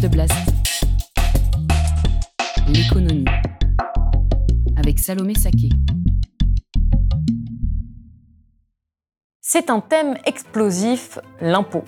De 0.00 0.08
Blast. 0.08 0.32
L'économie. 2.68 3.24
Avec 4.76 4.98
Salomé 4.98 5.34
Saké. 5.34 5.68
C'est 9.40 9.68
un 9.68 9.80
thème 9.80 10.16
explosif, 10.24 11.18
l'impôt. 11.40 11.84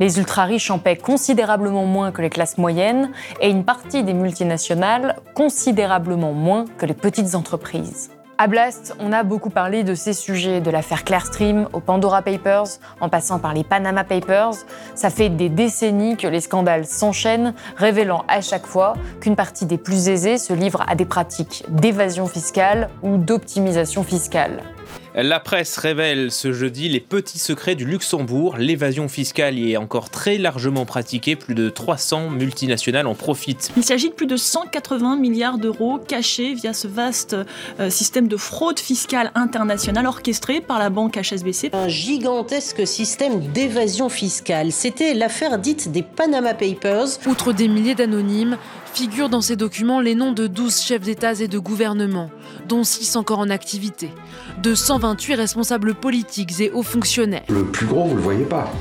Les 0.00 0.18
ultra-riches 0.18 0.70
en 0.70 0.78
paient 0.78 0.96
considérablement 0.96 1.86
moins 1.86 2.12
que 2.12 2.20
les 2.20 2.30
classes 2.30 2.58
moyennes 2.58 3.12
et 3.40 3.48
une 3.48 3.64
partie 3.64 4.02
des 4.02 4.14
multinationales 4.14 5.16
considérablement 5.34 6.32
moins 6.32 6.66
que 6.78 6.84
les 6.84 6.94
petites 6.94 7.34
entreprises. 7.34 8.10
À 8.38 8.48
Blast, 8.48 8.94
on 9.00 9.12
a 9.12 9.22
beaucoup 9.22 9.48
parlé 9.48 9.82
de 9.82 9.94
ces 9.94 10.12
sujets, 10.12 10.60
de 10.60 10.70
l'affaire 10.70 11.04
Clearstream 11.04 11.70
aux 11.72 11.80
Pandora 11.80 12.20
Papers, 12.20 12.66
en 13.00 13.08
passant 13.08 13.38
par 13.38 13.54
les 13.54 13.64
Panama 13.64 14.04
Papers. 14.04 14.52
Ça 14.94 15.08
fait 15.08 15.30
des 15.30 15.48
décennies 15.48 16.18
que 16.18 16.26
les 16.26 16.42
scandales 16.42 16.84
s'enchaînent, 16.84 17.54
révélant 17.78 18.26
à 18.28 18.42
chaque 18.42 18.66
fois 18.66 18.92
qu'une 19.22 19.36
partie 19.36 19.64
des 19.64 19.78
plus 19.78 20.10
aisés 20.10 20.36
se 20.36 20.52
livre 20.52 20.84
à 20.86 20.94
des 20.94 21.06
pratiques 21.06 21.64
d'évasion 21.70 22.26
fiscale 22.26 22.90
ou 23.02 23.16
d'optimisation 23.16 24.04
fiscale. 24.04 24.62
La 25.18 25.40
presse 25.40 25.78
révèle 25.78 26.30
ce 26.30 26.52
jeudi 26.52 26.90
les 26.90 27.00
petits 27.00 27.38
secrets 27.38 27.74
du 27.74 27.86
Luxembourg. 27.86 28.58
L'évasion 28.58 29.08
fiscale 29.08 29.58
y 29.58 29.72
est 29.72 29.78
encore 29.78 30.10
très 30.10 30.36
largement 30.36 30.84
pratiquée. 30.84 31.36
Plus 31.36 31.54
de 31.54 31.70
300 31.70 32.28
multinationales 32.28 33.06
en 33.06 33.14
profitent. 33.14 33.72
Il 33.78 33.82
s'agit 33.82 34.10
de 34.10 34.14
plus 34.14 34.26
de 34.26 34.36
180 34.36 35.16
milliards 35.16 35.56
d'euros 35.56 35.98
cachés 35.98 36.52
via 36.52 36.74
ce 36.74 36.86
vaste 36.86 37.34
euh, 37.80 37.88
système 37.88 38.28
de 38.28 38.36
fraude 38.36 38.78
fiscale 38.78 39.32
internationale 39.34 40.06
orchestré 40.06 40.60
par 40.60 40.78
la 40.78 40.90
banque 40.90 41.16
HSBC. 41.16 41.70
Un 41.72 41.88
gigantesque 41.88 42.86
système 42.86 43.40
d'évasion 43.52 44.10
fiscale. 44.10 44.70
C'était 44.70 45.14
l'affaire 45.14 45.58
dite 45.58 45.90
des 45.90 46.02
Panama 46.02 46.52
Papers. 46.52 47.08
Outre 47.26 47.54
des 47.54 47.68
milliers 47.68 47.94
d'anonymes, 47.94 48.58
figurent 48.96 49.28
dans 49.28 49.42
ces 49.42 49.56
documents 49.56 50.00
les 50.00 50.14
noms 50.14 50.32
de 50.32 50.46
12 50.46 50.80
chefs 50.80 51.02
d'État 51.02 51.34
et 51.34 51.48
de 51.48 51.58
gouvernement, 51.58 52.30
dont 52.66 52.82
6 52.82 53.16
encore 53.16 53.40
en 53.40 53.50
activité, 53.50 54.10
de 54.62 54.74
128 54.74 55.34
responsables 55.34 55.94
politiques 55.94 56.60
et 56.60 56.70
hauts 56.70 56.82
fonctionnaires. 56.82 57.44
Le 57.50 57.66
plus 57.66 57.84
gros, 57.84 58.04
vous 58.04 58.12
ne 58.12 58.16
le 58.16 58.22
voyez 58.22 58.44
pas. 58.46 58.72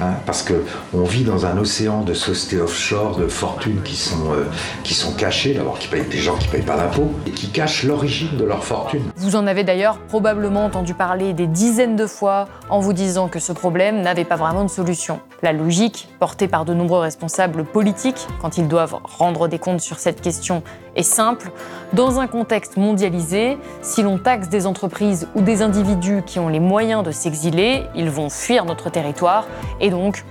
Hein, 0.00 0.14
parce 0.26 0.42
qu'on 0.42 1.04
vit 1.04 1.22
dans 1.22 1.46
un 1.46 1.56
océan 1.58 2.02
de 2.02 2.12
sociétés 2.12 2.60
offshore, 2.60 3.18
de 3.18 3.28
fortunes 3.28 3.82
qui 3.84 3.94
sont, 3.94 4.32
euh, 4.32 4.44
qui 4.82 4.94
sont 4.94 5.12
cachées, 5.12 5.54
d'abord 5.54 5.78
qui 5.78 5.86
payent 5.86 6.08
des 6.08 6.18
gens 6.18 6.36
qui 6.36 6.48
ne 6.48 6.52
payent 6.52 6.62
pas 6.62 6.76
d'impôts, 6.76 7.12
et 7.26 7.30
qui 7.30 7.48
cachent 7.48 7.84
l'origine 7.84 8.36
de 8.36 8.44
leur 8.44 8.64
fortune. 8.64 9.11
Vous 9.22 9.36
en 9.36 9.46
avez 9.46 9.62
d'ailleurs 9.62 9.98
probablement 10.08 10.64
entendu 10.64 10.94
parler 10.94 11.32
des 11.32 11.46
dizaines 11.46 11.94
de 11.94 12.08
fois 12.08 12.48
en 12.68 12.80
vous 12.80 12.92
disant 12.92 13.28
que 13.28 13.38
ce 13.38 13.52
problème 13.52 14.00
n'avait 14.00 14.24
pas 14.24 14.34
vraiment 14.34 14.64
de 14.64 14.68
solution. 14.68 15.20
La 15.42 15.52
logique, 15.52 16.08
portée 16.18 16.48
par 16.48 16.64
de 16.64 16.74
nombreux 16.74 16.98
responsables 16.98 17.64
politiques, 17.64 18.26
quand 18.40 18.58
ils 18.58 18.66
doivent 18.66 18.96
rendre 19.04 19.46
des 19.46 19.60
comptes 19.60 19.80
sur 19.80 20.00
cette 20.00 20.20
question, 20.20 20.64
est 20.96 21.04
simple. 21.04 21.52
Dans 21.92 22.18
un 22.18 22.26
contexte 22.26 22.76
mondialisé, 22.76 23.58
si 23.80 24.02
l'on 24.02 24.18
taxe 24.18 24.48
des 24.48 24.66
entreprises 24.66 25.28
ou 25.36 25.40
des 25.40 25.62
individus 25.62 26.22
qui 26.26 26.40
ont 26.40 26.48
les 26.48 26.60
moyens 26.60 27.04
de 27.04 27.12
s'exiler, 27.12 27.84
ils 27.94 28.10
vont 28.10 28.28
fuir 28.28 28.64
notre 28.64 28.90
territoire 28.90 29.46
et 29.80 29.90
donc 29.90 30.24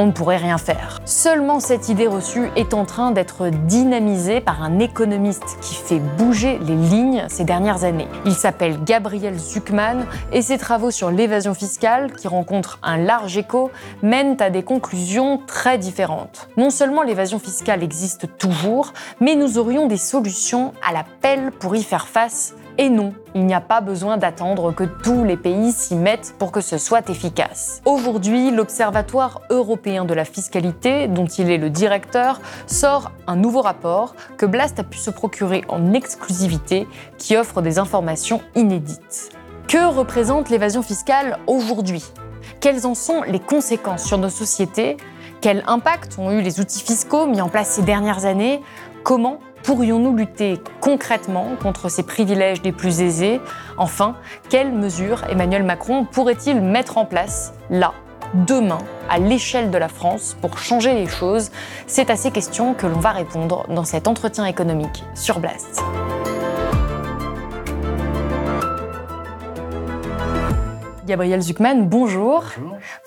on 0.00 0.06
ne 0.06 0.12
pourrait 0.12 0.38
rien 0.38 0.56
faire. 0.56 0.98
Seulement 1.04 1.60
cette 1.60 1.90
idée 1.90 2.06
reçue 2.06 2.48
est 2.56 2.72
en 2.72 2.86
train 2.86 3.10
d'être 3.10 3.50
dynamisée 3.50 4.40
par 4.40 4.62
un 4.62 4.78
économiste 4.78 5.58
qui 5.60 5.74
fait 5.74 5.98
bouger 5.98 6.58
les 6.58 6.74
lignes 6.74 7.26
ces 7.28 7.44
dernières 7.44 7.84
années. 7.84 8.08
Il 8.24 8.32
s'appelle 8.32 8.82
Gabriel 8.82 9.38
Zuckman 9.38 10.06
et 10.32 10.40
ses 10.40 10.56
travaux 10.56 10.90
sur 10.90 11.10
l'évasion 11.10 11.52
fiscale, 11.52 12.12
qui 12.14 12.28
rencontrent 12.28 12.78
un 12.82 12.96
large 12.96 13.36
écho, 13.36 13.70
mènent 14.02 14.40
à 14.40 14.48
des 14.48 14.62
conclusions 14.62 15.38
très 15.46 15.76
différentes. 15.76 16.48
Non 16.56 16.70
seulement 16.70 17.02
l'évasion 17.02 17.38
fiscale 17.38 17.82
existe 17.82 18.38
toujours, 18.38 18.94
mais 19.20 19.34
nous 19.34 19.58
aurions 19.58 19.86
des 19.86 19.98
solutions 19.98 20.72
à 20.82 20.94
la 20.94 21.04
pelle 21.20 21.50
pour 21.52 21.76
y 21.76 21.82
faire 21.82 22.08
face 22.08 22.54
et 22.80 22.88
non, 22.88 23.12
il 23.34 23.44
n'y 23.44 23.52
a 23.52 23.60
pas 23.60 23.82
besoin 23.82 24.16
d'attendre 24.16 24.72
que 24.72 24.84
tous 24.84 25.22
les 25.22 25.36
pays 25.36 25.70
s'y 25.70 25.96
mettent 25.96 26.34
pour 26.38 26.50
que 26.50 26.62
ce 26.62 26.78
soit 26.78 27.10
efficace. 27.10 27.82
Aujourd'hui, 27.84 28.50
l'Observatoire 28.50 29.42
européen 29.50 30.06
de 30.06 30.14
la 30.14 30.24
fiscalité, 30.24 31.06
dont 31.06 31.26
il 31.26 31.50
est 31.50 31.58
le 31.58 31.68
directeur, 31.68 32.40
sort 32.66 33.12
un 33.26 33.36
nouveau 33.36 33.60
rapport 33.60 34.14
que 34.38 34.46
Blast 34.46 34.78
a 34.80 34.82
pu 34.82 34.96
se 34.96 35.10
procurer 35.10 35.62
en 35.68 35.92
exclusivité 35.92 36.88
qui 37.18 37.36
offre 37.36 37.60
des 37.60 37.78
informations 37.78 38.40
inédites. 38.54 39.28
Que 39.68 39.86
représente 39.86 40.48
l'évasion 40.48 40.80
fiscale 40.80 41.38
aujourd'hui? 41.46 42.06
Quelles 42.60 42.86
en 42.86 42.94
sont 42.94 43.20
les 43.24 43.40
conséquences 43.40 44.04
sur 44.04 44.16
nos 44.16 44.30
sociétés? 44.30 44.96
Quel 45.42 45.64
impact 45.66 46.18
ont 46.18 46.30
eu 46.30 46.40
les 46.40 46.60
outils 46.60 46.82
fiscaux 46.82 47.26
mis 47.26 47.42
en 47.42 47.50
place 47.50 47.68
ces 47.68 47.82
dernières 47.82 48.24
années? 48.24 48.62
Comment 49.02 49.38
Pourrions-nous 49.62 50.16
lutter 50.16 50.58
concrètement 50.80 51.48
contre 51.62 51.88
ces 51.90 52.02
privilèges 52.02 52.62
des 52.62 52.72
plus 52.72 53.02
aisés 53.02 53.40
Enfin, 53.76 54.16
quelles 54.48 54.72
mesures 54.72 55.24
Emmanuel 55.28 55.62
Macron 55.62 56.04
pourrait-il 56.04 56.60
mettre 56.60 56.96
en 56.98 57.04
place 57.04 57.52
là, 57.68 57.92
demain, 58.46 58.78
à 59.08 59.18
l'échelle 59.18 59.70
de 59.70 59.78
la 59.78 59.88
France, 59.88 60.36
pour 60.40 60.58
changer 60.58 60.94
les 60.94 61.06
choses 61.06 61.50
C'est 61.86 62.10
à 62.10 62.16
ces 62.16 62.30
questions 62.30 62.74
que 62.74 62.86
l'on 62.86 63.00
va 63.00 63.10
répondre 63.10 63.66
dans 63.68 63.84
cet 63.84 64.08
entretien 64.08 64.46
économique 64.46 65.04
sur 65.14 65.40
Blast. 65.40 65.82
Gabriel 71.10 71.42
Zuckman, 71.42 71.88
bonjour. 71.88 72.44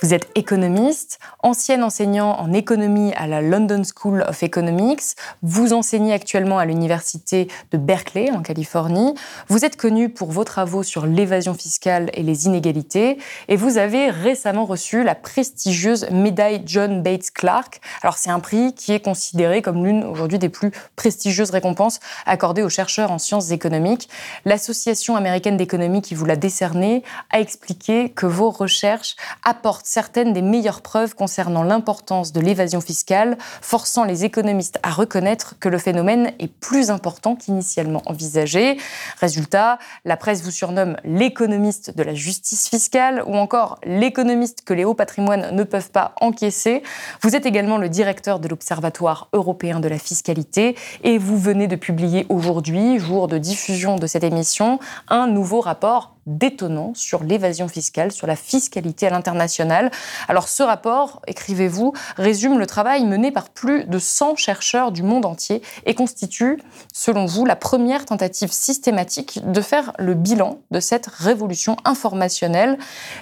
Vous 0.01 0.13
êtes 0.13 0.27
économiste, 0.35 1.19
ancien 1.41 1.81
enseignant 1.81 2.37
en 2.37 2.51
économie 2.51 3.13
à 3.13 3.27
la 3.27 3.41
London 3.41 3.81
School 3.85 4.25
of 4.27 4.43
Economics. 4.43 5.15
Vous 5.41 5.71
enseignez 5.71 6.11
actuellement 6.11 6.59
à 6.59 6.65
l'université 6.65 7.47
de 7.71 7.77
Berkeley 7.77 8.29
en 8.29 8.41
Californie. 8.41 9.13
Vous 9.47 9.63
êtes 9.63 9.77
connu 9.77 10.09
pour 10.09 10.31
vos 10.33 10.43
travaux 10.43 10.83
sur 10.83 11.05
l'évasion 11.05 11.53
fiscale 11.53 12.09
et 12.13 12.23
les 12.23 12.45
inégalités 12.45 13.19
et 13.47 13.55
vous 13.55 13.77
avez 13.77 14.09
récemment 14.09 14.65
reçu 14.65 15.01
la 15.05 15.15
prestigieuse 15.15 16.09
médaille 16.11 16.61
John 16.65 17.03
Bates 17.03 17.31
Clark. 17.33 17.79
Alors 18.01 18.17
c'est 18.17 18.31
un 18.31 18.41
prix 18.41 18.73
qui 18.73 18.91
est 18.91 18.99
considéré 18.99 19.61
comme 19.61 19.85
l'une 19.85 20.03
aujourd'hui 20.03 20.39
des 20.39 20.49
plus 20.49 20.71
prestigieuses 20.97 21.51
récompenses 21.51 22.01
accordées 22.25 22.63
aux 22.63 22.69
chercheurs 22.69 23.13
en 23.13 23.17
sciences 23.17 23.51
économiques. 23.51 24.09
L'association 24.43 25.15
américaine 25.15 25.55
d'économie 25.55 26.01
qui 26.01 26.15
vous 26.15 26.25
l'a 26.25 26.35
décerné 26.35 27.01
a 27.31 27.39
expliqué 27.39 27.92
que 28.15 28.25
vos 28.25 28.49
recherches 28.49 29.15
apportent 29.43 29.85
certaines 29.85 30.33
des 30.33 30.41
meilleures 30.41 30.81
preuves 30.81 31.15
concernant 31.15 31.63
l'importance 31.63 32.31
de 32.31 32.41
l'évasion 32.41 32.81
fiscale, 32.81 33.37
forçant 33.61 34.03
les 34.03 34.25
économistes 34.25 34.79
à 34.83 34.91
reconnaître 34.91 35.55
que 35.59 35.69
le 35.69 35.77
phénomène 35.77 36.31
est 36.39 36.51
plus 36.51 36.91
important 36.91 37.35
qu'initialement 37.35 38.01
envisagé. 38.05 38.77
Résultat, 39.19 39.79
la 40.05 40.17
presse 40.17 40.43
vous 40.43 40.51
surnomme 40.51 40.97
l'économiste 41.03 41.95
de 41.95 42.03
la 42.03 42.13
justice 42.13 42.69
fiscale 42.69 43.23
ou 43.25 43.35
encore 43.35 43.79
l'économiste 43.83 44.63
que 44.63 44.73
les 44.73 44.85
hauts 44.85 44.93
patrimoines 44.93 45.55
ne 45.55 45.63
peuvent 45.63 45.91
pas 45.91 46.15
encaisser. 46.21 46.83
Vous 47.21 47.35
êtes 47.35 47.45
également 47.45 47.77
le 47.77 47.89
directeur 47.89 48.39
de 48.39 48.47
l'Observatoire 48.47 49.29
européen 49.33 49.79
de 49.79 49.87
la 49.87 49.99
fiscalité 49.99 50.75
et 51.03 51.17
vous 51.17 51.37
venez 51.37 51.67
de 51.67 51.75
publier 51.75 52.25
aujourd'hui, 52.29 52.99
jour 52.99 53.27
de 53.27 53.37
diffusion 53.37 53.97
de 53.97 54.07
cette 54.07 54.23
émission, 54.23 54.79
un 55.09 55.27
nouveau 55.27 55.59
rapport 55.59 56.12
détonnant 56.25 56.93
sur 56.95 57.23
l'évasion 57.23 57.67
fiscale, 57.67 58.11
sur 58.11 58.27
la 58.27 58.35
fiscalité 58.35 59.07
à 59.07 59.09
l'international. 59.09 59.91
Alors 60.27 60.47
ce 60.47 60.63
rapport, 60.63 61.21
écrivez-vous, 61.27 61.93
résume 62.17 62.59
le 62.59 62.65
travail 62.65 63.05
mené 63.05 63.31
par 63.31 63.49
plus 63.49 63.85
de 63.85 63.99
100 63.99 64.35
chercheurs 64.35 64.91
du 64.91 65.03
monde 65.03 65.25
entier 65.25 65.61
et 65.85 65.95
constitue, 65.95 66.61
selon 66.93 67.25
vous, 67.25 67.45
la 67.45 67.55
première 67.55 68.05
tentative 68.05 68.51
systématique 68.51 69.39
de 69.43 69.61
faire 69.61 69.93
le 69.99 70.13
bilan 70.13 70.59
de 70.71 70.79
cette 70.79 71.07
révolution 71.07 71.77
informationnelle. 71.85 72.77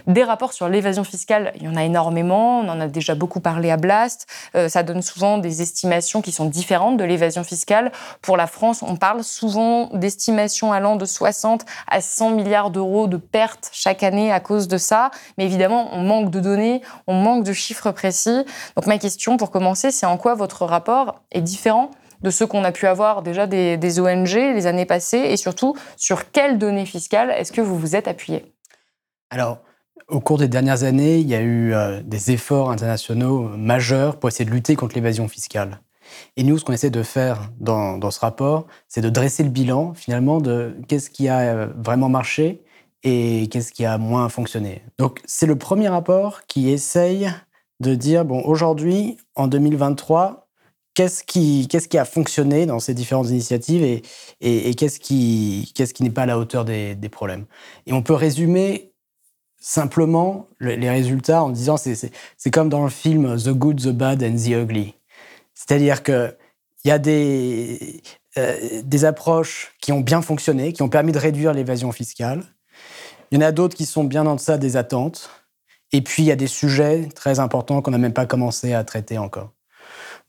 Des 0.07 0.23
rapports 0.23 0.53
sur 0.53 0.69
l'évasion 0.69 1.03
fiscale, 1.03 1.53
il 1.55 1.63
y 1.63 1.67
en 1.67 1.75
a 1.75 1.83
énormément, 1.83 2.59
on 2.59 2.69
en 2.69 2.79
a 2.79 2.87
déjà 2.87 3.15
beaucoup 3.15 3.39
parlé 3.39 3.71
à 3.71 3.77
Blast, 3.77 4.27
euh, 4.55 4.69
ça 4.69 4.83
donne 4.83 5.01
souvent 5.01 5.37
des 5.37 5.61
estimations 5.61 6.21
qui 6.21 6.31
sont 6.31 6.45
différentes 6.45 6.97
de 6.97 7.03
l'évasion 7.03 7.43
fiscale. 7.43 7.91
Pour 8.21 8.37
la 8.37 8.47
France, 8.47 8.83
on 8.83 8.95
parle 8.95 9.23
souvent 9.23 9.89
d'estimations 9.93 10.71
allant 10.71 10.95
de 10.95 11.05
60 11.05 11.65
à 11.87 12.01
100 12.01 12.31
milliards 12.31 12.69
d'euros 12.69 12.90
de 13.07 13.17
pertes 13.17 13.69
chaque 13.73 14.03
année 14.03 14.31
à 14.31 14.39
cause 14.39 14.67
de 14.67 14.77
ça. 14.77 15.11
Mais 15.37 15.45
évidemment, 15.45 15.89
on 15.93 16.01
manque 16.01 16.29
de 16.31 16.39
données, 16.39 16.81
on 17.07 17.15
manque 17.15 17.43
de 17.43 17.53
chiffres 17.53 17.91
précis. 17.91 18.45
Donc 18.75 18.85
ma 18.87 18.97
question 18.97 19.37
pour 19.37 19.51
commencer, 19.51 19.91
c'est 19.91 20.05
en 20.05 20.17
quoi 20.17 20.35
votre 20.35 20.65
rapport 20.65 21.21
est 21.31 21.41
différent 21.41 21.91
de 22.21 22.29
ceux 22.29 22.45
qu'on 22.45 22.63
a 22.63 22.71
pu 22.71 22.85
avoir 22.85 23.23
déjà 23.23 23.47
des, 23.47 23.77
des 23.77 23.99
ONG 23.99 24.33
les 24.33 24.67
années 24.67 24.85
passées? 24.85 25.17
Et 25.17 25.37
surtout 25.37 25.75
sur 25.97 26.31
quelles 26.31 26.57
données 26.57 26.85
fiscales 26.85 27.31
est-ce 27.31 27.51
que 27.51 27.61
vous 27.61 27.77
vous 27.77 27.95
êtes 27.95 28.07
appuyé? 28.07 28.53
Alors, 29.29 29.59
au 30.07 30.19
cours 30.19 30.37
des 30.37 30.49
dernières 30.49 30.83
années, 30.83 31.17
il 31.19 31.27
y 31.27 31.35
a 31.35 31.41
eu 31.41 31.73
euh, 31.73 32.01
des 32.03 32.31
efforts 32.31 32.69
internationaux 32.69 33.47
majeurs 33.57 34.17
pour 34.17 34.27
essayer 34.29 34.45
de 34.45 34.51
lutter 34.51 34.75
contre 34.75 34.95
l'évasion 34.95 35.27
fiscale. 35.27 35.79
Et 36.35 36.43
nous, 36.43 36.57
ce 36.57 36.65
qu'on 36.65 36.73
essaie 36.73 36.89
de 36.89 37.03
faire 37.03 37.49
dans, 37.59 37.97
dans 37.97 38.11
ce 38.11 38.19
rapport, 38.19 38.67
c'est 38.89 38.99
de 38.99 39.09
dresser 39.09 39.43
le 39.43 39.49
bilan 39.49 39.93
finalement 39.93 40.41
de 40.41 40.75
qu'est-ce 40.89 41.09
qui 41.09 41.29
a 41.29 41.39
euh, 41.39 41.67
vraiment 41.77 42.09
marché 42.09 42.61
et 43.03 43.47
qu'est-ce 43.51 43.71
qui 43.71 43.85
a 43.85 43.97
moins 43.97 44.29
fonctionné? 44.29 44.83
Donc 44.97 45.19
c'est 45.25 45.47
le 45.47 45.57
premier 45.57 45.87
rapport 45.87 46.45
qui 46.45 46.69
essaye 46.69 47.31
de 47.79 47.95
dire, 47.95 48.25
bon, 48.25 48.41
aujourd'hui, 48.43 49.17
en 49.35 49.47
2023, 49.47 50.47
qu'est-ce 50.93 51.23
qui, 51.23 51.67
qu'est-ce 51.69 51.87
qui 51.87 51.97
a 51.97 52.05
fonctionné 52.05 52.65
dans 52.65 52.79
ces 52.79 52.93
différentes 52.93 53.29
initiatives 53.29 53.83
et, 53.83 54.03
et, 54.41 54.75
qu'est-ce 54.75 54.99
qui, 54.99 55.71
qu'est-ce 55.75 55.93
qui 55.93 56.03
n'est 56.03 56.11
pas 56.11 56.23
à 56.23 56.25
la 56.27 56.37
hauteur 56.37 56.63
des, 56.63 56.95
des 56.95 57.09
problèmes? 57.09 57.45
Et 57.87 57.93
on 57.93 58.03
peut 58.03 58.13
résumer 58.13 58.91
simplement 59.59 60.47
les 60.59 60.89
résultats 60.89 61.43
en 61.43 61.49
disant 61.49 61.77
c'est, 61.77 61.95
c'est, 61.95 62.51
comme 62.51 62.69
dans 62.69 62.83
le 62.83 62.89
film 62.89 63.37
The 63.37 63.49
Good, 63.49 63.81
The 63.81 63.89
Bad 63.89 64.23
and 64.23 64.35
The 64.35 64.49
Ugly. 64.49 64.95
C'est-à-dire 65.53 66.01
qu'il 66.03 66.35
y 66.85 66.91
a 66.91 66.97
des, 66.97 68.01
euh, 68.37 68.81
des 68.83 69.05
approches 69.05 69.73
qui 69.81 69.91
ont 69.91 70.01
bien 70.01 70.21
fonctionné, 70.21 70.73
qui 70.73 70.81
ont 70.81 70.89
permis 70.89 71.11
de 71.11 71.19
réduire 71.19 71.53
l'évasion 71.53 71.91
fiscale. 71.91 72.43
Il 73.31 73.35
y 73.35 73.43
en 73.43 73.47
a 73.47 73.51
d'autres 73.51 73.75
qui 73.75 73.85
sont 73.85 74.03
bien 74.03 74.25
en 74.25 74.35
deçà 74.35 74.57
des 74.57 74.77
attentes. 74.77 75.29
Et 75.93 76.01
puis, 76.01 76.23
il 76.23 76.25
y 76.25 76.31
a 76.31 76.35
des 76.35 76.47
sujets 76.47 77.09
très 77.15 77.39
importants 77.39 77.81
qu'on 77.81 77.91
n'a 77.91 77.97
même 77.97 78.13
pas 78.13 78.25
commencé 78.25 78.73
à 78.73 78.83
traiter 78.83 79.17
encore. 79.17 79.51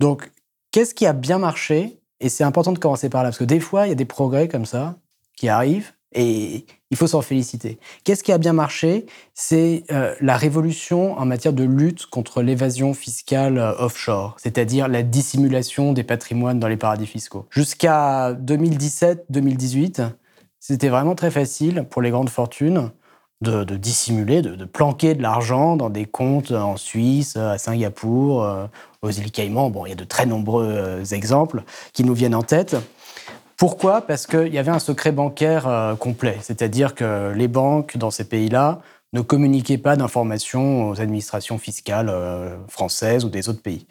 Donc, 0.00 0.30
qu'est-ce 0.70 0.94
qui 0.94 1.06
a 1.06 1.12
bien 1.12 1.38
marché? 1.38 2.00
Et 2.20 2.28
c'est 2.28 2.44
important 2.44 2.72
de 2.72 2.78
commencer 2.78 3.08
par 3.08 3.22
là, 3.22 3.30
parce 3.30 3.38
que 3.38 3.44
des 3.44 3.60
fois, 3.60 3.86
il 3.86 3.90
y 3.90 3.92
a 3.92 3.96
des 3.96 4.04
progrès 4.04 4.48
comme 4.48 4.66
ça 4.66 4.96
qui 5.36 5.48
arrivent, 5.48 5.92
et 6.14 6.66
il 6.90 6.96
faut 6.96 7.06
s'en 7.06 7.22
féliciter. 7.22 7.78
Qu'est-ce 8.04 8.22
qui 8.22 8.32
a 8.32 8.38
bien 8.38 8.52
marché? 8.52 9.06
C'est 9.34 9.84
euh, 9.90 10.14
la 10.20 10.36
révolution 10.36 11.18
en 11.18 11.24
matière 11.24 11.52
de 11.52 11.64
lutte 11.64 12.06
contre 12.06 12.42
l'évasion 12.42 12.94
fiscale 12.94 13.58
euh, 13.58 13.72
offshore, 13.78 14.36
c'est-à-dire 14.38 14.88
la 14.88 15.02
dissimulation 15.02 15.92
des 15.92 16.04
patrimoines 16.04 16.60
dans 16.60 16.68
les 16.68 16.76
paradis 16.76 17.06
fiscaux. 17.06 17.46
Jusqu'à 17.50 18.34
2017-2018, 18.34 20.10
c'était 20.62 20.90
vraiment 20.90 21.16
très 21.16 21.32
facile 21.32 21.84
pour 21.90 22.02
les 22.02 22.10
grandes 22.10 22.30
fortunes 22.30 22.92
de, 23.40 23.64
dissimuler, 23.64 24.42
de, 24.42 24.64
planquer 24.64 25.16
de 25.16 25.22
l'argent 25.22 25.74
dans 25.74 25.90
des 25.90 26.04
comptes 26.04 26.52
en 26.52 26.76
Suisse, 26.76 27.36
à 27.36 27.58
Singapour, 27.58 28.44
euh, 28.44 28.66
aux 29.02 29.10
îles 29.10 29.32
Caïmans. 29.32 29.70
Bon, 29.70 29.84
il 29.86 29.88
y 29.88 29.92
a 29.92 29.96
de 29.96 30.04
très 30.04 30.24
nombreux 30.24 30.68
euh, 30.68 31.04
exemples 31.06 31.64
qui 31.92 32.04
nous 32.04 32.14
viennent 32.14 32.36
en 32.36 32.44
tête. 32.44 32.76
Pourquoi? 33.56 34.02
Parce 34.02 34.28
qu'il 34.28 34.54
y 34.54 34.58
avait 34.58 34.70
un 34.70 34.78
secret 34.78 35.10
bancaire 35.10 35.66
euh, 35.66 35.96
complet, 35.96 36.38
c'est-à-dire 36.42 36.94
que 36.94 37.32
les 37.34 37.48
banques 37.48 37.96
dans 37.96 38.12
ces 38.12 38.28
pays-là 38.28 38.82
ne 39.12 39.20
communiquaient 39.20 39.78
pas 39.78 39.96
d'informations 39.96 40.90
aux 40.90 41.00
administrations 41.00 41.58
fiscales 41.58 42.10
françaises 42.68 43.24
ou 43.24 43.28
des 43.28 43.48
autres 43.48 43.60
pays. 43.60 43.88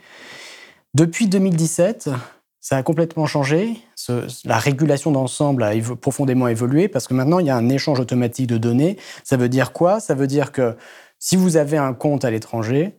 Depuis 0.94 1.28
2017, 1.28 2.10
ça 2.62 2.78
a 2.78 2.84
complètement 2.84 3.26
changé. 3.26 3.78
La 4.46 4.58
régulation 4.58 5.12
d'ensemble 5.12 5.64
a 5.64 5.74
profondément 6.00 6.48
évolué 6.48 6.88
parce 6.88 7.08
que 7.08 7.14
maintenant, 7.14 7.40
il 7.40 7.48
y 7.48 7.50
a 7.50 7.56
un 7.56 7.70
échange 7.70 8.00
automatique 8.00 8.48
de 8.48 8.58
données. 8.58 8.98
Ça 9.24 9.38
veut 9.38 9.50
dire 9.50 9.74
quoi? 9.74 10.00
Ça 10.00 10.16
veut 10.16 10.28
dire 10.28 10.52
que 10.52 10.76
si 11.20 11.36
vous 11.36 11.58
avez 11.58 11.78
un 11.78 11.94
compte 11.94 12.26
à 12.26 12.32
l'étranger, 12.32 12.98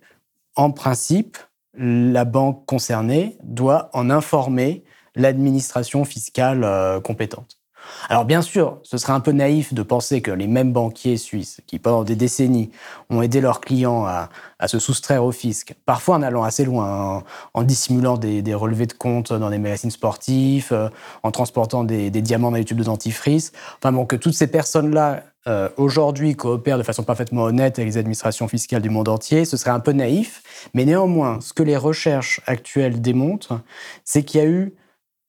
en 0.57 0.71
principe, 0.71 1.39
la 1.75 2.25
banque 2.25 2.67
concernée 2.67 3.39
doit 3.43 3.91
en 3.95 4.11
informer 4.11 4.85
l'administration 5.15 6.05
fiscale 6.05 6.65
euh, 6.65 7.01
compétente. 7.01 7.62
Alors 8.09 8.25
bien 8.25 8.43
sûr, 8.43 8.79
ce 8.83 8.99
serait 8.99 9.13
un 9.13 9.21
peu 9.21 9.33
naïf 9.33 9.75
de 9.75 9.83
penser 9.83 10.23
que 10.23 10.31
les 10.31 10.47
mêmes 10.47 10.73
banquiers 10.73 11.17
suisses 11.17 11.61
qui 11.67 11.79
pendant 11.79 12.05
des 12.05 12.17
décennies 12.17 12.71
ont 13.11 13.23
aidé 13.23 13.41
leurs 13.41 13.61
clients 13.61 14.05
à, 14.07 14.29
se 14.67 14.79
soustraire 14.79 15.25
au 15.25 15.33
fisc, 15.33 15.75
parfois 15.87 16.17
en 16.17 16.23
allant 16.23 16.45
assez 16.45 16.65
loin, 16.65 17.17
en, 17.17 17.23
en 17.55 17.63
dissimulant 17.65 18.17
des, 18.17 18.55
relevés 18.55 18.87
de 18.87 18.93
comptes 18.93 19.33
dans 19.33 19.51
des 19.51 19.59
magazines 19.59 19.91
sportifs, 19.91 20.71
euh, 20.71 20.89
en 21.25 21.33
transportant 21.33 21.83
des, 21.83 22.11
des, 22.11 22.23
diamants 22.23 22.53
dans 22.53 22.59
les 22.59 22.65
tubes 22.65 22.79
de 22.79 22.85
dentifrice, 22.85 23.53
enfin 23.79 23.91
bon, 23.91 24.07
que 24.07 24.15
toutes 24.15 24.35
ces 24.35 24.47
personnes-là 24.47 25.25
euh, 25.49 25.69
aujourd'hui 25.77 26.37
coopèrent 26.37 26.79
de 26.79 26.85
façon 26.85 27.03
parfaitement 27.03 27.43
honnête 27.43 27.79
avec 27.79 27.91
les 27.93 27.99
administrations 27.99 28.47
fiscales 28.47 28.83
du 28.83 28.91
monde 28.91 29.09
entier, 29.09 29.45
ce 29.45 29.57
serait 29.57 29.73
un 29.73 29.81
peu 29.81 29.91
naïf, 29.93 30.43
mais 30.73 30.85
néanmoins, 30.85 31.41
ce 31.41 31.53
que 31.53 31.65
les 31.65 31.77
recherches 31.77 32.41
actuelles 32.47 33.01
démontrent, 33.01 33.61
c'est 34.05 34.23
qu'il 34.23 34.41
y 34.41 34.45
a 34.45 34.47
eu 34.47 34.73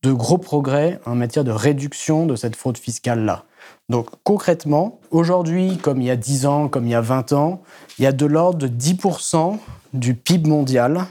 de 0.04 0.12
gros 0.12 0.38
progrès 0.38 1.00
en 1.06 1.16
matière 1.16 1.44
de 1.44 1.52
réduction 1.52 2.26
de 2.26 2.36
cette 2.36 2.56
fraude 2.56 2.78
fiscale-là. 2.78 3.46
Donc 3.90 4.10
concrètement, 4.24 5.00
aujourd'hui, 5.12 5.78
comme 5.78 6.02
il 6.02 6.08
y 6.08 6.12
a 6.12 6.16
10 6.16 6.46
ans, 6.46 6.68
comme 6.68 6.86
il 6.86 6.92
y 6.92 6.96
a 6.96 7.02
20 7.02 7.34
ans, 7.34 7.64
il 7.98 8.04
y 8.04 8.08
a 8.08 8.12
de 8.12 8.26
l'ordre 8.26 8.60
de 8.60 8.68
10% 8.68 9.58
du 9.94 10.14
PIB 10.14 10.50
mondial 10.50 11.06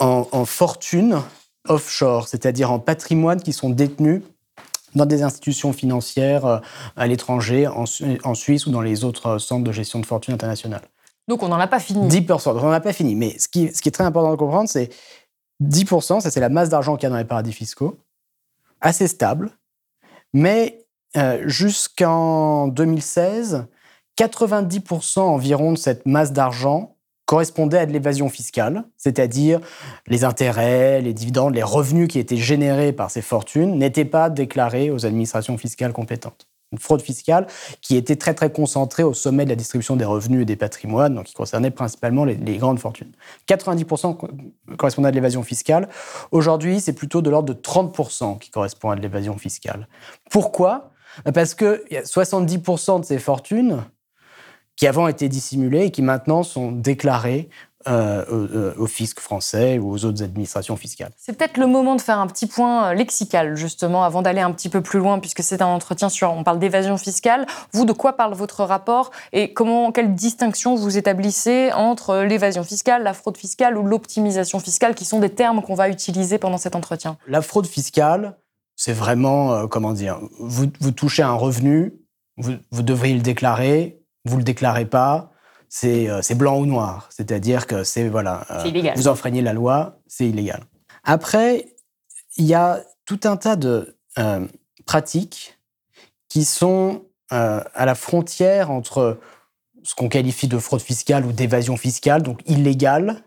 en, 0.00 0.26
en 0.32 0.44
fortune 0.44 1.20
offshore, 1.68 2.28
c'est-à-dire 2.28 2.72
en 2.72 2.78
patrimoine 2.78 3.42
qui 3.42 3.52
sont 3.52 3.70
détenus 3.70 4.22
dans 4.94 5.06
des 5.06 5.22
institutions 5.22 5.72
financières 5.72 6.46
euh, 6.46 6.58
à 6.96 7.06
l'étranger, 7.06 7.66
en, 7.66 7.84
en, 8.24 8.34
Suisse 8.34 8.66
ou 8.66 8.70
dans 8.70 8.80
les 8.80 9.04
autres 9.04 9.38
centres 9.38 9.64
de 9.64 9.72
gestion 9.72 10.00
de 10.00 10.06
fortune 10.06 10.34
internationale. 10.34 10.82
Donc 11.28 11.42
on 11.42 11.48
n'en 11.48 11.60
a 11.60 11.66
pas 11.66 11.78
fini. 11.78 12.08
10%, 12.08 12.50
on 12.50 12.54
n'en 12.54 12.70
a 12.70 12.80
pas 12.80 12.94
fini. 12.94 13.14
Mais 13.14 13.38
ce 13.38 13.48
qui, 13.48 13.70
ce 13.74 13.82
qui 13.82 13.88
est 13.90 13.92
très 13.92 14.04
important 14.04 14.30
de 14.30 14.36
comprendre, 14.36 14.68
c'est 14.68 14.88
10%, 15.62 16.20
ça 16.20 16.30
c'est 16.30 16.40
la 16.40 16.48
masse 16.48 16.68
d'argent 16.68 16.96
qu'il 16.96 17.04
y 17.04 17.06
a 17.06 17.10
dans 17.10 17.16
les 17.16 17.24
paradis 17.24 17.52
fiscaux, 17.52 17.98
assez 18.80 19.08
stable, 19.08 19.50
mais 20.32 20.84
euh, 21.16 21.42
jusqu'en 21.46 22.68
2016, 22.68 23.66
90% 24.18 25.20
environ 25.20 25.72
de 25.72 25.78
cette 25.78 26.06
masse 26.06 26.32
d'argent 26.32 26.96
correspondait 27.24 27.78
à 27.78 27.86
de 27.86 27.92
l'évasion 27.92 28.28
fiscale, 28.28 28.84
c'est-à-dire 28.96 29.60
les 30.06 30.24
intérêts, 30.24 31.02
les 31.02 31.12
dividendes, 31.12 31.54
les 31.54 31.62
revenus 31.62 32.08
qui 32.08 32.18
étaient 32.18 32.36
générés 32.36 32.92
par 32.92 33.10
ces 33.10 33.20
fortunes 33.20 33.78
n'étaient 33.78 34.06
pas 34.06 34.30
déclarés 34.30 34.90
aux 34.90 35.04
administrations 35.04 35.58
fiscales 35.58 35.92
compétentes 35.92 36.48
une 36.72 36.78
fraude 36.78 37.00
fiscale 37.00 37.46
qui 37.80 37.96
était 37.96 38.16
très 38.16 38.34
très 38.34 38.50
concentrée 38.50 39.02
au 39.02 39.14
sommet 39.14 39.44
de 39.44 39.50
la 39.50 39.56
distribution 39.56 39.96
des 39.96 40.04
revenus 40.04 40.42
et 40.42 40.44
des 40.44 40.56
patrimoines, 40.56 41.14
donc 41.14 41.24
qui 41.24 41.34
concernait 41.34 41.70
principalement 41.70 42.24
les, 42.24 42.56
grandes 42.58 42.78
fortunes. 42.78 43.12
90% 43.48 44.76
correspondait 44.76 45.08
à 45.08 45.10
de 45.10 45.16
l'évasion 45.16 45.42
fiscale. 45.42 45.88
Aujourd'hui, 46.30 46.80
c'est 46.80 46.92
plutôt 46.92 47.22
de 47.22 47.30
l'ordre 47.30 47.54
de 47.54 47.58
30% 47.58 48.38
qui 48.38 48.50
correspond 48.50 48.90
à 48.90 48.96
de 48.96 49.00
l'évasion 49.00 49.38
fiscale. 49.38 49.88
Pourquoi? 50.30 50.90
Parce 51.34 51.54
que 51.54 51.84
70% 51.90 53.00
de 53.00 53.04
ces 53.04 53.18
fortunes 53.18 53.84
qui 54.76 54.86
avant 54.86 55.08
étaient 55.08 55.28
dissimulées 55.28 55.86
et 55.86 55.90
qui 55.90 56.02
maintenant 56.02 56.42
sont 56.42 56.70
déclarées 56.70 57.48
euh, 57.86 58.74
au, 58.76 58.82
au, 58.82 58.86
fisc 58.88 59.20
français 59.20 59.78
ou 59.78 59.92
aux 59.92 60.04
autres 60.04 60.24
administrations 60.24 60.74
fiscales. 60.76 61.12
C'est 61.16 61.38
peut-être 61.38 61.58
le 61.58 61.68
moment 61.68 61.94
de 61.94 62.00
faire 62.00 62.18
un 62.18 62.26
petit 62.26 62.46
point 62.46 62.88
euh, 62.88 62.92
lexical, 62.92 63.56
justement, 63.56 64.02
avant 64.02 64.20
d'aller 64.20 64.40
un 64.40 64.50
petit 64.50 64.68
peu 64.68 64.80
plus 64.80 64.98
loin, 64.98 65.20
puisque 65.20 65.44
c'est 65.44 65.62
un 65.62 65.68
entretien 65.68 66.08
sur, 66.08 66.32
on 66.32 66.42
parle 66.42 66.58
d'évasion 66.58 66.96
fiscale. 66.96 67.46
Vous, 67.72 67.84
de 67.84 67.92
quoi 67.92 68.14
parle 68.14 68.34
votre 68.34 68.64
rapport 68.64 69.12
et 69.32 69.52
comment, 69.52 69.92
quelle 69.92 70.16
distinction 70.16 70.74
vous 70.74 70.98
établissez 70.98 71.70
entre 71.72 72.16
l'évasion 72.16 72.64
fiscale, 72.64 73.04
la 73.04 73.14
fraude 73.14 73.36
fiscale 73.36 73.78
ou 73.78 73.84
l'optimisation 73.84 74.58
fiscale, 74.58 74.96
qui 74.96 75.04
sont 75.04 75.20
des 75.20 75.30
termes 75.30 75.62
qu'on 75.62 75.76
va 75.76 75.88
utiliser 75.88 76.38
pendant 76.38 76.58
cet 76.58 76.74
entretien? 76.74 77.16
La 77.28 77.42
fraude 77.42 77.68
fiscale, 77.68 78.36
c'est 78.74 78.92
vraiment, 78.92 79.52
euh, 79.52 79.66
comment 79.68 79.92
dire, 79.92 80.18
vous, 80.40 80.66
vous, 80.80 80.90
touchez 80.90 81.22
un 81.22 81.34
revenu, 81.34 81.94
vous, 82.38 82.54
vous 82.72 82.82
devriez 82.82 83.14
le 83.14 83.22
déclarer, 83.22 84.02
vous 84.24 84.36
le 84.36 84.42
déclarez 84.42 84.84
pas, 84.84 85.30
c'est 85.68 86.08
euh, 86.08 86.20
blanc 86.34 86.58
ou 86.58 86.66
noir. 86.66 87.08
C'est-à-dire 87.10 87.66
que 87.66 87.84
c'est, 87.84 88.08
voilà, 88.08 88.46
euh, 88.50 88.92
vous 88.96 89.08
enfreignez 89.08 89.42
la 89.42 89.52
loi, 89.52 89.98
c'est 90.06 90.28
illégal. 90.28 90.62
Après, 91.04 91.66
il 92.36 92.46
y 92.46 92.54
a 92.54 92.82
tout 93.04 93.20
un 93.24 93.36
tas 93.36 93.56
de 93.56 93.96
euh, 94.18 94.46
pratiques 94.86 95.58
qui 96.28 96.44
sont 96.44 97.04
à 97.30 97.84
la 97.84 97.94
frontière 97.94 98.70
entre 98.70 99.18
ce 99.82 99.94
qu'on 99.94 100.08
qualifie 100.08 100.48
de 100.48 100.58
fraude 100.58 100.80
fiscale 100.80 101.26
ou 101.26 101.32
d'évasion 101.32 101.76
fiscale, 101.76 102.22
donc 102.22 102.40
illégale, 102.46 103.22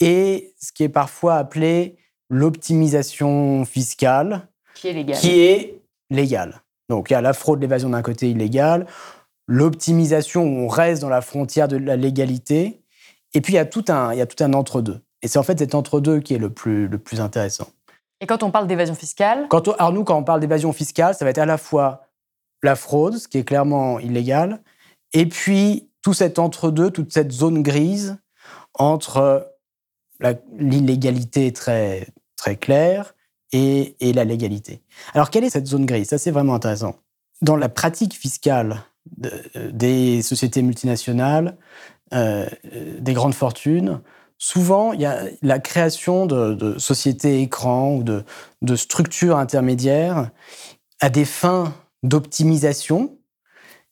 et 0.00 0.54
ce 0.60 0.72
qui 0.72 0.84
est 0.84 0.90
parfois 0.90 1.36
appelé 1.36 1.96
l'optimisation 2.28 3.64
fiscale, 3.64 4.46
qui 4.74 4.88
est 4.88 4.92
légale. 4.92 5.18
Qui 5.18 5.40
est 5.40 5.80
légale. 6.10 6.60
Donc 6.90 7.08
il 7.08 7.14
y 7.14 7.16
a 7.16 7.22
la 7.22 7.32
fraude, 7.32 7.62
l'évasion 7.62 7.88
d'un 7.88 8.02
côté 8.02 8.30
illégale, 8.30 8.86
l'optimisation 9.48 10.44
où 10.44 10.64
on 10.64 10.68
reste 10.68 11.02
dans 11.02 11.08
la 11.08 11.20
frontière 11.20 11.66
de 11.66 11.76
la 11.76 11.96
légalité. 11.96 12.80
Et 13.34 13.40
puis, 13.40 13.54
il 13.54 13.56
y 13.56 13.60
a 13.60 13.64
tout 13.64 13.84
un, 13.88 14.12
il 14.12 14.18
y 14.18 14.22
a 14.22 14.26
tout 14.26 14.42
un 14.44 14.52
entre-deux. 14.52 15.00
Et 15.22 15.28
c'est 15.28 15.38
en 15.38 15.42
fait 15.42 15.58
cet 15.58 15.74
entre-deux 15.74 16.20
qui 16.20 16.34
est 16.34 16.38
le 16.38 16.50
plus, 16.50 16.86
le 16.86 16.98
plus 16.98 17.20
intéressant. 17.20 17.68
Et 18.20 18.26
quand 18.26 18.42
on 18.42 18.50
parle 18.50 18.66
d'évasion 18.66 18.94
fiscale? 18.94 19.46
Quand 19.48 19.66
on, 19.68 19.72
Alors 19.72 19.92
nous, 19.92 20.04
quand 20.04 20.16
on 20.16 20.24
parle 20.24 20.40
d'évasion 20.40 20.72
fiscale, 20.72 21.14
ça 21.14 21.24
va 21.24 21.30
être 21.30 21.38
à 21.38 21.46
la 21.46 21.58
fois 21.58 22.02
la 22.62 22.76
fraude, 22.76 23.16
ce 23.16 23.28
qui 23.28 23.38
est 23.38 23.44
clairement 23.44 23.98
illégal, 24.00 24.60
et 25.12 25.26
puis 25.26 25.88
tout 26.02 26.14
cet 26.14 26.38
entre-deux, 26.38 26.90
toute 26.90 27.12
cette 27.12 27.32
zone 27.32 27.62
grise 27.62 28.18
entre 28.74 29.52
l'illégalité 30.58 31.52
très, 31.52 32.08
très 32.36 32.56
claire 32.56 33.14
et, 33.52 33.94
la 34.00 34.24
légalité. 34.24 34.82
Alors, 35.14 35.30
quelle 35.30 35.44
est 35.44 35.50
cette 35.50 35.66
zone 35.66 35.86
grise? 35.86 36.08
Ça, 36.08 36.18
c'est 36.18 36.30
vraiment 36.30 36.54
intéressant. 36.54 36.96
Dans 37.40 37.56
la 37.56 37.68
pratique 37.68 38.14
fiscale 38.14 38.82
des 39.72 40.22
sociétés 40.22 40.62
multinationales, 40.62 41.56
euh, 42.14 42.46
des 42.98 43.12
grandes 43.12 43.34
fortunes, 43.34 44.00
souvent, 44.38 44.92
il 44.92 45.00
y 45.00 45.06
a 45.06 45.24
la 45.42 45.58
création 45.58 46.26
de, 46.26 46.78
sociétés 46.78 47.42
écrans 47.42 47.96
ou 47.96 48.02
de, 48.02 48.24
de, 48.62 48.76
structures 48.76 49.36
intermédiaires 49.36 50.30
à 51.00 51.10
des 51.10 51.24
fins 51.24 51.74
d'optimisation, 52.02 53.18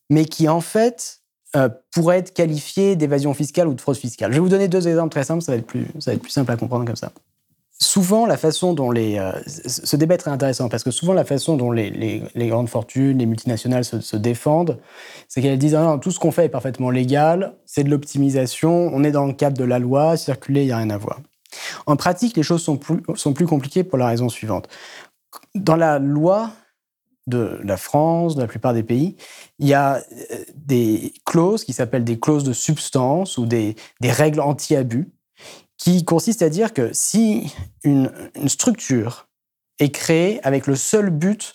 mais 0.09 0.25
qui, 0.25 0.49
en 0.49 0.61
fait, 0.61 1.21
euh, 1.57 1.69
pourraient 1.93 2.19
être 2.19 2.35
qualifiées 2.35 2.97
d'évasion 2.97 3.35
fiscale 3.35 3.69
ou 3.69 3.75
de 3.75 3.81
fraude 3.81 3.97
fiscale. 3.97 4.31
Je 4.33 4.37
vais 4.37 4.41
vous 4.41 4.49
donner 4.49 4.69
deux 4.69 4.89
exemples 4.89 5.11
très 5.11 5.25
simples, 5.25 5.43
ça 5.43 5.53
va 5.53 5.59
être 5.59 5.67
plus, 5.67 5.87
ça 6.01 6.11
va 6.11 6.15
être 6.15 6.23
plus 6.23 6.31
simple 6.31 6.51
à 6.53 6.57
comprendre 6.57 6.85
comme 6.85 6.97
ça 6.97 7.13
souvent, 7.79 8.27
la 8.27 8.37
façon 8.37 8.73
dont 8.73 8.91
les. 8.91 9.19
Euh, 9.19 9.33
ce 9.47 9.97
débat 9.97 10.15
est 10.15 10.19
très 10.19 10.31
intéressant 10.31 10.69
parce 10.69 10.85
que 10.85 10.91
souvent, 10.91 11.13
la 11.13 11.25
façon 11.25 11.57
dont 11.57 11.71
les, 11.71 12.23
grandes 12.35 12.69
fortunes, 12.69 13.19
les 13.19 13.27
multinationales 13.27 13.85
se, 13.85 14.17
défendent, 14.17 14.79
c'est 15.29 15.43
qu'elles 15.43 15.59
disent 15.59 15.75
ah 15.75 15.99
tout 16.01 16.11
ce 16.11 16.19
qu'on 16.19 16.33
fait 16.33 16.47
est 16.47 16.51
parfaitement 16.51 16.91
légal, 16.91 17.57
c'est 17.67 17.85
de 17.85 17.91
l'optimisation, 17.91 18.91
on 18.93 19.05
est 19.05 19.11
dans 19.11 19.27
le 19.27 19.35
cadre 19.35 19.57
de 19.57 19.65
la 19.65 19.79
loi, 19.79 20.17
circuler, 20.17 20.63
il 20.63 20.67
n'y 20.67 20.73
a 20.73 20.79
rien 20.79 20.91
à 20.91 20.99
voir. 20.99 21.21
En 21.87 21.97
pratique, 21.97 22.37
les 22.37 22.43
choses 22.43 22.63
sont 22.63 22.77
plus, 22.77 23.47
compliquées 23.47 23.85
pour 23.85 23.99
la 23.99 24.07
raison 24.07 24.29
suivante. 24.29 24.69
Dans 25.55 25.77
la 25.77 25.99
loi 25.99 26.51
de 27.27 27.61
la 27.65 27.77
France, 27.77 28.37
de 28.37 28.41
la 28.41 28.47
plupart 28.47 28.73
des 28.73 28.85
pays, 28.85 29.17
il 29.59 29.67
y 29.67 29.75
a 29.75 29.97
euh, 29.97 30.37
des 30.55 31.13
clauses 31.25 31.65
qui 31.65 31.73
s'appellent 31.73 32.05
des 32.05 32.21
clauses 32.21 32.45
de 32.45 32.53
substance 32.53 33.37
ou 33.37 33.47
des 33.47 33.75
règles 34.01 34.41
anti-abus 34.41 35.11
qui 35.79 36.05
consiste 36.05 36.43
à 36.43 36.49
dire 36.49 36.73
que 36.73 36.93
si 36.93 37.55
une, 37.85 38.11
structure 38.47 39.29
est 39.79 39.91
créée 39.91 40.41
avec 40.43 40.67
le 40.67 40.75
seul 40.77 41.11
but 41.11 41.55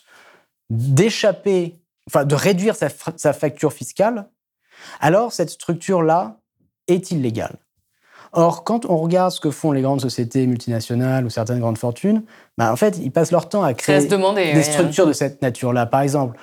d'échapper, 0.70 1.76
enfin 2.08 2.26
de 2.26 2.36
réduire 2.36 2.76
sa, 2.76 3.34
facture 3.34 3.74
fiscale, 3.74 4.30
alors 5.00 5.34
cette 5.34 5.50
structure-là 5.50 6.38
est 6.88 7.12
illégale. 7.12 7.58
Or, 8.34 8.64
quand 8.64 8.86
on 8.86 8.98
regarde 8.98 9.32
ce 9.32 9.42
que 9.42 9.52
font 9.52 9.74
les 9.74 9.82
grandes 9.82 10.00
sociétés 10.00 10.48
multinationales 10.48 11.26
ou 11.26 11.30
certaines 11.30 11.60
grandes 11.60 11.78
fortunes, 11.78 12.24
bah, 12.58 12.72
en 12.72 12.78
fait, 12.78 12.98
ils 12.98 13.12
passent 13.12 13.32
leur 13.32 13.50
temps 13.50 13.64
à 13.64 13.74
créer 13.74 14.08
des 14.08 14.64
structures 14.64 15.06
de 15.06 15.14
cette 15.14 15.42
nature-là. 15.42 15.86
Par 15.86 16.02
exemple, 16.02 16.38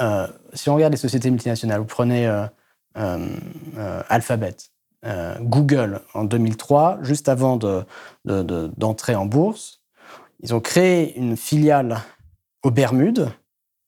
euh, 0.00 0.26
si 0.54 0.70
on 0.70 0.74
regarde 0.74 0.92
les 0.92 0.98
sociétés 0.98 1.30
multinationales, 1.30 1.80
vous 1.80 1.86
prenez 1.86 2.26
euh, 2.26 2.46
euh, 2.96 4.02
Alphabet. 4.08 4.56
Euh, 5.06 5.36
Google 5.40 6.00
en 6.14 6.24
2003, 6.24 6.98
juste 7.02 7.28
avant 7.28 7.58
d'entrer 8.24 9.14
en 9.14 9.26
bourse. 9.26 9.82
Ils 10.40 10.54
ont 10.54 10.60
créé 10.60 11.16
une 11.18 11.36
filiale 11.36 12.00
aux 12.62 12.70
Bermudes, 12.70 13.30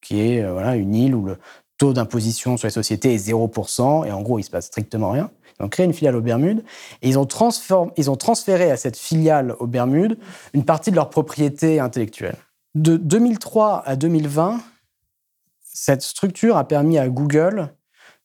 qui 0.03 0.21
est 0.21 0.45
euh, 0.45 0.53
voilà, 0.53 0.77
une 0.77 0.95
île 0.95 1.15
où 1.15 1.25
le 1.25 1.39
taux 1.79 1.93
d'imposition 1.93 2.57
sur 2.57 2.67
les 2.67 2.73
sociétés 2.73 3.15
est 3.15 3.29
0%, 3.29 4.07
et 4.07 4.13
en 4.13 4.23
gros, 4.23 4.39
il 4.39 4.43
ne 4.43 4.47
se 4.47 4.51
passe 4.51 4.67
strictement 4.67 5.11
rien. 5.11 5.31
Ils 5.59 5.65
ont 5.65 5.69
créé 5.69 5.87
une 5.87 5.95
filiale 5.95 6.17
aux 6.17 6.23
Bermudes, 6.23 6.65
et 7.01 7.09
ils 7.09 7.19
ont, 7.19 7.27
ils 7.97 8.11
ont 8.11 8.17
transféré 8.17 8.71
à 8.71 8.77
cette 8.77 8.97
filiale 8.97 9.55
aux 9.59 9.67
Bermudes 9.67 10.19
une 10.53 10.65
partie 10.65 10.91
de 10.91 10.97
leur 10.97 11.09
propriété 11.09 11.81
intellectuelle. 11.81 12.37
De 12.75 12.97
2003 12.99 13.83
à 13.87 13.97
2020, 13.97 14.61
cette 15.63 16.03
structure 16.03 16.59
a 16.59 16.69
permis 16.69 16.99
à 16.99 17.09
Google 17.09 17.75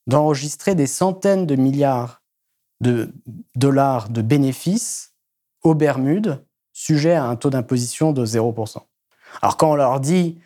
d'enregistrer 0.07 0.75
des 0.75 0.87
centaines 0.87 1.45
de 1.45 1.55
milliards 1.55 2.20
de 2.81 3.13
dollars 3.55 4.09
de 4.09 4.21
bénéfices 4.21 5.13
aux 5.63 5.75
Bermudes, 5.75 6.43
sujets 6.73 7.13
à 7.13 7.25
un 7.25 7.35
taux 7.35 7.49
d'imposition 7.49 8.11
de 8.11 8.25
0%. 8.25 8.77
Alors 9.41 9.55
quand 9.55 9.71
on 9.71 9.75
leur 9.75 9.99
dit 9.99 10.39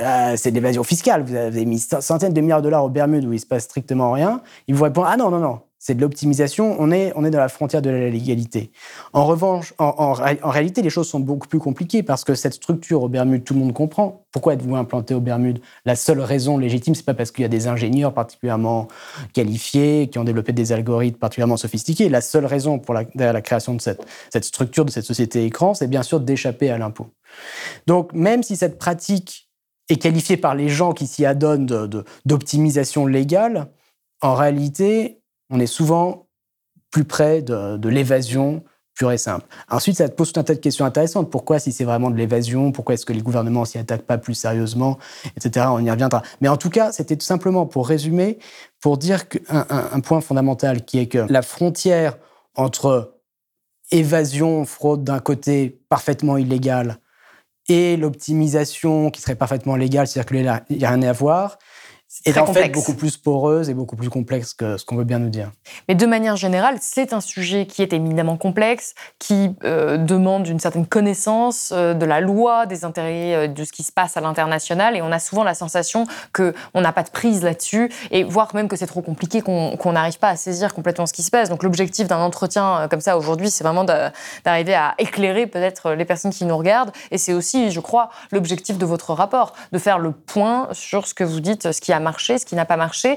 euh, 0.00 0.36
c'est 0.36 0.50
de 0.50 0.54
l'évasion 0.54 0.84
fiscale, 0.84 1.22
vous 1.22 1.34
avez 1.34 1.66
mis 1.66 1.78
centaines 1.78 2.32
de 2.32 2.40
milliards 2.40 2.62
de 2.62 2.66
dollars 2.66 2.84
aux 2.84 2.88
Bermudes 2.88 3.26
où 3.26 3.32
il 3.32 3.40
se 3.40 3.46
passe 3.46 3.64
strictement 3.64 4.12
rien, 4.12 4.40
ils 4.68 4.74
vous 4.74 4.84
répondent 4.84 5.06
ah 5.06 5.16
non 5.16 5.30
non 5.30 5.40
non, 5.40 5.60
c'est 5.84 5.96
de 5.96 6.00
l'optimisation, 6.00 6.76
on 6.78 6.92
est, 6.92 7.12
on 7.16 7.24
est 7.24 7.32
dans 7.32 7.40
la 7.40 7.48
frontière 7.48 7.82
de 7.82 7.90
la 7.90 8.08
légalité. 8.08 8.70
En 9.12 9.26
revanche, 9.26 9.74
en, 9.78 10.12
réalité, 10.12 10.80
les 10.80 10.90
choses 10.90 11.08
sont 11.08 11.18
beaucoup 11.18 11.48
plus 11.48 11.58
compliquées 11.58 12.04
parce 12.04 12.22
que 12.22 12.36
cette 12.36 12.54
structure 12.54 13.02
aux 13.02 13.08
Bermudes, 13.08 13.42
tout 13.42 13.52
le 13.52 13.58
monde 13.58 13.72
comprend. 13.72 14.24
Pourquoi 14.30 14.54
êtes-vous 14.54 14.76
implanté 14.76 15.12
aux 15.12 15.20
Bermudes 15.20 15.60
La 15.84 15.96
seule 15.96 16.20
raison 16.20 16.56
légitime, 16.56 16.94
c'est 16.94 17.04
pas 17.04 17.14
parce 17.14 17.32
qu'il 17.32 17.42
y 17.42 17.46
a 17.46 17.48
des 17.48 17.66
ingénieurs 17.66 18.14
particulièrement 18.14 18.86
qualifiés 19.32 20.08
qui 20.08 20.20
ont 20.20 20.24
développé 20.24 20.52
des 20.52 20.70
algorithmes 20.70 21.18
particulièrement 21.18 21.56
sophistiqués. 21.56 22.08
La 22.08 22.20
seule 22.20 22.46
raison 22.46 22.78
pour 22.78 22.94
la, 22.94 23.02
derrière 23.02 23.32
la 23.32 23.42
création 23.42 23.74
de 23.74 23.80
cette, 23.80 24.06
cette 24.32 24.44
structure, 24.44 24.84
de 24.84 24.92
cette 24.92 25.04
société 25.04 25.44
écran, 25.44 25.74
c'est 25.74 25.88
bien 25.88 26.04
sûr 26.04 26.20
d'échapper 26.20 26.70
à 26.70 26.78
l'impôt. 26.78 27.08
Donc, 27.88 28.12
même 28.12 28.44
si 28.44 28.54
cette 28.54 28.78
pratique 28.78 29.50
est 29.88 29.96
qualifiée 29.96 30.36
par 30.36 30.54
les 30.54 30.68
gens 30.68 30.92
qui 30.92 31.08
s'y 31.08 31.26
adonnent 31.26 31.66
d'optimisation 32.24 33.04
légale, 33.04 33.66
en 34.20 34.36
réalité, 34.36 35.21
on 35.52 35.60
est 35.60 35.66
souvent 35.66 36.26
plus 36.90 37.04
près 37.04 37.42
de, 37.42 37.88
l'évasion 37.88 38.64
pure 38.94 39.12
et 39.12 39.18
simple. 39.18 39.46
Ensuite, 39.70 39.96
ça 39.96 40.08
pose 40.08 40.32
tout 40.32 40.40
un 40.40 40.44
tas 40.44 40.54
de 40.54 40.60
questions 40.60 40.84
intéressantes. 40.84 41.30
Pourquoi, 41.30 41.58
si 41.58 41.72
c'est 41.72 41.84
vraiment 41.84 42.10
de 42.10 42.16
l'évasion, 42.16 42.72
pourquoi 42.72 42.94
est-ce 42.94 43.06
que 43.06 43.12
les 43.12 43.22
gouvernements 43.22 43.64
s'y 43.64 43.78
attaquent 43.78 44.02
pas 44.02 44.18
plus 44.18 44.34
sérieusement, 44.34 44.98
etc. 45.36 45.66
On 45.70 45.82
y 45.82 45.90
reviendra. 45.90 46.22
Mais 46.40 46.48
en 46.48 46.58
tout 46.58 46.68
cas, 46.68 46.92
c'était 46.92 47.16
tout 47.16 47.24
simplement 47.24 47.64
pour 47.64 47.88
résumer, 47.88 48.38
pour 48.80 48.98
dire 48.98 49.24
un, 49.48 49.66
un 49.92 50.00
point 50.00 50.20
fondamental 50.20 50.84
qui 50.84 50.98
est 50.98 51.06
que 51.06 51.24
la 51.30 51.42
frontière 51.42 52.18
entre 52.54 53.18
évasion, 53.90 54.64
fraude 54.64 55.04
d'un 55.04 55.20
côté 55.20 55.80
parfaitement 55.88 56.36
illégale 56.36 56.98
et 57.68 57.96
l'optimisation 57.96 59.10
qui 59.10 59.20
serait 59.20 59.36
parfaitement 59.36 59.76
légale, 59.76 60.06
c'est-à-dire 60.06 60.58
qu'il 60.68 60.78
n'y 60.78 60.84
a 60.84 60.90
rien 60.90 61.02
à 61.02 61.12
voir, 61.12 61.58
est 62.26 62.38
en 62.38 62.46
fait 62.46 62.68
beaucoup 62.68 62.94
plus 62.94 63.16
poreuse 63.16 63.70
et 63.70 63.74
beaucoup 63.74 63.96
plus 63.96 64.10
complexe 64.10 64.54
que 64.54 64.76
ce 64.76 64.84
qu'on 64.84 64.96
veut 64.96 65.04
bien 65.04 65.18
nous 65.18 65.30
dire. 65.30 65.50
Mais 65.88 65.94
de 65.94 66.06
manière 66.06 66.36
générale, 66.36 66.76
c'est 66.80 67.12
un 67.12 67.20
sujet 67.20 67.66
qui 67.66 67.82
est 67.82 67.92
éminemment 67.92 68.36
complexe, 68.36 68.94
qui 69.18 69.54
euh, 69.64 69.96
demande 69.96 70.46
une 70.46 70.60
certaine 70.60 70.86
connaissance 70.86 71.72
euh, 71.74 71.94
de 71.94 72.04
la 72.04 72.20
loi, 72.20 72.66
des 72.66 72.84
intérêts 72.84 73.34
euh, 73.34 73.48
de 73.48 73.64
ce 73.64 73.72
qui 73.72 73.82
se 73.82 73.92
passe 73.92 74.16
à 74.16 74.20
l'international, 74.20 74.96
et 74.96 75.02
on 75.02 75.10
a 75.10 75.18
souvent 75.18 75.42
la 75.42 75.54
sensation 75.54 76.06
que 76.32 76.54
on 76.74 76.82
n'a 76.82 76.92
pas 76.92 77.02
de 77.02 77.10
prise 77.10 77.42
là-dessus, 77.42 77.90
et 78.10 78.24
voire 78.24 78.54
même 78.54 78.68
que 78.68 78.76
c'est 78.76 78.86
trop 78.86 79.02
compliqué, 79.02 79.40
qu'on 79.40 79.92
n'arrive 79.92 80.18
pas 80.18 80.28
à 80.28 80.36
saisir 80.36 80.74
complètement 80.74 81.06
ce 81.06 81.12
qui 81.12 81.22
se 81.22 81.30
passe. 81.30 81.48
Donc 81.48 81.62
l'objectif 81.62 82.06
d'un 82.08 82.20
entretien 82.20 82.88
comme 82.90 83.00
ça 83.00 83.16
aujourd'hui, 83.16 83.50
c'est 83.50 83.64
vraiment 83.64 83.84
d'arriver 83.84 84.74
à 84.74 84.94
éclairer 84.98 85.46
peut-être 85.46 85.92
les 85.92 86.04
personnes 86.04 86.32
qui 86.32 86.44
nous 86.44 86.56
regardent, 86.56 86.92
et 87.10 87.18
c'est 87.18 87.32
aussi, 87.32 87.70
je 87.70 87.80
crois, 87.80 88.10
l'objectif 88.30 88.76
de 88.76 88.84
votre 88.84 89.14
rapport, 89.14 89.54
de 89.72 89.78
faire 89.78 89.98
le 89.98 90.12
point 90.12 90.68
sur 90.72 91.06
ce 91.06 91.14
que 91.14 91.24
vous 91.24 91.40
dites, 91.40 91.72
ce 91.72 91.80
qui 91.80 91.92
a 91.92 92.00
marché, 92.02 92.38
ce 92.38 92.46
qui 92.46 92.54
n'a 92.54 92.64
pas 92.64 92.76
marché. 92.76 93.16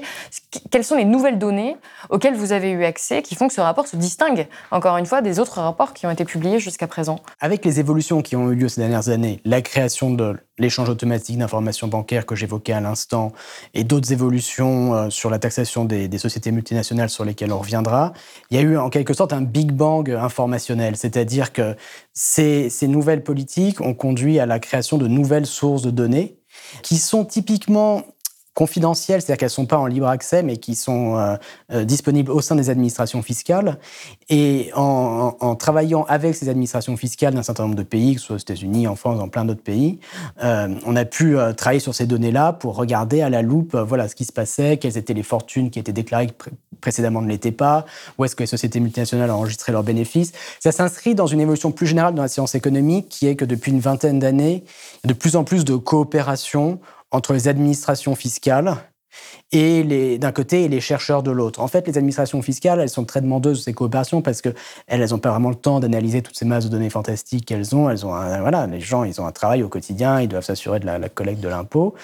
Quelles 0.70 0.84
sont 0.84 0.96
les 0.96 1.04
nouvelles 1.04 1.38
données 1.38 1.76
auxquelles 2.08 2.36
vous 2.36 2.52
avez 2.52 2.70
eu 2.70 2.84
accès 2.84 3.22
qui 3.22 3.34
font 3.34 3.48
que 3.48 3.54
ce 3.54 3.60
rapport 3.60 3.86
se 3.86 3.96
distingue, 3.96 4.48
encore 4.70 4.96
une 4.96 5.06
fois, 5.06 5.20
des 5.20 5.38
autres 5.38 5.60
rapports 5.60 5.92
qui 5.92 6.06
ont 6.06 6.10
été 6.10 6.24
publiés 6.24 6.58
jusqu'à 6.58 6.86
présent? 6.86 7.20
Avec 7.40 7.64
les 7.64 7.80
évolutions 7.80 8.22
qui 8.22 8.36
ont 8.36 8.50
eu 8.50 8.54
lieu 8.54 8.68
ces 8.68 8.80
dernières 8.80 9.08
années, 9.08 9.40
la 9.44 9.60
création 9.60 10.10
de 10.10 10.36
l'échange 10.58 10.88
automatique 10.88 11.38
d'informations 11.38 11.86
bancaires 11.86 12.26
que 12.26 12.34
j'évoquais 12.34 12.72
à 12.72 12.80
l'instant 12.80 13.32
et 13.74 13.84
d'autres 13.84 14.12
évolutions 14.12 14.94
euh, 14.94 15.10
sur 15.10 15.30
la 15.30 15.38
taxation 15.38 15.84
des, 15.84 16.16
sociétés 16.16 16.50
multinationales 16.50 17.10
sur 17.10 17.26
lesquelles 17.26 17.52
on 17.52 17.58
reviendra, 17.58 18.14
il 18.50 18.56
y 18.56 18.60
a 18.60 18.62
eu 18.62 18.78
en 18.78 18.88
quelque 18.88 19.12
sorte 19.12 19.34
un 19.34 19.42
Big 19.42 19.70
Bang 19.70 20.10
informationnel, 20.10 20.96
c'est-à-dire 20.96 21.52
que 21.52 21.76
ces, 22.14 22.70
ces 22.70 22.88
nouvelles 22.88 23.22
politiques 23.22 23.82
ont 23.82 23.92
conduit 23.92 24.40
à 24.40 24.46
la 24.46 24.58
création 24.58 24.96
de 24.96 25.06
nouvelles 25.06 25.44
sources 25.44 25.82
de 25.82 25.90
données 25.90 26.38
qui 26.82 26.96
sont 26.96 27.24
typiquement 27.24 28.02
confidentielles, 28.56 29.20
c'est-à-dire 29.20 29.36
qu'elles 29.36 29.46
ne 29.48 29.50
sont 29.50 29.66
pas 29.66 29.76
en 29.76 29.84
libre 29.84 30.08
accès, 30.08 30.42
mais 30.42 30.56
qui 30.56 30.74
sont 30.74 31.18
euh, 31.18 31.36
euh, 31.72 31.84
disponibles 31.84 32.32
au 32.32 32.40
sein 32.40 32.56
des 32.56 32.70
administrations 32.70 33.20
fiscales. 33.20 33.78
Et 34.30 34.70
en, 34.74 35.54
travaillant 35.56 36.06
avec 36.08 36.34
ces 36.34 36.48
administrations 36.48 36.96
fiscales 36.96 37.34
d'un 37.34 37.42
certain 37.42 37.64
nombre 37.64 37.74
de 37.74 37.82
pays, 37.82 38.14
que 38.14 38.20
ce 38.20 38.28
soit 38.28 38.36
aux 38.36 38.38
États-Unis, 38.38 38.88
en 38.88 38.96
France, 38.96 39.18
dans 39.18 39.28
plein 39.28 39.44
d'autres 39.44 39.62
pays, 39.62 39.98
euh, 40.42 40.74
on 40.86 40.96
a 40.96 41.04
pu 41.04 41.36
travailler 41.54 41.80
sur 41.80 41.94
ces 41.94 42.06
données-là 42.06 42.54
pour 42.54 42.76
regarder 42.76 43.20
à 43.20 43.28
la 43.28 43.42
loupe 43.42 43.76
voilà, 43.76 44.08
ce 44.08 44.14
qui 44.14 44.24
se 44.24 44.32
passait, 44.32 44.78
quelles 44.78 44.96
étaient 44.96 45.12
les 45.12 45.22
fortunes 45.22 45.70
qui 45.70 45.78
étaient 45.78 45.92
déclarées 45.92 46.28
précédemment 46.80 47.20
ne 47.20 47.28
l'étaient 47.28 47.52
pas, 47.52 47.84
où 48.16 48.24
est-ce 48.24 48.36
que 48.36 48.42
les 48.42 48.46
sociétés 48.46 48.80
multinationales 48.80 49.30
ont 49.30 49.34
enregistré 49.34 49.72
leurs 49.72 49.82
bénéfices. 49.82 50.32
Ça 50.60 50.72
s'inscrit 50.72 51.14
dans 51.14 51.26
une 51.26 51.40
évolution 51.40 51.72
plus 51.72 51.86
générale 51.86 52.14
dans 52.14 52.22
la 52.22 52.28
science 52.28 52.54
économique, 52.54 53.08
qui 53.08 53.26
est 53.26 53.36
que 53.36 53.44
depuis 53.44 53.72
une 53.72 53.80
vingtaine 53.80 54.18
d'années, 54.18 54.64
de 55.04 55.12
plus 55.12 55.36
en 55.36 55.44
plus 55.44 55.64
de 55.64 55.76
coopération 55.76 56.78
entre 57.10 57.32
les 57.32 57.48
administrations 57.48 58.14
fiscales 58.14 58.76
et 59.52 60.18
d'un 60.18 60.32
côté 60.32 60.64
et 60.64 60.68
les 60.68 60.80
chercheurs 60.80 61.22
de 61.22 61.30
l'autre. 61.30 61.60
En 61.60 61.68
fait, 61.68 61.86
les 61.86 61.96
administrations 61.96 62.42
fiscales, 62.42 62.80
elles 62.80 62.88
sont 62.88 63.04
très 63.04 63.20
demandeuses 63.20 63.58
de 63.58 63.62
ces 63.62 63.72
coopérations 63.72 64.20
parce 64.20 64.42
que 64.42 64.48
elles 64.86 65.08
n'ont 65.10 65.18
pas 65.18 65.30
vraiment 65.30 65.50
le 65.50 65.54
temps 65.54 65.78
d'analyser 65.78 66.22
toutes 66.22 66.36
ces 66.36 66.44
masses 66.44 66.64
de 66.64 66.70
données 66.70 66.90
fantastiques 66.90 67.46
qu'elles 67.46 67.74
ont. 67.74 67.88
Elles 67.88 68.04
ont 68.04 68.10
voilà, 68.40 68.66
les 68.66 68.80
gens, 68.80 69.04
ils 69.04 69.20
ont 69.20 69.26
un 69.26 69.32
travail 69.32 69.62
au 69.62 69.68
quotidien, 69.68 70.20
ils 70.20 70.28
doivent 70.28 70.44
s'assurer 70.44 70.80
de 70.80 70.86
la, 70.86 71.08
collecte 71.08 71.40
de 71.40 71.48
l'impôt. 71.48 71.94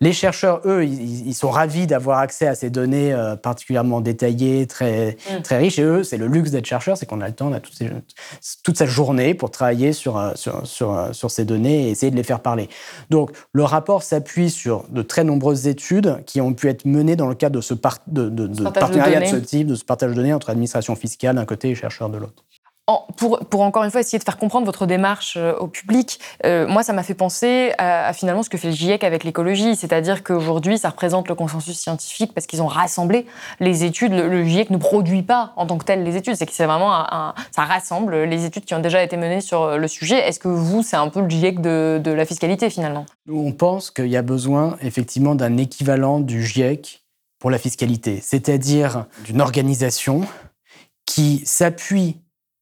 Les 0.00 0.12
chercheurs, 0.12 0.60
eux, 0.64 0.84
ils, 0.84 1.34
sont 1.34 1.50
ravis 1.50 1.86
d'avoir 1.86 2.18
accès 2.18 2.46
à 2.46 2.54
ces 2.54 2.70
données 2.70 3.12
euh, 3.12 3.36
particulièrement 3.36 4.00
détaillées, 4.00 4.66
très, 4.66 5.16
mm. 5.30 5.42
très 5.42 5.58
riches. 5.58 5.78
Et 5.78 5.82
eux, 5.82 6.02
c'est 6.02 6.16
le 6.16 6.26
luxe 6.26 6.50
d'être 6.50 6.66
chercheur, 6.66 6.96
c'est 6.96 7.06
qu'on 7.06 7.20
a 7.20 7.28
le 7.28 7.34
temps, 7.34 7.48
on 7.48 7.52
a 7.52 7.60
toute, 7.60 7.82
toute 8.64 8.76
sa 8.76 8.86
journée 8.86 9.34
pour 9.34 9.50
travailler 9.50 9.92
sur, 9.92 10.18
euh, 10.18 10.32
sur, 10.34 10.66
sur, 10.66 10.92
euh, 10.92 11.12
sur 11.12 11.30
ces 11.30 11.44
données 11.44 11.86
et 11.86 11.90
essayer 11.90 12.10
de 12.10 12.16
les 12.16 12.22
faire 12.22 12.40
parler. 12.40 12.68
Donc, 13.10 13.30
le 13.52 13.64
rapport 13.64 14.02
s'appuie 14.02 14.50
sur 14.50 14.84
de 14.90 15.02
très 15.02 15.24
nombreuses 15.24 15.66
études 15.66 16.22
qui 16.26 16.40
ont 16.40 16.52
pu 16.58 16.68
être 16.68 16.84
menées 16.84 17.16
dans 17.16 17.28
le 17.28 17.34
cadre 17.34 17.56
de 17.56 17.60
ce, 17.60 17.74
de, 17.74 18.70
partenariat 18.70 19.20
de, 19.20 19.26
ce 19.26 19.36
type, 19.36 19.68
de 19.68 19.74
ce 19.74 19.84
partage 19.84 20.10
de 20.10 20.16
données 20.16 20.34
entre 20.34 20.50
administration 20.50 20.94
fiscale 20.96 21.36
d'un 21.36 21.44
côté 21.44 21.70
et 21.70 21.74
chercheurs 21.74 22.10
de 22.10 22.18
l'autre 22.18 22.44
pour, 23.16 23.60
encore 23.60 23.84
une 23.84 23.90
fois 23.90 24.00
essayer 24.00 24.18
de 24.18 24.24
faire 24.24 24.38
comprendre 24.38 24.64
votre 24.64 24.86
démarche 24.86 25.36
euh, 25.36 25.54
au 25.56 25.66
public, 25.66 26.20
euh, 26.46 26.66
moi 26.66 26.82
ça 26.82 26.92
m'a 26.92 27.02
fait 27.02 27.14
penser 27.14 27.72
à, 27.78 28.12
finalement 28.12 28.42
ce 28.42 28.48
que 28.48 28.56
fait 28.56 28.68
le 28.68 28.74
GIEC 28.74 29.04
avec 29.04 29.24
l'écologie, 29.24 29.76
c'est-à-dire 29.76 30.24
qu'aujourd'hui 30.24 30.78
ça 30.78 30.90
représente 30.90 31.28
le 31.28 31.34
consensus 31.34 31.78
scientifique 31.78 32.32
parce 32.34 32.46
qu'ils 32.46 32.62
ont 32.62 32.66
rassemblé 32.66 33.26
les 33.60 33.84
études. 33.84 34.12
Le, 34.12 34.44
GIEC 34.44 34.70
ne 34.70 34.78
produit 34.78 35.22
pas 35.22 35.52
en 35.56 35.66
tant 35.66 35.76
que 35.76 35.84
tel 35.84 36.02
les 36.02 36.16
études, 36.16 36.36
c'est 36.36 36.46
que 36.46 36.52
c'est 36.52 36.64
vraiment 36.64 36.94
un, 36.94 37.34
ça 37.50 37.64
rassemble 37.64 38.22
les 38.22 38.44
études 38.44 38.64
qui 38.64 38.74
ont 38.74 38.80
déjà 38.80 39.02
été 39.02 39.16
menées 39.16 39.40
sur 39.40 39.76
le 39.76 39.88
sujet. 39.88 40.16
Est-ce 40.26 40.38
que 40.38 40.48
vous 40.48 40.82
c'est 40.82 40.96
un 40.96 41.08
peu 41.08 41.20
le 41.20 41.28
GIEC 41.28 41.60
de, 41.60 42.00
de 42.02 42.10
la 42.10 42.24
fiscalité 42.24 42.70
finalement? 42.70 43.04
On 43.30 43.52
pense 43.52 43.90
qu'il 43.90 44.08
y 44.08 44.16
a 44.16 44.22
besoin 44.22 44.76
effectivement 44.80 45.34
d'un 45.34 45.58
équivalent 45.58 46.20
du 46.20 46.44
GIEC 46.44 47.02
pour 47.38 47.50
la 47.50 47.58
fiscalité, 47.58 48.20
c'est-à-dire 48.22 49.04
d'une 49.24 49.40
organisation 49.40 50.22
qui 51.04 51.42
s'appuie 51.44 52.16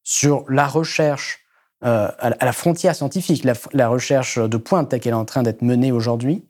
sur 0.06 0.44
la 0.48 0.68
recherche 0.68 1.40
euh, 1.84 2.08
à 2.20 2.44
la 2.44 2.52
frontière 2.52 2.94
scientifique, 2.94 3.44
la, 3.72 3.88
recherche 3.88 4.38
de 4.38 4.56
pointe 4.56 4.88
telle 4.88 5.00
qu'elle 5.00 5.12
est 5.12 5.16
en 5.16 5.24
train 5.24 5.42
d'être 5.42 5.62
menée 5.62 5.90
aujourd'hui, 5.90 6.46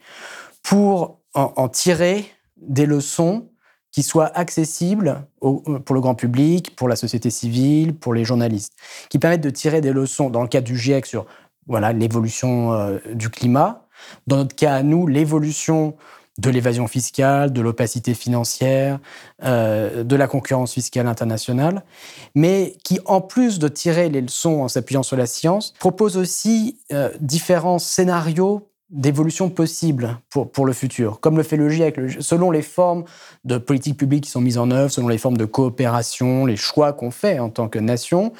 pour 0.63 1.21
en, 1.33 1.69
tirer 1.69 2.27
des 2.59 2.85
leçons 2.85 3.49
qui 3.93 4.03
soient 4.03 4.31
accessibles 4.37 5.27
pour 5.41 5.95
le 5.95 6.01
grand 6.01 6.15
public, 6.15 6.77
pour 6.77 6.87
la 6.87 6.97
société 6.97 7.31
civile, 7.31 7.97
pour 7.97 8.13
les 8.13 8.25
journalistes, 8.25 8.75
qui 9.09 9.19
permettent 9.19 9.41
de 9.41 9.51
tirer 9.51 9.81
des 9.81 9.93
leçons, 9.93 10.29
dans 10.29 10.43
le 10.43 10.49
cas 10.49 10.61
du 10.61 10.77
GIEC, 10.77 11.07
sur 11.07 11.25
voilà 11.67 11.95
l'évolution 11.95 12.75
euh, 12.75 12.99
du 13.15 13.31
climat, 13.31 13.87
dans 14.27 14.37
notre 14.37 14.55
cas 14.55 14.75
à 14.75 14.83
nous, 14.83 15.07
l'évolution 15.07 15.97
de 16.38 16.50
l'évasion 16.50 16.87
fiscale, 16.87 17.52
de 17.52 17.61
l'opacité 17.61 18.14
financière, 18.14 18.99
euh, 19.43 20.05
de 20.05 20.16
la 20.16 20.28
concurrence 20.28 20.75
fiscale 20.75 21.07
internationale, 21.07 21.85
mais 22.35 22.76
qui, 22.85 23.00
en 23.07 23.21
plus 23.21 23.59
de 23.59 23.69
tirer 23.69 24.09
les 24.09 24.21
leçons 24.21 24.62
en 24.62 24.69
s'appuyant 24.69 25.02
sur 25.02 25.16
la 25.16 25.26
science, 25.26 25.73
propose 25.78 26.16
aussi 26.16 26.78
euh, 26.93 27.11
différents 27.21 27.78
scénarios 27.78 28.69
d'évolution 28.90 29.50
possible 29.50 30.21
pour, 30.31 30.50
pour 30.50 30.64
le 30.64 30.73
futur, 30.73 31.19
comme 31.19 31.37
le 31.37 31.43
fait 31.43 31.57
le 31.57 31.69
GIEC, 31.69 31.99
selon 32.21 32.52
les 32.52 32.62
formes 32.62 33.05
de 33.45 33.59
politiques 33.59 33.97
publiques 33.97 34.25
qui 34.25 34.31
sont 34.31 34.40
mises 34.40 34.59
en 34.59 34.71
œuvre, 34.71 34.90
selon 34.93 35.09
les 35.09 35.19
formes 35.19 35.37
de 35.37 35.45
coopération, 35.45 36.47
les 36.47 36.57
choix 36.57 36.93
qu'on 36.93 37.11
fait 37.11 37.40
en 37.40 37.50
tant 37.50 37.69
que 37.69 37.81
nation, 37.81 38.33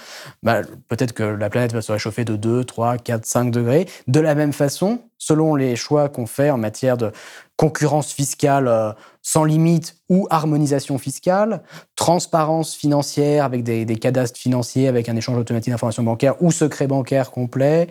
bah, 0.44 0.62
peut-être 0.88 1.12
que 1.12 1.24
la 1.24 1.50
planète 1.50 1.72
va 1.72 1.82
se 1.82 1.90
réchauffer 1.90 2.24
de 2.24 2.36
2, 2.36 2.62
3, 2.62 2.98
4, 2.98 3.26
5 3.26 3.50
degrés. 3.50 3.88
De 4.06 4.20
la 4.20 4.36
même 4.36 4.52
façon, 4.52 5.00
selon 5.18 5.54
les 5.54 5.76
choix 5.76 6.08
qu'on 6.08 6.26
fait 6.26 6.50
en 6.50 6.58
matière 6.58 6.96
de 6.96 7.12
concurrence 7.56 8.12
fiscale 8.12 8.68
euh, 8.68 8.92
sans 9.23 9.44
limite 9.44 9.96
ou 10.08 10.26
harmonisation 10.30 10.99
fiscale, 10.99 11.62
transparence 11.96 12.75
financière 12.75 13.44
avec 13.44 13.64
des, 13.64 13.85
cadastres 13.96 14.38
financiers, 14.38 14.88
avec 14.88 15.08
un 15.08 15.16
échange 15.16 15.38
automatique 15.38 15.73
d'informations 15.73 16.02
bancaires 16.02 16.40
ou 16.40 16.52
secret 16.52 16.87
bancaire 16.87 17.30
complet, 17.30 17.88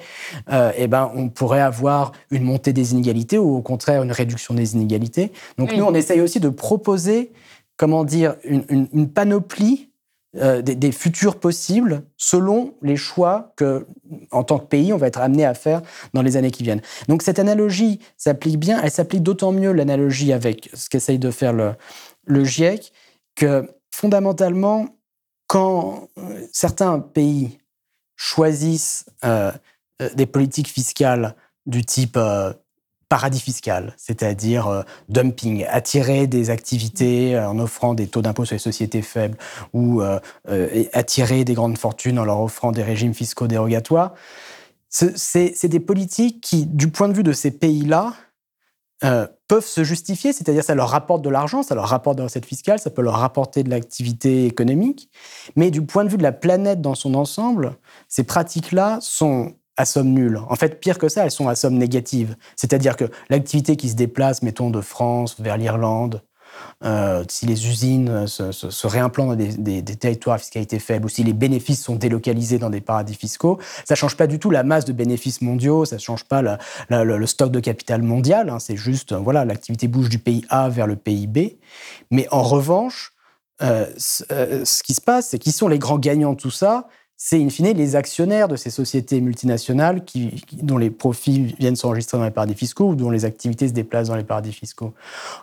euh, 0.51 0.71
eh 0.77 0.87
ben, 0.87 1.11
on 1.15 1.29
pourrait 1.29 1.61
avoir 1.61 2.11
une 2.31 2.43
montée 2.43 2.73
des 2.73 2.93
inégalités 2.93 3.37
ou 3.37 3.57
au 3.57 3.61
contraire 3.61 4.03
une 4.03 4.11
réduction 4.11 4.53
des 4.53 4.75
inégalités. 4.75 5.31
Donc 5.57 5.73
nous, 5.75 5.83
on 5.83 5.93
essaye 5.93 6.21
aussi 6.21 6.39
de 6.39 6.49
proposer, 6.49 7.31
comment 7.75 8.05
dire, 8.05 8.35
une 8.45 9.09
panoplie 9.09 9.89
euh, 10.37 10.61
des, 10.61 10.91
futurs 10.91 11.39
possibles 11.39 12.03
selon 12.17 12.73
les 12.81 12.97
choix 12.97 13.53
que, 13.55 13.87
en 14.31 14.43
tant 14.43 14.59
que 14.59 14.65
pays, 14.65 14.91
on 14.91 14.97
va 14.97 15.07
être 15.07 15.21
amené 15.21 15.45
à 15.45 15.53
faire 15.53 15.81
dans 16.13 16.21
les 16.21 16.35
années 16.35 16.51
qui 16.51 16.63
viennent. 16.63 16.81
Donc 17.07 17.21
cette 17.21 17.39
analogie 17.39 17.99
s'applique 18.17 18.59
bien, 18.59 18.81
elle 18.81 18.91
s'applique 18.91 19.23
d'autant 19.23 19.51
mieux 19.51 19.71
l'analogie 19.71 20.33
avec 20.33 20.69
ce 20.73 20.89
qu'essaye 20.89 21.19
de 21.19 21.31
faire 21.31 21.53
le, 21.53 22.43
GIEC, 22.43 22.91
que 23.35 23.69
fondamentalement, 23.91 24.87
quand 25.47 26.09
euh, 26.17 26.45
certains 26.51 26.99
pays 26.99 27.59
choisissent 28.17 29.05
euh, 29.23 29.51
des 30.15 30.25
politiques 30.25 30.69
fiscales 30.69 31.35
du 31.65 31.85
type 31.85 32.17
paradis 33.09 33.39
fiscal, 33.39 33.93
c'est-à-dire 33.97 34.67
euh, 34.67 34.81
dumping, 35.09 35.65
attirer 35.69 36.27
des 36.27 36.49
activités 36.49 37.35
euh, 37.35 37.49
en 37.49 37.59
offrant 37.59 37.93
des 37.93 38.07
taux 38.07 38.21
d'impôt 38.21 38.45
sur 38.45 38.55
les 38.55 38.59
sociétés 38.59 39.01
faibles 39.01 39.37
ou 39.73 40.01
euh, 40.01 40.19
attirer 40.93 41.45
des 41.45 41.53
grandes 41.53 41.77
fortunes 41.77 42.19
en 42.19 42.25
leur 42.25 42.41
offrant 42.41 42.71
des 42.71 42.83
régimes 42.83 43.13
fiscaux 43.13 43.47
dérogatoires. 43.47 44.13
C'est 44.89 45.67
des 45.67 45.79
politiques 45.79 46.41
qui, 46.41 46.65
du 46.65 46.89
point 46.89 47.09
de 47.09 47.13
vue 47.13 47.23
de 47.23 47.33
ces 47.33 47.51
pays-là, 47.51 48.13
peuvent 49.01 49.65
se 49.65 49.83
justifier, 49.83 50.31
c'est-à-dire 50.31 50.63
ça 50.63 50.73
leur 50.73 50.89
rapporte 50.89 51.21
de 51.21 51.29
l'argent, 51.29 51.63
ça 51.63 51.75
leur 51.75 51.89
rapporte 51.89 52.17
de 52.17 52.23
recettes 52.23 52.45
fiscales, 52.45 52.79
ça 52.79 52.89
peut 52.89 53.01
leur 53.01 53.15
rapporter 53.15 53.63
de 53.63 53.69
l'activité 53.69 54.45
économique, 54.45 55.11
mais 55.57 55.69
du 55.69 55.81
point 55.81 56.05
de 56.05 56.09
vue 56.09 56.17
de 56.17 56.23
la 56.23 56.31
planète 56.31 56.81
dans 56.81 56.95
son 56.95 57.13
ensemble, 57.13 57.75
ces 58.07 58.23
pratiques-là 58.23 58.99
sont 59.01 59.53
à 59.77 59.85
somme 59.85 60.09
nulle. 60.09 60.39
En 60.49 60.55
fait, 60.55 60.79
pire 60.79 60.97
que 60.97 61.09
ça, 61.09 61.25
elles 61.25 61.31
sont 61.31 61.47
à 61.47 61.55
somme 61.55 61.75
négative. 61.75 62.35
C'est-à-dire 62.55 62.95
que 62.95 63.05
l'activité 63.29 63.75
qui 63.75 63.89
se 63.89 63.95
déplace, 63.95 64.41
mettons, 64.41 64.69
de 64.69 64.81
France 64.81 65.35
vers 65.39 65.57
l'Irlande, 65.57 66.21
euh, 66.83 67.23
si 67.29 67.45
les 67.45 67.67
usines 67.67 68.27
se, 68.27 68.87
réimplantent 68.87 69.29
dans 69.29 69.35
des, 69.35 69.83
territoires 69.83 70.35
à 70.35 70.37
fiscalité 70.39 70.79
faible 70.79 71.05
ou 71.05 71.09
si 71.09 71.23
les 71.23 71.33
bénéfices 71.33 71.83
sont 71.83 71.95
délocalisés 71.95 72.59
dans 72.59 72.69
des 72.69 72.81
paradis 72.81 73.15
fiscaux, 73.15 73.59
ça 73.85 73.93
ne 73.93 73.97
change 73.97 74.15
pas 74.15 74.27
du 74.27 74.39
tout 74.39 74.51
la 74.51 74.63
masse 74.63 74.85
de 74.85 74.93
bénéfices 74.93 75.41
mondiaux, 75.41 75.85
ça 75.85 75.95
ne 75.95 76.01
change 76.01 76.25
pas 76.25 76.41
le, 76.89 77.25
stock 77.25 77.51
de 77.51 77.59
capital 77.59 78.01
mondial, 78.01 78.49
hein. 78.49 78.59
c'est 78.59 78.77
juste, 78.77 79.13
voilà, 79.13 79.45
l'activité 79.45 79.87
bouge 79.87 80.09
du 80.09 80.19
pays 80.19 80.45
A 80.49 80.69
vers 80.69 80.87
le 80.87 80.95
pays 80.95 81.27
B. 81.27 81.39
Mais 82.11 82.27
en 82.31 82.43
revanche, 82.43 83.13
euh, 83.61 83.85
euh, 84.31 84.63
ce 84.65 84.83
qui 84.83 84.93
se 84.93 85.01
passe, 85.01 85.29
c'est 85.29 85.39
qui 85.39 85.51
sont 85.51 85.67
les 85.67 85.79
grands 85.79 85.99
gagnants 85.99 86.33
de 86.33 86.37
tout 86.37 86.51
ça 86.51 86.87
c'est 87.27 87.41
in 87.41 87.49
fine 87.49 87.73
les 87.75 87.95
actionnaires 87.95 88.47
de 88.47 88.55
ces 88.55 88.69
sociétés 88.69 89.19
multinationales 89.19 90.05
qui, 90.05 90.45
dont 90.61 90.77
les 90.77 90.91
profits 90.91 91.55
viennent 91.57 91.75
s'enregistrer 91.75 92.19
dans 92.19 92.23
les 92.23 92.29
paradis 92.29 92.53
fiscaux 92.53 92.89
ou 92.89 92.95
dont 92.95 93.09
les 93.09 93.25
activités 93.25 93.67
se 93.67 93.73
déplacent 93.73 94.09
dans 94.09 94.15
les 94.15 94.23
paradis 94.23 94.53
fiscaux. 94.53 94.93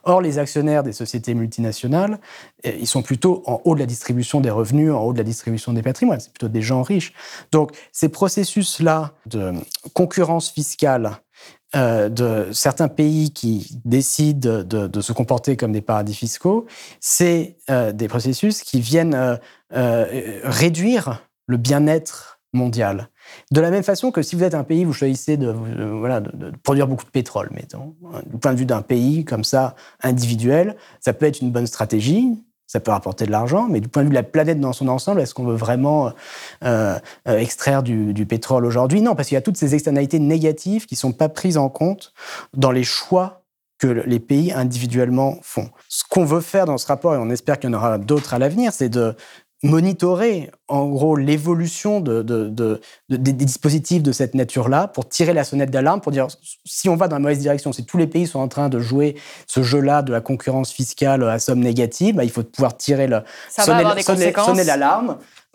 Or, 0.04 0.20
les 0.20 0.38
actionnaires 0.38 0.84
des 0.84 0.92
sociétés 0.92 1.34
multinationales, 1.34 2.20
eh, 2.62 2.78
ils 2.78 2.86
sont 2.86 3.02
plutôt 3.02 3.42
en 3.46 3.60
haut 3.64 3.74
de 3.74 3.80
la 3.80 3.86
distribution 3.86 4.40
des 4.40 4.48
revenus, 4.50 4.92
en 4.92 5.00
haut 5.00 5.12
de 5.12 5.18
la 5.18 5.24
distribution 5.24 5.72
des 5.72 5.82
patrimoines. 5.82 6.20
C'est 6.20 6.32
plutôt 6.32 6.46
des 6.46 6.62
gens 6.62 6.84
riches. 6.84 7.14
Donc, 7.50 7.72
ces 7.90 8.10
processus-là 8.10 9.14
de 9.26 9.52
concurrence 9.92 10.50
fiscale 10.50 11.18
euh, 11.74 12.08
de 12.08 12.52
certains 12.52 12.86
pays 12.86 13.32
qui 13.32 13.80
décident 13.84 14.62
de, 14.62 15.00
se 15.00 15.12
comporter 15.12 15.56
comme 15.56 15.72
des 15.72 15.80
paradis 15.80 16.14
fiscaux, 16.14 16.66
c'est 17.00 17.56
euh, 17.70 17.90
des 17.90 18.06
processus 18.06 18.62
qui 18.62 18.80
viennent 18.80 19.40
euh, 19.72 20.40
réduire 20.44 21.22
le 21.46 21.56
bien-être 21.56 22.40
mondial. 22.52 23.08
De 23.50 23.60
la 23.60 23.70
même 23.70 23.82
façon 23.82 24.10
que 24.10 24.22
si 24.22 24.36
vous 24.36 24.44
êtes 24.44 24.54
un 24.54 24.64
pays, 24.64 24.84
vous 24.84 24.92
choisissez 24.92 25.36
de, 25.36 25.52
de, 25.52 26.52
produire 26.62 26.86
beaucoup 26.86 27.04
de 27.04 27.10
pétrole, 27.10 27.50
mettons. 27.52 27.94
Du 28.26 28.38
point 28.38 28.52
de 28.52 28.58
vue 28.58 28.66
d'un 28.66 28.82
pays 28.82 29.24
comme 29.24 29.44
ça, 29.44 29.74
individuel, 30.02 30.76
ça 31.00 31.12
peut 31.12 31.26
être 31.26 31.40
une 31.40 31.50
bonne 31.50 31.66
stratégie, 31.66 32.38
ça 32.66 32.80
peut 32.80 32.90
rapporter 32.90 33.26
de 33.26 33.30
l'argent, 33.30 33.68
mais 33.68 33.80
du 33.80 33.88
point 33.88 34.02
de 34.02 34.08
vue 34.08 34.12
de 34.12 34.14
la 34.14 34.22
planète 34.22 34.60
dans 34.60 34.72
son 34.72 34.88
ensemble, 34.88 35.20
est-ce 35.20 35.34
qu'on 35.34 35.44
veut 35.44 35.56
vraiment 35.56 36.12
euh, 36.64 36.98
euh, 37.28 37.38
extraire 37.38 37.82
du, 37.82 38.14
du 38.14 38.26
pétrole 38.26 38.64
aujourd'hui? 38.64 39.02
Non, 39.02 39.14
parce 39.14 39.28
qu'il 39.28 39.34
y 39.34 39.38
a 39.38 39.42
toutes 39.42 39.58
ces 39.58 39.74
externalités 39.74 40.18
négatives 40.18 40.86
qui 40.86 40.94
ne 40.94 40.98
sont 40.98 41.12
pas 41.12 41.28
prises 41.28 41.58
en 41.58 41.68
compte 41.68 42.12
dans 42.54 42.70
les 42.70 42.84
choix 42.84 43.42
que 43.82 43.88
les 43.88 44.20
pays 44.20 44.52
individuellement 44.52 45.38
font. 45.42 45.68
Ce 45.88 46.04
qu'on 46.08 46.24
veut 46.24 46.40
faire 46.40 46.66
dans 46.66 46.78
ce 46.78 46.86
rapport, 46.86 47.14
et 47.14 47.18
on 47.18 47.30
espère 47.30 47.58
qu'il 47.58 47.68
y 47.68 47.74
en 47.74 47.76
aura 47.76 47.98
d'autres 47.98 48.32
à 48.32 48.38
l'avenir, 48.38 48.72
c'est 48.72 48.88
de 48.88 49.16
monitorer 49.62 50.50
en 50.66 50.88
gros 50.88 51.16
l'évolution 51.16 52.00
de, 52.00 52.22
des 53.08 53.32
dispositifs 53.32 54.02
de 54.02 54.10
cette 54.10 54.34
nature-là 54.34 54.88
pour 54.88 55.08
tirer 55.08 55.32
la 55.32 55.44
sonnette 55.44 55.70
d'alarme, 55.70 56.00
pour 56.00 56.10
dire 56.12 56.26
si 56.64 56.88
on 56.88 56.96
va 56.96 57.08
dans 57.08 57.16
la 57.16 57.20
mauvaise 57.20 57.38
direction, 57.38 57.72
si 57.72 57.84
tous 57.84 57.98
les 57.98 58.08
pays 58.08 58.26
sont 58.26 58.40
en 58.40 58.48
train 58.48 58.68
de 58.68 58.80
jouer 58.80 59.16
ce 59.46 59.62
jeu-là 59.62 60.02
de 60.02 60.12
la 60.12 60.20
concurrence 60.20 60.72
fiscale 60.72 61.22
à 61.28 61.38
somme 61.38 61.60
négative, 61.60 62.16
bah, 62.16 62.24
il 62.24 62.30
faut 62.30 62.42
pouvoir 62.42 62.76
tirer 62.76 63.06
le, 63.06 63.20
sonner, 63.48 64.32
sonner 64.32 64.64
l'alarme. 64.64 65.10
euh, 65.10 65.14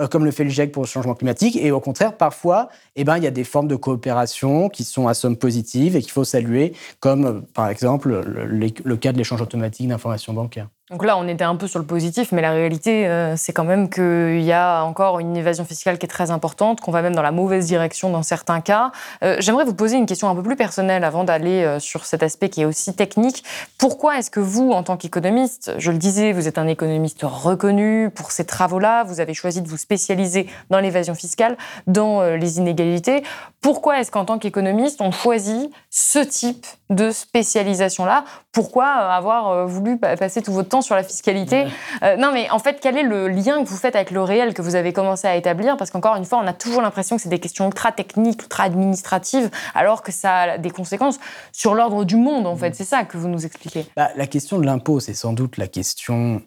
comme 0.10 0.26
le 0.26 0.32
fait 0.32 0.44
le 0.44 0.50
GIEC 0.50 0.72
pour 0.72 0.84
le 0.84 0.88
changement 0.88 1.16
climatique. 1.16 1.56
Et 1.56 1.72
au 1.72 1.80
contraire, 1.80 2.16
parfois, 2.16 2.70
eh 2.96 3.04
ben, 3.04 3.18
il 3.18 3.24
y 3.24 3.28
a 3.28 3.32
des 3.32 3.44
formes 3.44 3.68
de 3.68 3.76
coopération 3.76 4.70
qui 4.70 4.84
sont 4.84 5.08
à 5.08 5.14
somme 5.14 5.38
positive 5.38 5.96
et 5.96 6.02
qu'il 6.02 6.12
faut 6.12 6.24
saluer, 6.24 6.74
comme 7.00 7.26
euh, 7.26 7.42
par 7.54 7.70
exemple 7.70 8.10
le, 8.10 8.96
cas 8.96 9.12
de 9.12 9.18
l'échange 9.18 9.42
automatique 9.42 9.88
d'informations 9.88 10.34
bancaires. 10.34 10.68
Donc 10.90 11.04
là, 11.04 11.18
on 11.18 11.28
était 11.28 11.44
un 11.44 11.58
peu 11.58 11.68
sur 11.68 11.80
le 11.80 11.86
positif, 11.86 12.32
mais 12.32 12.42
la 12.42 12.52
réalité, 12.52 13.08
euh, 13.08 13.36
c'est 13.36 13.52
quand 13.52 13.66
même 13.66 13.90
qu'il 13.90 14.42
y 14.42 14.54
a 14.54 14.84
encore 14.84 15.20
une 15.20 15.36
évasion 15.36 15.66
fiscale 15.66 15.98
qui 15.98 16.06
est 16.06 16.10
très 16.10 16.32
importante, 16.32 16.80
qu'on 16.80 16.94
va 16.94 17.02
même 17.02 17.14
dans 17.14 17.22
la 17.22 17.34
mauvaise 17.34 17.66
direction 17.66 18.10
dans 18.10 18.24
certains 18.24 18.62
cas. 18.62 18.94
Euh, 19.22 19.36
j'aimerais 19.40 19.66
vous 19.66 19.74
poser 19.74 19.98
une 19.98 20.06
question 20.06 20.30
un 20.30 20.36
peu 20.36 20.44
plus 20.44 20.56
personnelle 20.56 21.04
avant 21.04 21.26
d'aller 21.26 21.64
euh, 21.64 21.80
sur 21.80 22.06
cet 22.06 22.24
aspect 22.24 22.48
qui 22.48 22.62
est 22.62 22.66
aussi 22.66 22.94
technique. 22.96 23.44
Pourquoi 23.78 24.18
est-ce 24.18 24.32
que 24.32 24.40
vous, 24.40 24.72
en 24.72 24.82
tant 24.82 24.96
qu'économiste, 24.96 25.74
je 25.78 25.92
le 25.92 25.98
disais, 25.98 26.32
vous 26.32 26.48
êtes 26.48 26.58
un 26.58 26.68
économiste 26.68 27.20
reconnu 27.24 28.10
pour 28.10 28.32
ces 28.32 28.46
travaux-là, 28.46 29.04
vous 29.04 29.20
avez 29.20 29.34
choisi 29.34 29.62
de 29.62 29.68
vous 29.68 29.76
spécialiser 29.88 30.48
dans 30.70 30.80
l'évasion 30.80 31.16
fiscale, 31.16 31.58
dans 31.88 32.22
les 32.22 32.58
inégalités. 32.58 33.24
Pourquoi 33.62 34.00
est-ce 34.00 34.12
qu'en 34.12 34.26
tant 34.26 34.38
qu'économiste, 34.38 35.00
on 35.02 35.12
choisit 35.12 35.72
ce 35.90 36.20
type 36.20 36.66
de 36.90 37.12
spécialisation-là? 37.12 38.26
Pourquoi 38.52 38.86
avoir 38.86 39.66
voulu 39.66 39.98
passer 39.98 40.42
tout 40.42 40.52
votre 40.52 40.68
temps 40.68 40.82
sur 40.82 40.96
la 40.96 41.04
fiscalité? 41.04 41.66
Euh, 42.04 42.18
non, 42.18 42.32
mais 42.34 42.50
en 42.50 42.60
fait, 42.60 42.80
quel 42.82 42.98
est 42.98 43.04
le 43.04 43.28
lien 43.28 43.64
que 43.64 43.70
vous 43.70 43.78
faites 43.78 43.96
avec 43.96 44.12
le 44.12 44.22
réel 44.22 44.54
que 44.54 44.62
vous 44.62 44.76
avez 44.76 44.94
commencé 44.94 45.28
à 45.28 45.36
établir? 45.36 45.78
Parce 45.78 45.92
qu'encore 45.92 46.16
une 46.16 46.26
fois, 46.26 46.40
on 46.44 46.48
a 46.48 46.54
toujours 46.54 46.82
l'impression 46.82 47.16
que 47.16 47.22
c'est 47.22 47.30
des 47.30 47.40
questions 47.40 47.66
ultra 47.66 47.92
techniques, 47.92 48.42
ultra 48.44 48.64
administratives, 48.64 49.50
alors 49.74 50.04
que 50.04 50.12
ça 50.12 50.34
a 50.34 50.58
des 50.58 50.72
conséquences 50.72 51.20
sur 51.52 51.74
l'ordre 51.74 52.04
du 52.04 52.18
monde, 52.18 52.46
en 52.46 52.56
fait. 52.56 52.76
C'est 52.76 52.84
ça 52.84 53.04
que 53.04 53.18
vous 53.18 53.28
nous 53.28 53.46
expliquez. 53.46 53.86
Bah, 53.96 54.10
la 54.16 54.28
question 54.28 54.58
de 54.60 54.66
l'impôt, 54.66 55.00
c'est 55.00 55.14
sans 55.14 55.34
doute 55.34 55.58
la 55.58 55.68
question 55.68 56.42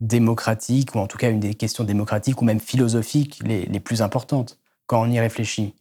démocratique, 0.00 0.94
ou 0.94 0.98
en 0.98 1.06
tout 1.06 1.18
cas 1.18 1.30
une 1.30 1.40
des 1.40 1.54
questions 1.54 1.84
démocratiques 1.84 2.40
ou 2.40 2.44
même 2.44 2.60
philosophiques 2.60 3.40
les, 3.44 3.66
les 3.66 3.80
plus 3.80 4.02
importantes 4.02 4.58
quand 4.86 5.02
on 5.02 5.10
y 5.10 5.20
réfléchit. 5.20 5.74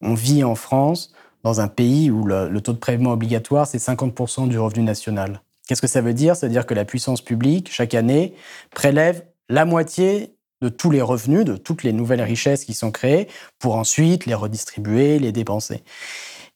On 0.00 0.14
vit 0.14 0.44
en 0.44 0.54
France 0.54 1.12
dans 1.42 1.60
un 1.60 1.68
pays 1.68 2.10
où 2.10 2.24
le, 2.24 2.48
le 2.48 2.60
taux 2.60 2.72
de 2.72 2.78
prélèvement 2.78 3.12
obligatoire, 3.12 3.66
c'est 3.66 3.78
50% 3.78 4.48
du 4.48 4.58
revenu 4.58 4.82
national. 4.82 5.40
Qu'est-ce 5.66 5.80
que 5.80 5.86
ça 5.86 6.00
veut 6.00 6.14
dire? 6.14 6.36
Ça 6.36 6.46
veut 6.46 6.52
dire 6.52 6.66
que 6.66 6.74
la 6.74 6.84
puissance 6.84 7.22
publique, 7.22 7.72
chaque 7.72 7.94
année, 7.94 8.34
prélève 8.70 9.24
la 9.48 9.64
moitié 9.64 10.34
de 10.60 10.68
tous 10.68 10.90
les 10.90 11.00
revenus, 11.00 11.44
de 11.44 11.56
toutes 11.56 11.82
les 11.82 11.92
nouvelles 11.92 12.22
richesses 12.22 12.64
qui 12.64 12.74
sont 12.74 12.90
créées, 12.90 13.28
pour 13.58 13.76
ensuite 13.76 14.26
les 14.26 14.34
redistribuer, 14.34 15.18
les 15.18 15.32
dépenser. 15.32 15.82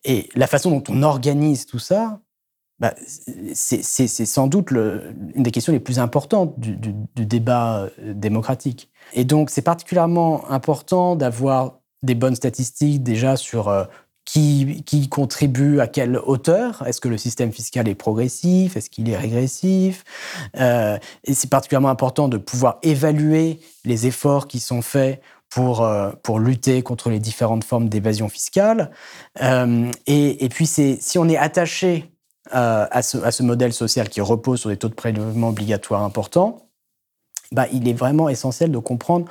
Et 0.05 0.29
la 0.35 0.47
façon 0.47 0.71
dont 0.71 0.85
on 0.89 1.03
organise 1.03 1.65
tout 1.65 1.79
ça, 1.79 2.21
bah, 2.81 2.95
c'est 3.55 4.27
sans 4.27 4.49
doute 4.49 4.73
une 4.73 5.43
des 5.43 5.51
questions 5.53 5.73
les 5.73 5.81
plus 5.81 6.01
importantes 6.01 6.59
du, 6.59 6.77
débat 7.25 7.89
euh, 8.01 8.15
démocratique. 8.15 8.91
Et 9.13 9.25
donc, 9.25 9.51
c'est 9.51 9.63
particulièrement 9.63 10.51
important 10.51 11.15
d'avoir 11.15 11.79
des 12.03 12.17
bonnes 12.17 12.35
statistiques 12.35 13.03
déjà 13.03 13.37
sur 13.37 13.69
euh, 13.69 13.85
qui, 14.25 15.09
contribue 15.09 15.79
à 15.81 15.87
quelle 15.87 16.17
hauteur 16.17 16.83
Est-ce 16.87 17.01
que 17.01 17.09
le 17.09 17.17
système 17.17 17.53
fiscal 17.53 17.89
est 17.89 17.95
progressif? 17.95 18.77
Est-ce 18.77 18.91
qu'il 18.91 19.09
est 19.09 19.17
régressif? 19.17 20.03
Euh, 20.57 20.99
Et 21.25 21.35
c'est 21.35 21.51
particulièrement 21.51 21.91
important 21.91 22.27
de 22.29 22.39
pouvoir 22.39 22.79
évaluer 22.83 23.61
les 23.85 24.07
efforts 24.07 24.49
qui 24.49 24.59
sont 24.59 24.83
faits 24.83 25.23
pour, 25.49 25.89
pour 26.25 26.41
lutter 26.41 26.83
contre 26.83 27.11
les 27.11 27.21
différentes 27.21 27.63
formes 27.63 27.89
d'évasion 27.89 28.29
fiscale. 28.29 28.91
Et, 29.41 30.45
et, 30.45 30.49
puis, 30.49 30.67
si 30.67 31.17
on 31.17 31.29
est 31.29 31.37
attaché 31.37 32.14
euh, 32.53 32.87
à, 32.91 33.01
ce, 33.01 33.43
modèle 33.43 33.73
social 33.73 34.11
qui 34.11 34.21
repose 34.21 34.61
sur 34.61 34.71
des 34.71 34.77
taux 34.77 34.91
de 34.91 34.95
prélèvement 34.95 35.49
obligatoires 35.49 36.03
importants, 36.03 36.69
bah, 37.53 37.67
il 37.73 37.89
est 37.89 37.95
vraiment 37.95 38.29
essentiel 38.29 38.71
de 38.71 38.79
comprendre 38.79 39.27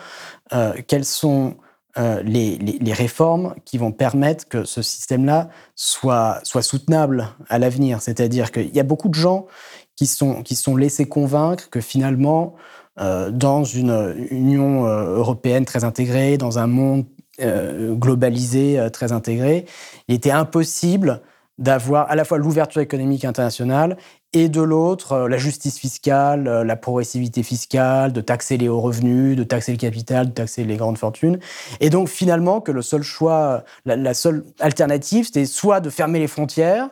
euh, 0.52 0.74
quels 0.88 1.06
sont 1.06 1.56
euh, 2.00 2.24
les, 2.24 2.58
réformes 2.92 3.54
qui 3.66 3.78
vont 3.78 3.92
permettre 3.92 4.48
que 4.48 4.64
ce 4.64 4.82
système-là 4.82 5.50
soit, 5.76 6.42
soutenable 6.44 7.30
à 7.50 7.60
l'avenir. 7.60 8.02
C'est-à-dire 8.02 8.52
qu'il 8.52 8.76
y 8.76 8.80
a 8.80 8.84
beaucoup 8.84 9.10
de 9.10 9.14
gens 9.14 9.46
qui 9.96 10.08
sont, 10.08 10.44
sont 10.52 10.76
laissés 10.76 11.08
convaincre 11.08 11.70
que 11.70 11.82
finalement, 11.82 12.56
dans 12.98 13.64
une 13.64 14.28
Union 14.30 14.86
européenne 14.86 15.66
très 15.66 15.84
intégrée, 15.84 16.38
dans 16.38 16.58
un 16.60 16.68
monde 16.68 17.06
globalisé 17.40 18.88
très 18.94 19.12
intégré, 19.12 19.66
il 20.08 20.16
était 20.16 20.32
impossible 20.32 21.22
d'avoir 21.58 22.10
à 22.10 22.16
la 22.16 22.26
fois 22.26 22.38
l'ouverture 22.38 22.82
économique 22.82 23.26
internationale 23.26 23.98
et 24.34 24.50
de 24.50 24.62
l'autre, 24.62 25.12
euh, 25.14 25.28
la 25.28 25.38
justice 25.38 25.78
fiscale, 25.78 26.48
euh, 26.48 26.64
la 26.64 26.76
progressivité 26.76 27.44
fiscale, 27.44 28.12
de 28.12 28.22
taxer 28.22 28.58
les 28.58 28.68
hauts 28.68 28.82
revenus, 28.82 29.38
de 29.38 29.44
taxer 29.44 29.72
le 29.72 29.78
capital, 29.78 30.30
de 30.30 30.32
taxer 30.32 30.64
les 30.64 30.76
grandes 30.76 30.98
fortunes. 30.98 31.40
Et 31.80 31.90
donc 31.92 32.10
finalement 32.10 32.60
que 32.60 32.72
le 32.72 32.82
seul 32.82 33.04
choix, 33.04 33.64
la, 33.86 33.96
la 33.96 34.14
seule 34.16 34.44
alternative, 34.60 35.26
c'était 35.26 35.46
soit 35.46 35.80
de 35.80 35.92
fermer 35.92 36.18
les 36.18 36.28
frontières, 36.28 36.90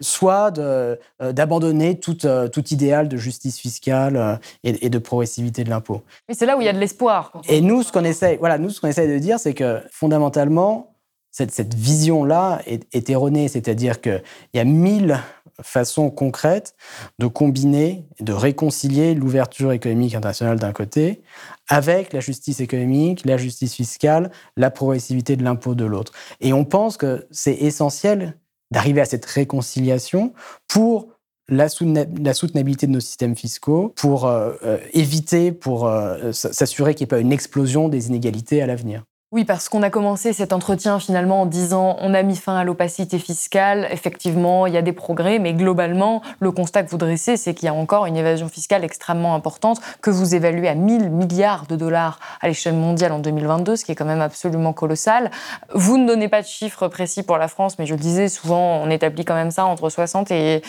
soit 0.00 0.58
euh, 0.58 0.96
d'abandonner 1.20 1.98
tout, 1.98 2.18
tout, 2.52 2.68
idéal 2.68 3.08
de 3.08 3.16
justice 3.16 3.58
fiscale 3.58 4.40
et, 4.64 4.84
et 4.84 4.90
de 4.90 4.98
progressivité 4.98 5.64
de 5.64 5.70
l'impôt. 5.70 6.02
Et 6.28 6.34
c'est 6.34 6.46
là 6.46 6.58
où 6.58 6.60
il 6.60 6.64
y 6.64 6.68
a 6.68 6.72
de 6.72 6.78
l'espoir. 6.80 7.32
Et 7.48 7.60
nous, 7.60 7.82
ce 7.82 7.92
qu'on 7.92 8.04
essaie, 8.04 8.36
voilà, 8.36 8.58
nous, 8.58 8.70
ce 8.70 8.80
qu'on 8.80 8.88
essaie 8.88 9.08
de 9.08 9.18
dire, 9.18 9.38
c'est 9.38 9.54
que 9.54 9.80
fondamentalement, 9.90 10.93
cette, 11.34 11.74
vision-là 11.74 12.62
est, 12.64 12.86
est, 12.94 13.10
erronée, 13.10 13.48
c'est-à-dire 13.48 14.00
qu'il 14.00 14.22
y 14.54 14.60
a 14.60 14.64
mille 14.64 15.18
façons 15.62 16.10
concrètes 16.10 16.74
de 17.18 17.26
combiner, 17.26 18.06
de 18.20 18.32
réconcilier 18.32 19.14
l'ouverture 19.14 19.72
économique 19.72 20.14
internationale 20.14 20.58
d'un 20.58 20.72
côté 20.72 21.22
avec 21.68 22.12
la 22.12 22.20
justice 22.20 22.60
économique, 22.60 23.24
la 23.24 23.36
justice 23.36 23.74
fiscale, 23.74 24.30
la 24.56 24.70
progressivité 24.70 25.36
de 25.36 25.42
l'impôt 25.42 25.74
de 25.74 25.84
l'autre. 25.84 26.12
Et 26.40 26.52
on 26.52 26.64
pense 26.64 26.96
que 26.96 27.26
c'est 27.30 27.54
essentiel 27.54 28.38
d'arriver 28.70 29.00
à 29.00 29.04
cette 29.04 29.24
réconciliation 29.24 30.34
pour 30.68 31.08
la, 31.48 31.68
soutenabilité 31.68 32.86
de 32.86 32.92
nos 32.92 33.00
systèmes 33.00 33.36
fiscaux, 33.36 33.92
pour 33.96 34.26
euh, 34.26 34.54
euh, 34.62 34.78
éviter, 34.92 35.52
pour 35.52 35.86
euh, 35.86 36.32
s'assurer 36.32 36.94
qu'il 36.94 37.04
n'y 37.04 37.08
ait 37.08 37.16
pas 37.16 37.18
une 37.18 37.32
explosion 37.32 37.88
des 37.88 38.08
inégalités 38.08 38.62
à 38.62 38.66
l'avenir. 38.66 39.04
Oui, 39.34 39.44
parce 39.44 39.68
qu'on 39.68 39.82
a 39.82 39.90
commencé 39.90 40.32
cet 40.32 40.52
entretien 40.52 41.00
finalement 41.00 41.40
en 41.40 41.46
disant 41.46 41.96
on 41.98 42.14
a 42.14 42.22
mis 42.22 42.36
fin 42.36 42.56
à 42.56 42.62
l'opacité 42.62 43.18
fiscale. 43.18 43.88
Effectivement, 43.90 44.68
il 44.68 44.74
y 44.74 44.76
a 44.76 44.82
des 44.82 44.92
progrès, 44.92 45.40
mais 45.40 45.54
globalement, 45.54 46.22
le 46.38 46.52
constat 46.52 46.84
que 46.84 46.90
vous 46.90 46.98
dressez, 46.98 47.36
c'est 47.36 47.52
qu'il 47.52 47.66
y 47.66 47.68
a 47.68 47.74
encore 47.74 48.06
une 48.06 48.16
évasion 48.16 48.48
fiscale 48.48 48.84
extrêmement 48.84 49.34
importante 49.34 49.80
que 50.02 50.10
vous 50.10 50.36
évaluez 50.36 50.68
à 50.68 50.76
1000 50.76 51.10
milliards 51.10 51.66
de 51.66 51.74
dollars 51.74 52.20
à 52.42 52.46
l'échelle 52.46 52.74
mondiale 52.74 53.10
en 53.10 53.18
2022, 53.18 53.74
ce 53.74 53.84
qui 53.84 53.90
est 53.90 53.96
quand 53.96 54.04
même 54.04 54.20
absolument 54.20 54.72
colossal. 54.72 55.32
Vous 55.74 55.98
ne 55.98 56.06
donnez 56.06 56.28
pas 56.28 56.40
de 56.40 56.46
chiffres 56.46 56.86
précis 56.86 57.24
pour 57.24 57.36
la 57.36 57.48
France, 57.48 57.76
mais 57.80 57.86
je 57.86 57.94
le 57.94 58.00
disais, 58.00 58.28
souvent 58.28 58.82
on 58.84 58.88
établit 58.88 59.24
quand 59.24 59.34
même 59.34 59.50
ça 59.50 59.66
entre 59.66 59.88
60 59.88 60.30
et 60.30 60.62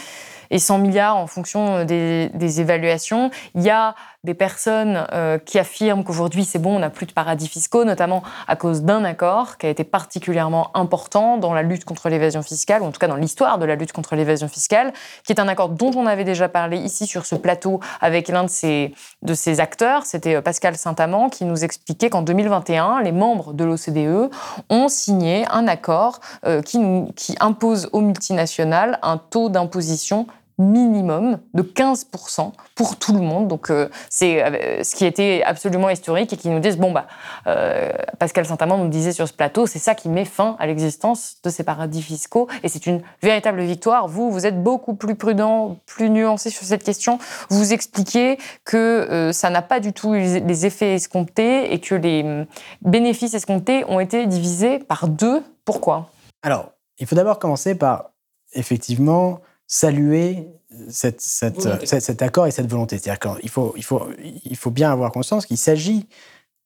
et 0.52 0.60
100 0.60 0.80
milliards 0.80 1.18
en 1.18 1.28
fonction 1.28 1.86
des, 1.86 2.30
des 2.34 2.62
évaluations. 2.62 3.32
Il 3.56 3.64
y 3.64 3.70
a 3.70 3.96
des 4.26 4.34
personnes 4.34 5.08
euh, 5.14 5.38
qui 5.38 5.58
affirment 5.58 6.04
qu'aujourd'hui 6.04 6.44
c'est 6.44 6.60
bon, 6.60 6.76
on 6.76 6.80
n'a 6.80 6.90
plus 6.90 7.06
de 7.06 7.14
paradis 7.14 7.48
fiscaux, 7.48 7.86
notamment 7.86 8.24
à 8.48 8.56
cause 8.56 8.82
d'un 8.82 9.06
accord 9.06 9.58
qui 9.58 9.68
a 9.68 9.70
été 9.70 9.84
particulièrement 9.84 10.72
important 10.74 11.38
dans 11.38 11.54
la 11.54 11.62
lutte 11.62 11.86
contre 11.86 12.10
l'évasion 12.10 12.42
fiscale, 12.42 12.82
ou 12.82 12.86
en 12.86 12.92
tout 12.92 13.00
cas 13.00 13.08
dans 13.08 13.16
l'histoire 13.16 13.58
de 13.58 13.66
la 13.66 13.76
lutte 13.76 13.94
contre 13.94 14.16
l'évasion 14.16 14.48
fiscale, 14.48 14.92
qui 15.24 15.32
est 15.32 15.40
un 15.40 15.48
accord 15.48 15.70
dont 15.70 15.92
on 15.96 16.06
avait 16.06 16.24
déjà 16.24 16.50
parlé 16.50 16.78
ici 16.78 17.08
sur 17.08 17.26
ce 17.26 17.36
plateau 17.36 17.80
avec 18.02 18.28
l'un 18.28 18.44
de 18.44 18.50
ses, 18.50 19.60
acteurs, 19.60 20.06
c'était 20.06 20.36
euh, 20.36 20.42
Pascal 20.42 20.76
Saint-Amand, 20.76 21.30
qui 21.30 21.46
nous 21.46 21.64
expliquait 21.64 22.10
qu'en 22.10 22.24
2021, 22.24 23.02
les 23.04 23.12
membres 23.12 23.54
de 23.54 23.64
l'OCDE 23.64 24.32
ont 24.70 24.88
signé 24.88 25.46
un 25.52 25.68
accord 25.68 26.20
euh, 26.46 26.62
qui, 26.62 26.80
qui 27.16 27.36
impose 27.40 27.90
aux 27.94 28.02
multinationales 28.02 29.00
un 29.04 29.18
taux 29.18 29.50
d'imposition 29.50 30.28
minimum 30.58 31.40
de 31.54 31.64
15% 31.64 32.52
pour 32.76 32.98
tout 32.98 33.14
le 33.14 33.22
monde. 33.22 33.48
Donc 33.48 33.70
euh, 33.70 33.90
c'est 34.10 34.44
euh, 34.44 34.84
ce 34.84 34.96
qui 34.96 35.06
était 35.06 35.44
absolument 35.46 35.90
historique 35.90 36.32
et 36.34 36.38
qui 36.38 36.50
nous 36.50 36.60
disent, 36.60 36.78
bon, 36.78 36.92
bah, 36.92 37.08
euh, 37.48 37.92
Pascal 38.20 38.46
Saint-Amand 38.46 38.78
nous 38.78 38.90
disait 38.90 39.12
sur 39.12 39.28
ce 39.28 39.34
plateau, 39.34 39.68
c'est 39.68 39.80
ça 39.80 39.96
qui 39.96 40.10
met 40.10 40.26
fin 40.26 40.56
à 40.60 40.68
l'existence 40.68 41.36
de 41.44 41.50
ces 41.50 41.64
paradis 41.64 42.02
fiscaux 42.02 42.48
et 42.64 42.70
c'est 42.70 42.86
une 42.88 43.02
véritable 43.22 43.62
victoire. 43.62 44.08
Vous, 44.08 44.32
vous 44.32 44.46
êtes 44.46 44.62
beaucoup 44.62 44.96
plus 44.96 45.16
prudent, 45.16 45.78
plus 45.86 46.10
nuancé 46.10 46.50
sur 46.50 46.64
cette 46.66 46.84
question. 46.84 47.20
Vous 47.50 47.74
expliquez 47.74 48.38
que 48.64 49.32
ça 49.34 49.50
n'a 49.50 49.62
pas 49.62 49.80
du 49.80 49.94
tout 49.94 50.14
les 50.14 50.66
effets 50.66 50.96
escomptés 50.96 51.74
et 51.74 51.80
que 51.80 51.96
les 51.96 52.24
hum, 52.24 52.46
bénéfices 52.82 53.34
escomptés 53.34 53.84
ont 53.88 54.00
été 54.00 54.26
divisés 54.28 54.80
par 54.80 55.08
deux. 55.08 55.44
Pourquoi? 55.66 56.10
Alors, 56.44 56.72
il 57.00 57.08
faut 57.08 57.16
d'abord 57.16 57.40
commencer 57.40 57.76
par, 57.76 58.12
effectivement, 58.54 59.42
saluer 59.68 60.48
cette, 60.90 61.22
cette, 61.22 61.66
oui. 61.66 61.72
cet, 61.86 62.02
cet 62.02 62.22
accord 62.22 62.48
et 62.48 62.52
cette 62.52 62.70
volonté. 62.70 62.98
C'est-à-dire 62.98 63.38
qu'il 63.38 63.50
faut, 63.50 63.74
il 63.78 63.84
faut, 63.84 64.08
il 64.44 64.56
faut 64.56 64.72
bien 64.72 64.92
avoir 64.92 65.12
conscience 65.12 65.46
qu'il 65.46 65.58
s'agit 65.58 66.08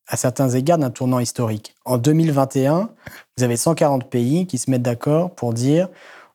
à 0.08 0.18
certains 0.18 0.50
égards 0.50 0.80
d'un 0.80 0.90
tournant 0.90 1.20
historique. 1.20 1.76
En 1.86 1.98
2021, 1.98 2.90
vous 3.38 3.44
avez 3.44 3.58
140 3.58 4.10
pays 4.10 4.48
qui 4.48 4.58
se 4.58 4.70
mettent 4.70 4.82
d'accord 4.82 5.34
pour 5.36 5.54
dire 5.54 5.88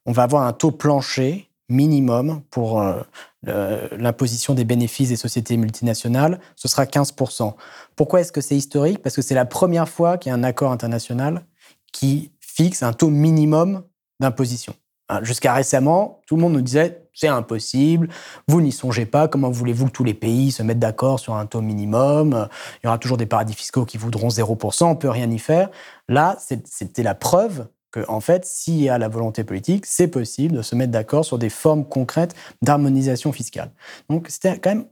on 0.07 0.12
va 0.12 0.22
avoir 0.22 0.42
un 0.42 0.53
taux 0.53 0.70
plancher 0.70 1.48
minimum 1.68 2.42
pour 2.50 2.81
euh, 2.81 3.88
l'imposition 3.96 4.55
des 4.55 4.64
bénéfices 4.64 5.09
des 5.09 5.16
sociétés 5.16 5.57
multinationales, 5.57 6.40
ce 6.57 6.68
sera 6.68 6.85
15%. 6.85 7.55
Pourquoi 7.96 8.20
est-ce 8.20 8.33
que 8.33 8.40
c'est 8.40 8.57
historique? 8.57 9.03
Parce 9.03 9.16
que 9.16 9.22
c'est 9.22 9.35
la 9.35 9.46
première 9.46 9.88
fois 9.88 10.18
qu'il 10.18 10.31
y 10.31 10.33
a 10.33 10.37
un 10.37 10.44
accord 10.44 10.72
international 10.72 11.44
qui 11.92 12.33
fixe 12.40 12.83
un 12.83 12.92
taux 12.92 13.11
minimum 13.11 13.83
d'imposition. 14.20 14.74
Hein, 15.09 15.21
jusqu'à 15.23 15.53
récemment, 15.53 16.23
tout 16.27 16.37
le 16.37 16.43
monde 16.43 16.55
nous 16.55 16.62
disait 16.62 17.03
c'est 17.12 17.29
impossible, 17.29 18.09
vous 18.49 18.61
n'y 18.61 18.73
songez 18.73 19.07
pas, 19.07 19.29
comment 19.29 19.51
voulez-vous 19.51 19.87
que 19.87 19.93
tous 19.93 20.05
les 20.05 20.14
pays 20.14 20.51
se 20.51 20.62
mettent 20.62 20.79
d'accord 20.79 21.21
sur 21.21 21.35
un 21.35 21.47
taux 21.47 21.61
minimum 21.61 22.49
Il 22.83 22.87
y 22.87 22.88
aura 22.88 22.99
toujours 22.99 23.17
des 23.17 23.27
paradis 23.27 23.55
fiscaux 23.55 23.85
qui 23.85 23.99
voudront 23.99 24.29
0%, 24.29 24.85
on 24.85 24.97
peut 24.97 25.11
rien 25.11 25.31
y 25.31 25.38
faire. 25.38 25.71
Là, 26.09 26.37
c'était 26.38 27.03
la 27.03 27.14
preuve 27.14 27.69
que, 27.93 28.01
en 28.09 28.21
fait, 28.21 28.45
s'il 28.45 28.81
y 28.81 28.88
a 28.88 28.99
la 28.99 29.09
volonté 29.09 29.45
politique, 29.45 29.87
c'est 29.87 30.09
possible 30.09 30.57
de 30.57 30.62
se 30.62 30.75
mettre 30.75 30.90
d'accord 30.90 31.25
sur 31.25 31.38
des 31.38 31.51
formes 31.51 31.85
concrètes 31.85 32.35
d'harmonisation 32.62 33.31
fiscale. 33.31 33.71
Donc, 34.11 34.27
c'était 34.29 34.59
quand 34.59 34.71
même 34.71 34.87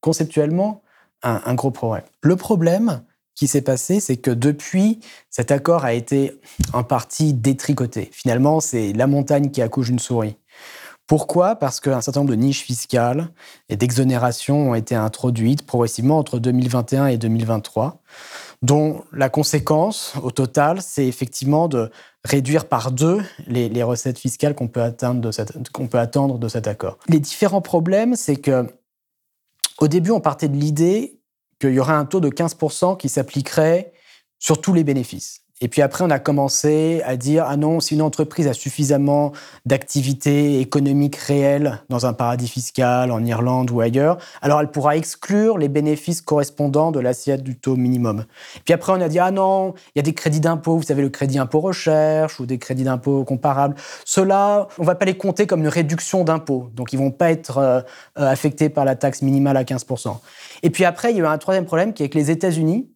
conceptuellement 0.00 0.82
un, 1.22 1.54
gros 1.54 1.70
progrès. 1.70 2.04
Le 2.20 2.36
problème, 2.36 3.02
qui 3.38 3.46
s'est 3.46 3.62
passé, 3.62 4.00
c'est 4.00 4.16
que 4.16 4.32
depuis, 4.32 4.98
cet 5.30 5.52
accord 5.52 5.84
a 5.84 5.92
été 5.92 6.40
en 6.72 6.82
partie 6.82 7.34
détricoté. 7.34 8.10
Finalement, 8.12 8.58
c'est 8.58 8.92
la 8.92 9.06
montagne 9.06 9.52
qui 9.52 9.62
accouche 9.62 9.90
une 9.90 10.00
souris. 10.00 10.36
Pourquoi? 11.06 11.54
Parce 11.54 11.78
qu'un 11.78 12.00
certain 12.00 12.20
nombre 12.20 12.32
de 12.32 12.36
niches 12.36 12.64
fiscales 12.64 13.28
et 13.68 13.76
d'exonérations 13.76 14.70
ont 14.70 14.74
été 14.74 14.96
introduites 14.96 15.64
progressivement 15.64 16.18
entre 16.18 16.40
2021 16.40 17.06
et 17.06 17.16
2023, 17.16 18.02
dont 18.62 19.04
la 19.12 19.28
conséquence, 19.28 20.14
au 20.20 20.32
total, 20.32 20.82
c'est 20.82 21.06
effectivement 21.06 21.68
de 21.68 21.92
réduire 22.24 22.66
par 22.66 22.90
deux 22.90 23.22
les, 23.46 23.82
recettes 23.84 24.18
fiscales 24.18 24.56
qu'on 24.56 24.66
peut, 24.66 24.82
attendre 24.82 25.20
de 25.20 26.48
cet 26.48 26.66
accord. 26.66 26.98
Les 27.08 27.20
différents 27.20 27.62
problèmes, 27.62 28.16
c'est 28.16 28.36
que 28.36 28.66
au 29.80 29.86
début, 29.86 30.10
on 30.10 30.20
partait 30.20 30.48
de 30.48 30.56
l'idée 30.56 31.17
qu'il 31.58 31.72
y 31.72 31.80
aurait 31.80 31.94
un 31.94 32.04
taux 32.04 32.20
de 32.20 32.28
15% 32.28 32.96
qui 32.96 33.08
s'appliquerait 33.08 33.92
sur 34.38 34.60
tous 34.60 34.74
les 34.74 34.84
bénéfices. 34.84 35.42
Et 35.60 35.68
puis 35.68 35.82
après, 35.82 36.04
on 36.04 36.10
a 36.10 36.20
commencé 36.20 37.02
à 37.04 37.16
dire 37.16 37.44
ah 37.48 37.56
non, 37.56 37.80
si 37.80 37.94
une 37.94 38.02
entreprise 38.02 38.46
a 38.46 38.52
suffisamment 38.52 39.32
d'activités 39.66 40.60
économiques 40.60 41.16
réelles 41.16 41.82
dans 41.88 42.06
un 42.06 42.12
paradis 42.12 42.48
fiscal, 42.48 43.10
en 43.10 43.24
Irlande 43.24 43.70
ou 43.70 43.80
ailleurs, 43.80 44.18
alors 44.40 44.60
elle 44.60 44.70
pourra 44.70 44.96
exclure 44.96 45.58
les 45.58 45.68
bénéfices 45.68 46.20
correspondants 46.20 46.92
de 46.92 47.00
l'assiette 47.00 47.42
du 47.42 47.58
taux 47.58 47.74
minimum. 47.74 48.24
Puis 48.64 48.72
après, 48.72 48.92
on 48.92 49.00
a 49.00 49.08
dit 49.08 49.18
ah 49.18 49.32
non, 49.32 49.74
il 49.94 49.98
y 49.98 50.00
a 50.00 50.02
des 50.02 50.14
crédits 50.14 50.40
d'impôt, 50.40 50.76
vous 50.76 50.84
savez 50.84 51.02
le 51.02 51.08
crédit 51.08 51.38
impôt 51.38 51.60
recherche 51.60 52.38
ou 52.38 52.46
des 52.46 52.58
crédits 52.58 52.84
d'impôt 52.84 53.24
comparables. 53.24 53.74
Ceux-là, 54.04 54.68
on 54.78 54.84
va 54.84 54.94
pas 54.94 55.06
les 55.06 55.16
compter 55.16 55.46
comme 55.46 55.60
une 55.60 55.68
réduction 55.68 56.22
d'impôt, 56.22 56.70
donc 56.74 56.92
ils 56.92 56.98
vont 56.98 57.10
pas 57.10 57.30
être 57.30 57.58
euh, 57.58 57.80
euh, 58.18 58.28
affectés 58.28 58.68
par 58.68 58.84
la 58.84 58.94
taxe 58.94 59.22
minimale 59.22 59.56
à 59.56 59.64
15 59.64 59.86
Et 60.62 60.70
puis 60.70 60.84
après, 60.84 61.10
il 61.10 61.16
y 61.16 61.20
a 61.20 61.24
eu 61.24 61.26
un 61.26 61.38
troisième 61.38 61.64
problème 61.64 61.92
qui 61.92 62.04
est 62.04 62.08
que 62.08 62.18
les 62.18 62.30
États-Unis 62.30 62.88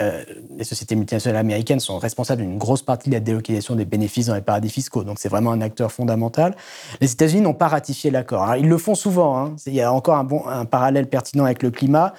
euh, 0.00 0.24
les 0.56 0.64
sociétés 0.64 0.94
multinationales 0.94 1.38
américaines 1.38 1.80
sont 1.80 1.98
responsables 1.98 2.42
d'une 2.42 2.58
grosse 2.58 2.82
partie 2.82 3.10
de 3.10 3.14
la 3.14 3.20
délocalisation 3.20 3.74
des 3.74 3.84
bénéfices 3.84 4.26
dans 4.26 4.34
les 4.34 4.40
paradis 4.40 4.70
fiscaux. 4.70 5.04
Donc 5.04 5.18
c'est 5.18 5.28
vraiment 5.28 5.52
un 5.52 5.60
acteur 5.60 5.90
fondamental. 5.90 6.54
Les 7.00 7.12
États-Unis 7.12 7.42
n'ont 7.42 7.54
pas 7.54 7.68
ratifié 7.68 8.10
l'accord. 8.10 8.56
Ils 8.56 8.68
le 8.68 8.78
font 8.78 8.94
souvent. 8.94 9.38
Hein. 9.38 9.56
Il 9.66 9.74
y 9.74 9.82
a 9.82 9.92
encore 9.92 10.16
un, 10.16 10.24
bon, 10.24 10.42
parallèle 10.70 11.08
pertinent 11.08 11.44
avec 11.44 11.62
le 11.62 11.70
climat. 11.70 12.14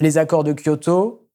Les 0.00 0.18
accords 0.18 0.44
de 0.44 0.52
Kyoto, 0.52 1.28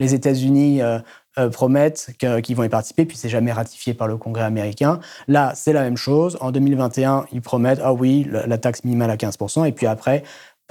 les 0.00 0.14
États-Unis 0.14 0.82
euh, 0.82 0.98
euh, 1.38 1.48
promettent 1.48 2.10
qu'ils 2.18 2.56
vont 2.56 2.64
y 2.64 2.68
participer, 2.68 3.06
puis 3.06 3.16
c'est 3.16 3.28
jamais 3.28 3.52
ratifié 3.52 3.94
par 3.94 4.08
le 4.08 4.16
Congrès 4.16 4.44
américain. 4.44 5.00
Là, 5.28 5.52
c'est 5.54 5.72
la 5.72 5.82
même 5.82 5.96
chose. 5.96 6.36
En 6.40 6.52
2021, 6.52 7.26
ils 7.32 7.40
promettent, 7.40 7.80
ah 7.82 7.92
oui, 7.92 8.28
la 8.30 8.58
taxe 8.58 8.84
minimale 8.84 9.10
à 9.10 9.16
15%, 9.16 9.66
et 9.66 9.72
puis 9.72 9.86
après, 9.86 10.22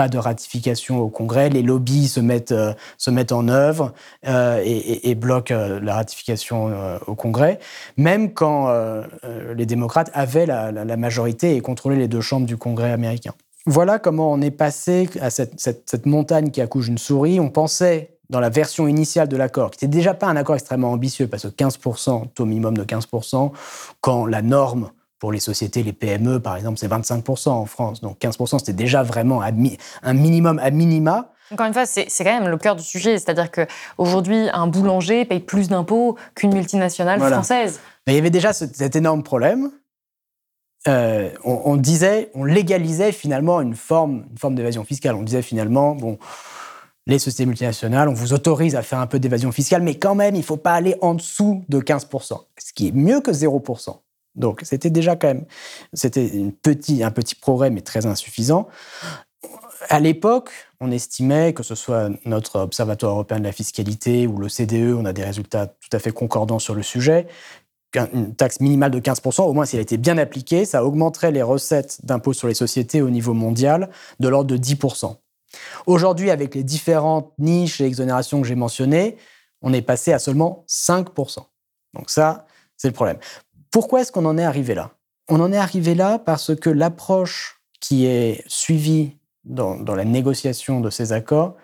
de 0.10 0.18
ratification 0.18 1.00
au 1.00 1.10
Congrès. 1.10 1.50
Les 1.50 1.62
lobbies 1.62 2.08
se 2.08 2.20
mettent, 2.20 2.52
euh, 2.52 2.74
se 2.98 3.12
mettent 3.12 3.32
en 3.32 3.48
œuvre 3.48 3.94
euh, 4.28 4.62
et, 4.63 5.16
bloquent 5.16 5.54
euh, 5.54 5.80
la 5.80 5.96
ratification 5.96 6.72
au 7.08 7.16
Congrès, 7.16 7.60
même 7.98 8.34
quand 8.34 8.74
les 9.56 9.66
démocrates 9.66 10.10
avaient 10.13 10.46
la, 10.46 10.98
majorité 10.98 11.56
et 11.56 11.62
contrôlaient 11.62 11.98
les 11.98 12.08
deux 12.08 12.22
chambres 12.22 12.46
du 12.46 12.58
Congrès 12.58 12.92
américain. 12.92 13.34
Voilà 13.66 14.00
comment 14.00 14.32
on 14.32 14.42
est 14.42 14.52
passé 14.52 15.10
à 15.22 15.30
cette, 15.30 15.60
cette 15.60 16.06
montagne 16.06 16.52
qui 16.52 16.62
accouche 16.62 16.88
une 16.88 16.98
souris. 16.98 17.39
On 17.39 17.50
pensait 17.50 18.13
dans 18.30 18.39
la 18.39 18.50
version 18.50 18.88
initiale 18.88 19.28
de 19.28 19.38
l'accord, 19.38 19.72
qui 19.72 19.86
n'était 19.86 19.98
déjà 19.98 20.13
pas 20.13 20.28
un 20.28 20.36
accord 20.36 20.56
extrêmement 20.56 20.92
ambitieux, 20.92 21.28
parce 21.28 21.44
que 21.44 21.50
15%, 21.50 22.34
taux 22.34 22.46
minimum 22.46 22.76
de 22.76 22.84
15%, 22.84 23.52
quand 24.02 24.26
la 24.26 24.42
norme 24.42 24.89
pour 25.24 25.32
les 25.32 25.40
sociétés, 25.40 25.84
les 25.84 25.94
PME, 25.94 26.42
par 26.42 26.58
exemple, 26.58 26.78
c'est 26.78 26.90
25% 26.90 27.48
en 27.48 27.66
France. 27.66 28.02
Donc 28.02 28.20
15%, 28.20 28.60
c'était 28.60 28.74
déjà 28.74 29.04
vraiment 29.04 29.42
un 29.42 30.14
minimum 30.14 30.60
à 30.60 30.70
minima. 30.70 31.32
Encore 31.50 31.66
une 31.66 31.72
fois, 31.72 31.86
c'est 31.86 32.10
quand 32.26 32.42
même 32.42 32.50
le 32.50 32.58
cœur 32.58 32.76
du 32.76 32.84
sujet. 32.84 33.18
C'est-à-dire 33.18 33.50
qu'aujourd'hui, 33.50 34.50
un 34.52 34.68
boulanger 34.68 35.24
paye 35.24 35.40
plus 35.40 35.70
d'impôts 35.70 36.18
qu'une 36.36 36.54
multinationale 36.54 37.22
française. 37.22 37.80
Mais 38.06 38.12
il 38.12 38.16
y 38.18 38.20
avait 38.20 38.32
déjà 38.32 38.52
cet 38.52 38.98
énorme 38.98 39.24
problème. 39.24 39.72
Euh, 40.90 41.30
on, 41.46 41.78
disait, 41.78 42.30
on 42.34 42.44
légalisait 42.44 43.14
finalement 43.14 43.62
une 43.62 43.76
forme, 43.76 44.26
une 44.30 44.38
forme 44.38 44.56
d'évasion 44.56 44.84
fiscale. 44.84 45.16
On 45.16 45.24
disait 45.24 45.42
finalement, 45.42 45.96
bon, 45.96 46.18
les 47.08 47.18
sociétés 47.18 47.46
multinationales, 47.46 48.10
on 48.10 48.14
vous 48.14 48.34
autorise 48.34 48.76
à 48.76 48.82
faire 48.82 49.00
un 49.00 49.08
peu 49.08 49.20
d'évasion 49.20 49.54
fiscale, 49.54 49.84
mais 49.84 49.96
quand 49.96 50.16
même, 50.16 50.36
il 50.36 50.40
ne 50.40 50.44
faut 50.44 50.58
pas 50.58 50.74
aller 50.74 50.98
en 51.00 51.14
dessous 51.14 51.64
de 51.70 51.80
15%, 51.80 52.42
ce 52.58 52.74
qui 52.74 52.90
est 52.90 52.92
mieux 52.92 53.22
que 53.22 53.32
0%. 53.32 54.00
Donc 54.36 54.62
c'était 54.63 54.89
déjà 54.89 55.15
quand 55.15 55.28
même, 55.28 55.46
c'était 55.93 56.32
un 57.02 57.12
petit 57.12 57.36
progrès, 57.36 57.69
mais 57.69 57.82
très 57.82 58.06
insuffisant. 58.06 58.67
À 59.89 60.00
l'époque, 60.00 60.50
on 60.80 60.91
estimait, 60.91 61.54
que 61.54 61.63
ce 61.63 61.76
soit 61.76 62.10
notre 62.26 62.62
Observatoire 62.62 63.13
européen 63.13 63.39
de 63.39 63.43
la 63.43 63.52
fiscalité 63.52 64.28
ou 64.28 64.38
le 64.38 64.50
CDE, 64.50 64.96
on 64.98 65.06
a 65.06 65.13
des 65.13 65.24
résultats 65.24 65.67
tout 65.67 65.89
à 65.91 66.00
fait 66.00 66.12
concordants 66.12 66.60
sur 66.60 66.74
le 66.74 66.84
sujet, 66.84 67.28
qu'une 67.91 68.34
taxe 68.36 68.60
minimale 68.60 68.91
de 68.91 69.00
15%, 69.00 69.43
au 69.43 69.54
moins 69.54 69.65
si 69.65 69.76
elle 69.76 69.82
était 69.82 69.98
bien 69.98 70.17
appliquée, 70.17 70.65
ça 70.65 70.84
augmenterait 70.84 71.32
les 71.32 71.41
recettes 71.41 72.00
d'impôt 72.04 72.34
sur 72.34 72.48
les 72.48 72.54
sociétés 72.54 73.02
au 73.02 73.10
niveau 73.10 73.34
mondial 73.34 73.89
de 74.19 74.28
l'ordre 74.28 74.50
de 74.50 74.58
10%. 74.58 75.15
Aujourd'hui, 75.86 76.32
avec 76.32 76.56
les 76.56 76.63
différentes 76.63 77.32
niches 77.38 77.80
et 77.82 77.86
exonérations 77.86 78.41
que 78.41 78.48
j'ai 78.48 78.56
mentionnées, 78.56 79.17
on 79.62 79.74
est 79.74 79.82
passé 79.82 80.12
à 80.12 80.19
seulement 80.19 80.65
5%. 80.67 81.39
Donc 81.93 82.10
ça, 82.10 82.46
c'est 82.78 82.88
le 82.88 82.93
problème. 82.93 83.17
Pourquoi 83.74 84.02
est-ce 84.02 84.12
qu'on 84.12 84.26
en 84.26 84.38
est 84.38 84.44
arrivé 84.44 84.76
là? 84.76 84.92
On 85.28 85.40
en 85.40 85.52
est 85.52 85.58
arrivé 85.58 85.96
là 85.96 86.20
parce 86.20 86.56
que 86.56 86.70
l'approche 86.70 87.60
qui 87.82 88.06
est 88.06 88.44
suivie 88.46 89.18
dans, 89.46 89.76
la 89.96 90.06
négociation 90.06 90.80
de 90.80 90.92
ces 90.92 91.12
accords 91.12 91.56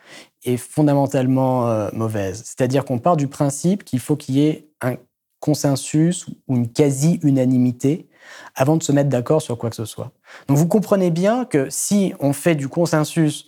est 0.44 0.58
fondamentalement 0.58 1.70
euh, 1.70 1.90
mauvaise. 1.94 2.42
C'est-à-dire 2.44 2.84
qu'on 2.84 2.98
part 2.98 3.16
du 3.16 3.28
principe 3.28 3.84
qu'il 3.84 4.00
faut 4.00 4.16
qu'il 4.16 4.38
y 4.38 4.48
ait 4.48 4.72
un 4.82 4.96
consensus 5.40 6.26
ou 6.48 6.56
une 6.56 6.72
quasi-unanimité 6.72 8.10
avant 8.56 8.76
de 8.76 8.82
se 8.82 8.92
mettre 8.92 9.10
d'accord 9.10 9.44
sur 9.44 9.60
quoi 9.60 9.70
que 9.70 9.76
ce 9.76 9.86
soit. 9.86 10.12
Donc 10.48 10.58
vous 10.58 10.68
comprenez 10.68 11.12
bien 11.12 11.46
que 11.46 11.70
si 11.70 12.16
on 12.20 12.34
fait 12.34 12.56
du 12.56 12.70
consensus 12.70 13.46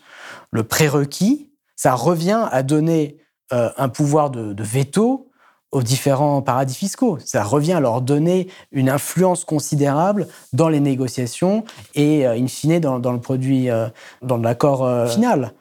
le 0.52 0.64
prérequis, 0.64 1.50
ça 1.76 1.96
revient 1.96 2.48
à 2.52 2.62
donner 2.62 3.18
euh, 3.54 3.72
un 3.78 3.90
pouvoir 3.90 4.30
de 4.30 4.64
veto 4.64 5.31
aux 5.72 5.84
différents 5.84 6.42
paradis 6.42 6.76
fiscaux. 6.76 7.18
Ça 7.24 7.44
revient 7.44 7.74
à 7.74 7.80
leur 7.80 8.02
donner 8.02 8.48
une 8.72 8.90
influence 8.90 9.46
considérable 9.46 10.28
dans 10.54 10.70
les 10.70 10.80
négociations 10.80 11.64
et, 11.96 12.28
euh, 12.28 12.34
in 12.34 12.48
fine, 12.48 12.80
dans, 12.80 13.12
le 13.12 13.22
produit, 13.22 13.70
euh, 13.70 13.88
dans 14.22 14.38
l'accord 14.38 14.84
euh, 14.84 15.08
final. 15.08 15.54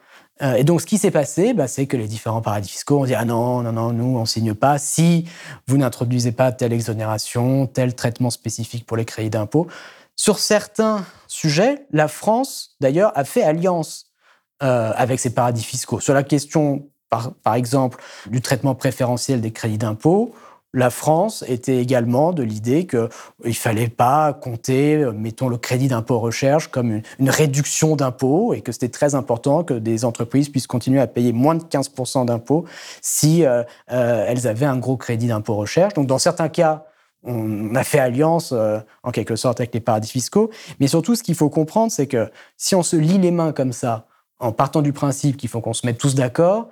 et 0.57 0.63
donc, 0.63 0.81
ce 0.81 0.85
qui 0.85 0.97
s'est 0.97 1.11
passé, 1.11 1.53
bah, 1.53 1.67
c'est 1.67 1.85
que 1.85 1.95
les 1.95 2.07
différents 2.07 2.41
paradis 2.41 2.69
fiscaux 2.69 2.99
ont 2.99 3.05
dit 3.05 3.13
Ah 3.13 3.25
non, 3.25 3.61
non, 3.61 3.71
non, 3.71 3.93
nous, 3.93 4.17
on 4.17 4.25
signe 4.25 4.53
pas 4.53 4.79
si 4.79 5.25
vous 5.67 5.77
n'introduisez 5.77 6.31
pas 6.31 6.51
telle 6.51 6.73
exonération, 6.73 7.67
tel 7.67 7.93
traitement 7.95 8.31
spécifique 8.31 8.85
pour 8.85 8.97
les 8.97 9.05
crédits 9.05 9.29
d'impôt. 9.29 9.67
Sur 10.15 10.39
certains 10.39 11.05
sujets, 11.27 11.85
la 11.91 12.07
France, 12.07 12.75
d'ailleurs, 12.81 13.11
a 13.15 13.23
fait 13.23 13.43
alliance 13.43 14.07
avec 14.59 15.19
ces 15.19 15.33
paradis 15.33 15.63
fiscaux. 15.63 15.99
Sur 15.99 16.13
la 16.13 16.21
question 16.21 16.90
par, 17.11 17.55
exemple, 17.55 18.01
du 18.27 18.41
traitement 18.41 18.73
préférentiel 18.73 19.41
des 19.41 19.51
crédits 19.51 19.77
d'impôt, 19.77 20.33
la 20.73 20.89
France 20.89 21.43
était 21.49 21.79
également 21.79 22.31
de 22.31 22.43
l'idée 22.43 22.87
qu'il 22.87 23.09
ne 23.43 23.51
fallait 23.51 23.89
pas 23.89 24.31
compter, 24.31 24.95
euh, 24.95 25.11
mettons, 25.11 25.49
le 25.49 25.57
crédit 25.57 25.89
d'impôt 25.89 26.19
recherche 26.19 26.69
comme 26.69 27.01
une, 27.19 27.29
réduction 27.29 27.97
d'impôt 27.97 28.53
et 28.53 28.61
que 28.61 28.71
c'était 28.71 28.87
très 28.87 29.13
important 29.13 29.65
que 29.65 29.73
des 29.73 30.05
entreprises 30.05 30.47
puissent 30.47 30.67
continuer 30.67 31.01
à 31.01 31.07
payer 31.07 31.33
moins 31.33 31.55
de 31.55 31.63
15% 31.63 32.25
d'impôts 32.25 32.63
si 33.01 33.45
euh, 33.45 33.63
euh, 33.91 34.25
elles 34.25 34.47
avaient 34.47 34.65
un 34.65 34.77
gros 34.77 34.95
crédit 34.95 35.27
d'impôt 35.27 35.55
recherche. 35.55 35.93
Donc, 35.93 36.07
dans 36.07 36.19
certains 36.19 36.47
cas, 36.47 36.85
on 37.23 37.75
a 37.75 37.83
fait 37.83 37.99
alliance 37.99 38.51
en 39.03 39.11
quelque 39.11 39.35
sorte 39.35 39.59
avec 39.59 39.75
les 39.75 39.79
paradis 39.79 40.09
fiscaux. 40.09 40.49
Mais 40.79 40.87
surtout, 40.87 41.13
ce 41.13 41.21
qu'il 41.21 41.35
faut 41.35 41.49
comprendre, 41.49 41.91
c'est 41.91 42.07
que 42.07 42.31
si 42.57 42.73
on 42.73 42.81
se 42.81 42.95
lie 42.95 43.19
les 43.19 43.29
mains 43.29 43.51
comme 43.51 43.73
ça, 43.73 44.07
en 44.39 44.51
partant 44.51 44.81
du 44.81 44.91
principe 44.91 45.37
qu'il 45.37 45.49
faut 45.49 45.61
qu'on 45.61 45.73
se 45.73 45.85
mette 45.85 45.99
tous 45.99 46.15
d'accord, 46.15 46.69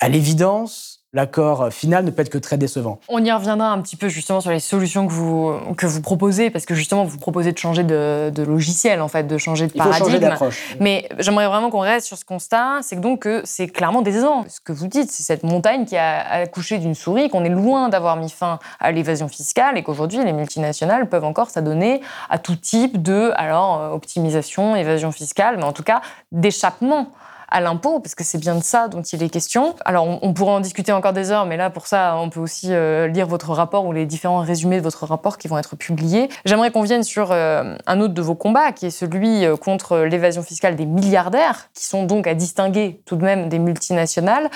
à 0.00 0.08
l'évidence, 0.08 1.04
l'accord 1.14 1.72
final 1.72 2.04
ne 2.04 2.10
peut 2.10 2.22
être 2.22 2.28
que 2.28 2.38
très 2.38 2.58
décevant. 2.58 2.98
On 3.08 3.24
y 3.24 3.30
reviendra 3.30 3.70
un 3.70 3.80
petit 3.80 3.96
peu 3.96 4.08
justement 4.08 4.40
sur 4.40 4.50
les 4.50 4.58
solutions 4.58 5.06
que 5.06 5.12
vous, 5.12 5.54
que 5.76 5.86
vous 5.86 6.02
proposez, 6.02 6.50
parce 6.50 6.66
que 6.66 6.74
justement, 6.74 7.04
vous 7.04 7.18
proposez 7.18 7.52
de 7.52 7.58
changer 7.58 7.84
de, 7.84 8.42
logiciel, 8.42 9.00
en 9.00 9.08
fait, 9.08 9.22
de 9.22 9.38
changer 9.38 9.68
de 9.68 9.72
Il 9.74 9.80
faut 9.80 9.88
paradigme. 9.88 10.06
changer 10.06 10.18
d'approche. 10.18 10.76
Mais 10.80 11.08
j'aimerais 11.20 11.46
vraiment 11.46 11.70
qu'on 11.70 11.78
reste 11.78 12.06
sur 12.06 12.18
ce 12.18 12.24
constat, 12.24 12.80
c'est 12.82 12.96
que 12.96 13.00
donc 13.00 13.28
c'est 13.44 13.68
clairement 13.68 14.02
décevant. 14.02 14.44
Ce 14.48 14.60
que 14.60 14.72
vous 14.72 14.88
dites, 14.88 15.10
c'est 15.10 15.22
cette 15.22 15.44
montagne 15.44 15.84
qui 15.84 15.96
a 15.96 16.20
accouché 16.28 16.78
d'une 16.78 16.96
souris, 16.96 17.30
qu'on 17.30 17.44
est 17.44 17.48
loin 17.48 17.88
d'avoir 17.88 18.16
mis 18.16 18.28
fin 18.28 18.58
à 18.80 18.90
l'évasion 18.90 19.28
fiscale 19.28 19.78
et 19.78 19.84
qu'aujourd'hui, 19.84 20.18
les 20.24 20.32
multinationales 20.32 21.08
peuvent 21.08 21.24
encore 21.24 21.48
s'adonner 21.48 22.00
à 22.28 22.38
tout 22.38 22.56
type 22.56 23.00
de, 23.00 23.30
alors, 23.36 23.80
euh, 23.80 23.90
optimisation, 23.90 24.74
évasion 24.74 25.12
fiscale, 25.12 25.56
mais 25.58 25.64
en 25.64 25.72
tout 25.72 25.84
cas, 25.84 26.02
d'échappement 26.32 27.08
à 27.54 27.60
l'impôt, 27.60 28.00
parce 28.00 28.16
que 28.16 28.24
c'est 28.24 28.38
bien 28.38 28.56
de 28.56 28.64
ça 28.64 28.88
dont 28.88 29.00
il 29.00 29.22
est 29.22 29.28
question. 29.28 29.76
Alors, 29.84 30.18
on, 30.22 30.34
pourrait 30.34 30.54
en 30.54 30.60
discuter 30.60 30.90
encore 30.90 31.12
des 31.12 31.30
heures, 31.30 31.46
mais 31.46 31.56
là, 31.56 31.70
pour 31.70 31.86
ça, 31.86 32.16
on 32.18 32.28
peut 32.28 32.40
aussi 32.40 32.72
euh, 32.72 33.06
lire 33.06 33.28
votre 33.28 33.52
rapport 33.52 33.86
ou 33.86 33.92
les 33.92 34.06
différents 34.06 34.40
résumés 34.40 34.78
de 34.78 34.82
votre 34.82 35.06
rapport 35.06 35.38
qui 35.38 35.46
vont 35.46 35.56
être 35.56 35.76
publiés. 35.76 36.28
J'aimerais 36.44 36.72
qu'on 36.72 36.82
vienne 36.82 37.04
sur 37.04 37.30
euh, 37.30 37.76
un 37.86 38.00
autre 38.00 38.12
de 38.12 38.22
vos 38.22 38.34
combats, 38.34 38.72
qui 38.72 38.86
est 38.86 38.90
celui 38.90 39.44
euh, 39.44 39.56
contre 39.56 39.98
l'évasion 39.98 40.42
fiscale 40.42 40.74
des 40.74 40.84
milliardaires, 40.84 41.68
qui 41.74 41.86
sont 41.86 42.02
donc 42.02 42.26
à 42.26 42.34
distinguer 42.34 43.00
tout 43.06 43.14
de 43.14 43.24
même 43.24 43.48
des 43.48 43.60
multinationales. 43.60 44.50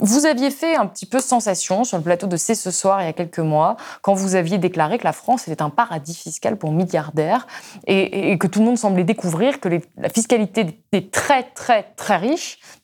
vous 0.00 0.26
aviez 0.26 0.50
fait 0.50 0.74
un 0.74 0.86
petit 0.86 1.06
peu 1.06 1.20
sensation 1.20 1.84
sur 1.84 1.98
le 1.98 2.02
plateau 2.02 2.26
de 2.26 2.36
C'est 2.36 2.56
ce 2.56 2.72
soir 2.72 3.00
il 3.00 3.04
y 3.06 3.08
a 3.08 3.12
quelques 3.12 3.38
mois, 3.38 3.76
quand 4.02 4.14
vous 4.14 4.34
aviez 4.34 4.58
déclaré 4.58 4.98
que 4.98 5.04
la 5.04 5.12
France 5.12 5.46
était 5.46 5.62
un 5.62 5.70
paradis 5.70 6.16
fiscal 6.16 6.56
pour 6.56 6.72
milliardaires 6.72 7.46
et, 7.86 8.36
que 8.38 8.48
tout 8.48 8.58
le 8.58 8.66
monde 8.66 8.78
semblait 8.78 9.04
découvrir 9.04 9.60
que 9.60 9.68
la 9.68 10.08
fiscalité 10.08 10.64
des 10.92 11.08
très, 11.08 11.44
très, 11.54 11.84
très 11.96 12.23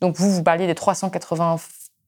donc 0.00 0.16
vous, 0.16 0.30
vous 0.30 0.42
parliez 0.42 0.66
des 0.66 0.74
380 0.74 1.56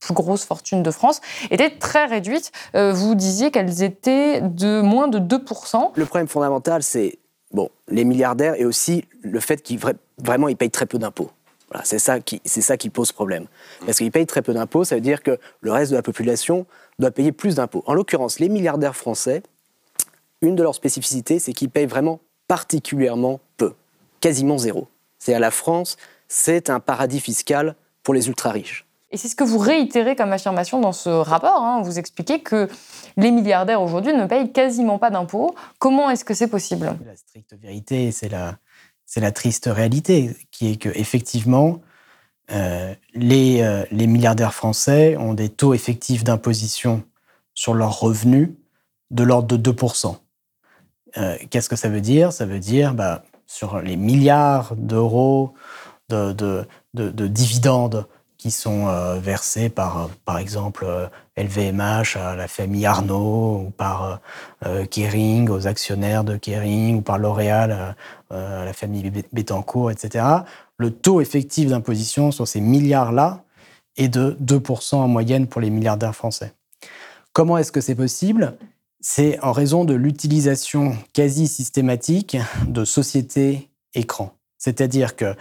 plus 0.01 0.14
grosses 0.14 0.45
fortunes 0.45 0.83
de 0.83 0.90
France, 0.90 1.21
étaient 1.51 1.71
très 1.71 2.07
réduites. 2.07 2.51
Euh, 2.75 2.92
vous 2.92 3.14
disiez 3.14 3.51
qu'elles 3.51 3.83
étaient 3.83 4.40
de 4.40 4.81
moins 4.81 5.09
de 5.09 5.18
2%. 5.18 5.92
Le 5.95 6.07
problème 6.07 6.29
fondamental, 6.29 6.83
c'est 6.83 7.18
bon, 7.53 7.71
les 7.88 8.05
milliardaires 8.05 8.55
et 8.57 8.64
aussi 8.64 9.05
le 9.23 9.40
fait 9.40 9.62
qu'ils 9.62 9.79
vraiment 10.18 10.49
ils 10.49 10.57
payent 10.57 10.71
très 10.71 10.87
peu 10.87 10.99
d'impôts. 10.99 11.31
Voilà, 11.71 11.85
c'est 11.87 11.99
ça 11.99 12.21
qui 12.21 12.42
c'est 12.45 12.61
ça 12.61 12.77
qui 12.77 12.90
pose 12.90 13.12
problème. 13.12 13.47
Parce 13.87 13.99
qu'ils 13.99 14.11
payent 14.11 14.27
très 14.27 14.42
peu 14.42 14.53
d'impôts, 14.53 14.85
ça 14.85 14.97
veut 14.97 15.01
dire 15.01 15.23
que 15.23 15.38
le 15.61 15.73
reste 15.73 15.90
de 15.90 15.97
la 15.97 16.03
population 16.03 16.66
doit 16.99 17.11
payer 17.11 17.33
plus 17.33 17.55
d'impôts. 17.55 17.83
En 17.87 17.95
l'occurrence, 17.95 18.40
les 18.40 18.49
milliardaires 18.49 18.97
français, 18.97 19.42
une 20.42 20.55
de 20.55 20.62
leurs 20.62 20.75
spécificités, 20.75 21.38
c'est 21.38 21.53
qu'ils 21.53 21.71
payent 21.71 21.87
vraiment 21.87 22.21
particulièrement 22.47 23.40
peu, 23.57 23.73
quasiment 24.21 24.59
zéro. 24.59 24.88
C'est 25.18 25.33
à 25.33 25.38
la 25.38 25.51
France, 25.51 25.97
c'est 26.33 26.71
un 26.71 26.81
paradis 26.81 27.21
fiscal 27.21 27.77
pour 28.03 28.14
les 28.14 28.29
ultra-riches. 28.29 28.87
Et 29.11 29.18
c'est 29.18 29.29
ce 29.29 29.37
que 29.37 29.45
vous 29.45 29.59
réitérez 29.59 30.16
comme 30.16 30.33
affirmation 30.33 30.81
dans 30.81 30.92
ce 30.92 31.11
rapport. 31.11 31.61
Hein. 31.61 31.83
Vous 31.83 31.99
expliquez 31.99 32.40
que 32.40 32.71
les 33.18 33.31
milliardaires 33.31 33.83
aujourd'hui 33.83 34.14
ne 34.14 34.25
payent 34.25 34.51
quasiment 34.51 34.99
pas 34.99 35.11
d'impôts. 35.11 35.55
Comment 35.79 36.09
est-ce 36.09 36.25
que 36.25 36.33
c'est 36.33 36.49
possible? 36.49 36.97
La 37.05 37.16
stricte 37.16 37.55
vérité, 37.61 38.12
c'est 38.12 38.31
la, 38.31 38.57
c'est 39.05 39.21
la 39.21 39.31
triste 39.31 39.68
réalité, 39.71 40.35
qui 40.51 40.73
est 40.73 40.77
que 40.77 40.88
effectivement, 40.95 41.83
euh, 42.51 42.95
les, 43.12 43.61
euh, 43.61 43.85
les 43.90 44.07
milliardaires 44.07 44.55
français 44.55 45.18
ont 45.18 45.35
des 45.35 45.51
taux 45.51 45.75
effectifs 45.75 46.25
d'imposition 46.25 47.03
sur 47.53 47.75
leurs 47.75 48.01
revenus 48.01 48.49
de 49.11 49.23
l'ordre 49.23 49.59
de 49.59 49.71
2%. 49.71 50.16
Euh, 51.18 51.37
qu'est-ce 51.51 51.68
que 51.68 51.77
ça 51.77 51.90
veut 51.90 52.01
dire? 52.01 52.33
Ça 52.33 52.47
veut 52.47 52.59
dire, 52.59 52.95
bah, 52.95 53.23
sur 53.47 53.83
les 53.83 53.97
milliards 53.97 54.75
d'euros 54.77 55.53
de, 56.12 56.66
de, 56.94 57.27
dividendes 57.27 58.07
qui 58.37 58.51
sont 58.51 58.88
euh, 58.88 59.20
versés 59.20 59.68
par, 59.68 60.11
par 60.25 60.38
exemple, 60.38 60.85
LVMH 61.37 62.16
à 62.16 62.35
la 62.35 62.48
famille 62.48 62.87
Arnaud, 62.87 63.66
ou 63.66 63.70
par 63.70 64.20
euh, 64.66 64.85
Kering 64.85 65.48
aux 65.48 65.66
actionnaires 65.66 66.25
de 66.25 66.37
Kering, 66.37 66.96
ou 66.96 67.01
par 67.03 67.18
L'Oréal 67.18 67.94
euh, 68.33 68.62
à 68.62 68.64
la 68.64 68.72
famille 68.72 69.11
Bettencourt, 69.33 69.90
etc. 69.90 70.25
Le 70.77 70.90
taux 70.90 71.20
effectif 71.20 71.68
d'imposition 71.68 72.33
sur 72.33 72.48
ces 72.48 72.61
milliards-là 72.61 73.44
est 73.96 74.09
de 74.09 74.37
2% 74.42 74.96
en 74.96 75.09
moyenne 75.09 75.46
pour 75.46 75.61
les 75.61 75.70
milliardaires 75.70 76.16
français. 76.16 76.53
Comment 77.33 77.59
est-ce 77.59 77.72
que 77.72 77.81
c'est 77.81 77.94
possible? 77.94 78.57
C'est 79.01 79.40
en 79.40 79.53
raison 79.53 79.85
de 79.85 79.94
l'utilisation 79.94 80.96
quasi 81.12 81.48
systématique 81.48 82.37
de 82.66 82.85
sociétés 82.85 83.70
écrans. 83.94 84.35
C'est-à-dire 84.59 85.16
que 85.16 85.35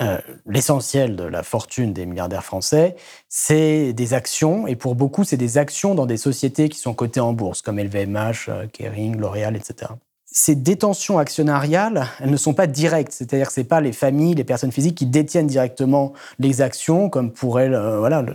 euh, 0.00 0.18
l'essentiel 0.44 1.14
de 1.14 1.22
la 1.22 1.44
fortune 1.44 1.92
des 1.92 2.04
milliardaires 2.04 2.44
français, 2.44 2.96
c'est 3.28 3.92
des 3.92 4.12
actions, 4.12 4.66
et 4.66 4.74
pour 4.74 4.96
beaucoup, 4.96 5.22
c'est 5.22 5.36
des 5.36 5.56
actions 5.56 5.94
dans 5.94 6.06
des 6.06 6.16
sociétés 6.16 6.68
qui 6.68 6.80
sont 6.80 6.94
cotées 6.94 7.20
en 7.20 7.32
bourse, 7.32 7.62
comme 7.62 7.78
LVMH, 7.78 8.48
euh, 8.48 8.66
Kering, 8.72 9.16
L'Oréal, 9.16 9.54
etc. 9.54 9.92
Ces 10.26 10.56
détentions 10.56 11.18
actionnariales, 11.18 12.08
elles 12.18 12.32
ne 12.32 12.36
sont 12.36 12.54
pas 12.54 12.66
directes, 12.66 13.12
c'est-à-dire 13.12 13.46
que 13.46 13.52
ce 13.52 13.60
pas 13.60 13.80
les 13.80 13.92
familles, 13.92 14.34
les 14.34 14.42
personnes 14.42 14.72
physiques 14.72 14.96
qui 14.96 15.06
détiennent 15.06 15.46
directement 15.46 16.12
les 16.40 16.60
actions, 16.60 17.08
comme 17.08 17.30
pour 17.30 17.60
elles, 17.60 17.74
euh, 17.74 18.00
voilà, 18.00 18.26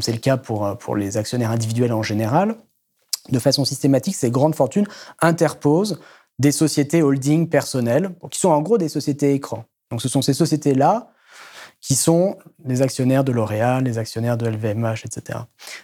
c'est 0.00 0.12
le 0.12 0.18
cas 0.18 0.36
pour, 0.36 0.76
pour 0.76 0.94
les 0.94 1.16
actionnaires 1.16 1.50
individuels 1.50 1.94
en 1.94 2.02
général. 2.02 2.54
De 3.30 3.38
façon 3.38 3.64
systématique, 3.64 4.14
ces 4.14 4.30
grandes 4.30 4.54
fortunes 4.54 4.86
interposent 5.22 6.00
des 6.38 6.52
sociétés 6.52 7.02
holding 7.02 7.48
personnelles, 7.48 8.10
qui 8.30 8.38
sont 8.38 8.50
en 8.50 8.60
gros 8.60 8.76
des 8.76 8.88
sociétés 8.90 9.32
écrans. 9.32 9.64
Donc 9.90 10.02
ce 10.02 10.08
sont 10.08 10.22
ces 10.22 10.34
sociétés-là 10.34 11.10
qui 11.80 11.94
sont 11.94 12.36
les 12.64 12.82
actionnaires 12.82 13.22
de 13.22 13.30
L'Oréal, 13.30 13.84
les 13.84 13.98
actionnaires 13.98 14.36
de 14.36 14.46
LVMH, 14.46 15.04
etc. 15.04 15.38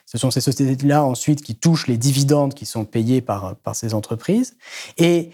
Ce 0.07 0.19
sont 0.19 0.31
ces 0.31 0.41
sociétés-là 0.41 1.05
ensuite 1.05 1.41
qui 1.43 1.55
touchent 1.55 1.87
les 1.87 1.97
dividendes 1.97 2.55
qui 2.55 2.67
sont 2.67 2.85
payés 2.85 3.21
par, 3.21 3.55
par 3.57 3.77
ces 3.77 3.95
entreprises. 3.95 4.57
Et 4.99 5.31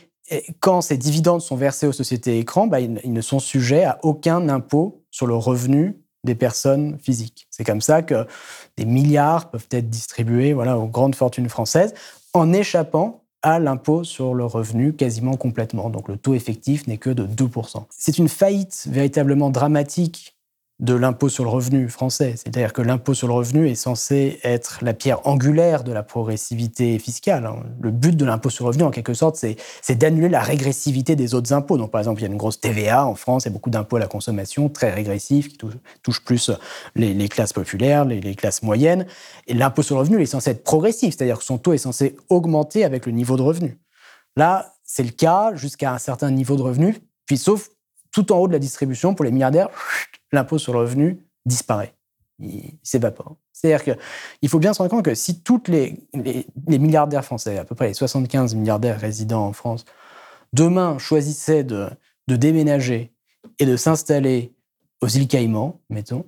quand 0.61 0.80
ces 0.80 0.96
dividendes 0.96 1.40
sont 1.40 1.56
versés 1.56 1.87
aux 1.87 1.92
sociétés 1.92 2.38
écrans, 2.38 2.66
bah, 2.66 2.80
ils, 2.80 3.12
ne 3.12 3.20
sont 3.20 3.40
sujets 3.40 3.85
à 3.85 3.98
aucun 4.02 4.48
impôt 4.48 5.02
sur 5.11 5.26
le 5.26 5.35
revenu 5.35 5.96
des 6.22 6.35
personnes 6.35 6.98
physiques. 7.00 7.46
C'est 7.50 7.64
comme 7.64 7.80
ça 7.80 8.02
que 8.02 8.26
des 8.76 8.85
milliards 8.85 9.50
peuvent 9.50 9.66
être 9.70 9.88
distribués 9.88 10.52
voilà, 10.52 10.78
aux 10.78 10.87
grandes 10.87 11.14
fortunes 11.14 11.48
françaises 11.48 11.94
en 12.33 12.52
échappant 12.52 13.19
à 13.42 13.59
l'impôt 13.59 14.05
sur 14.05 14.35
le 14.35 14.44
revenu 14.44 14.94
quasiment 14.94 15.37
complètement. 15.37 15.90
Donc 15.90 16.09
le 16.09 16.16
taux 16.16 16.35
effectif 16.35 16.87
n'est 16.87 16.98
que 16.98 17.11
de 17.11 17.26
2%. 17.26 17.85
C'est 17.90 18.18
une 18.18 18.29
faillite 18.29 18.87
véritablement 18.90 19.50
dramatique 19.50 20.37
de 20.81 20.95
l'impôt 20.95 21.29
sur 21.29 21.45
le 21.45 21.51
revenu 21.51 21.88
français. 21.90 22.35
C'est-à-dire 22.37 22.73
que 22.73 22.81
l'impôt 22.81 23.12
sur 23.12 23.29
le 23.29 23.35
revenu 23.35 23.69
est 23.69 23.75
censé 23.75 24.40
être 24.43 24.79
la 24.83 24.95
pierre 24.95 25.27
angulaire 25.27 25.85
de 25.85 25.93
la 25.93 26.03
progressivité 26.03 26.99
fiscale. 26.99 27.45
Hein. 27.45 27.62
Le 27.81 27.90
but 27.90 28.16
de 28.16 28.25
l'impôt 28.25 28.49
sur 28.49 28.64
le 28.64 28.69
revenu, 28.69 28.85
en 28.85 28.90
quelque 28.90 29.12
sorte, 29.12 29.37
c'est 29.37 29.95
d'annuler 29.95 30.31
la 30.31 30.40
régressivité 30.40 31.16
des 31.16 31.35
autres 31.35 31.53
impôts. 31.53 31.77
Donc, 31.77 31.90
par 31.90 32.01
exemple, 32.01 32.21
il 32.21 32.25
y 32.25 32.27
a 32.27 32.31
une 32.31 32.38
grosse 32.38 32.61
TVA 32.61 33.07
en 33.07 33.14
France, 33.14 33.45
il 33.45 33.49
y 33.49 33.51
a 33.51 33.53
beaucoup 33.53 33.69
d'impôts 33.69 33.97
à 33.97 34.01
la 34.01 34.07
consommation, 34.07 34.71
très 34.71 34.90
régressifs, 34.90 35.49
qui 35.49 35.59
touchent, 36.03 36.25
plus 36.25 36.51
les, 36.97 37.29
classes 37.29 37.53
populaires, 37.53 38.07
les, 38.07 38.35
classes 38.35 38.62
moyennes. 38.62 39.07
Et 39.49 39.55
l'impôt 39.55 39.83
sur 39.83 39.97
le 39.97 40.01
revenu 40.01 40.23
est 40.23 40.27
censé 40.27 40.51
être 40.51 40.64
progressif, 40.64 41.14
c'est-à-dire 41.14 41.38
que 41.38 41.45
son 41.45 41.59
taux 41.59 41.75
est 41.75 41.79
censé 41.79 42.16
augmenter 42.31 42.85
avec 42.85 43.05
le 43.05 43.12
niveau 43.12 43.37
de 43.37 43.43
revenu. 43.43 43.79
Là, 44.37 44.73
c'est 44.83 45.03
le 45.03 45.11
cas 45.11 45.55
jusqu'à 45.55 45.93
un 45.93 45.99
certain 45.99 46.31
niveau 46.31 46.57
de 46.57 46.62
revenu, 46.62 46.97
puis 47.27 47.37
sauf 47.37 47.69
tout 48.12 48.33
en 48.33 48.38
haut 48.38 48.49
de 48.49 48.53
la 48.53 48.59
distribution, 48.59 49.14
pour 49.14 49.25
les 49.25 49.31
milliardaires, 49.31 49.69
l'impôt 50.33 50.59
sur 50.59 50.73
le 50.73 50.81
revenu 50.81 51.25
disparaît. 51.47 51.95
Il, 52.38 52.79
s'évapore. 52.83 53.37
C'est-à-dire 53.53 53.85
qu'il 53.85 54.49
faut 54.49 54.59
bien 54.59 54.73
se 54.73 54.79
rendre 54.79 54.90
compte 54.90 55.05
que 55.05 55.14
si 55.14 55.40
tous 55.43 55.62
les, 55.69 55.99
les, 56.14 56.79
milliardaires 56.79 57.25
français, 57.25 57.59
à 57.59 57.64
peu 57.64 57.75
près 57.75 57.88
les 57.88 57.95
75 57.95 58.55
milliardaires 58.55 58.99
résidents 58.99 59.45
en 59.45 59.53
France, 59.53 59.85
demain 60.55 60.97
choisissaient 60.99 61.64
de, 61.64 61.88
de 62.29 62.37
déménager 62.37 63.12
et 63.59 63.66
de 63.66 63.77
s'installer 63.77 64.55
aux 65.03 65.09
îles 65.09 65.29
Caïmans, 65.29 65.81
mettons, 65.90 66.25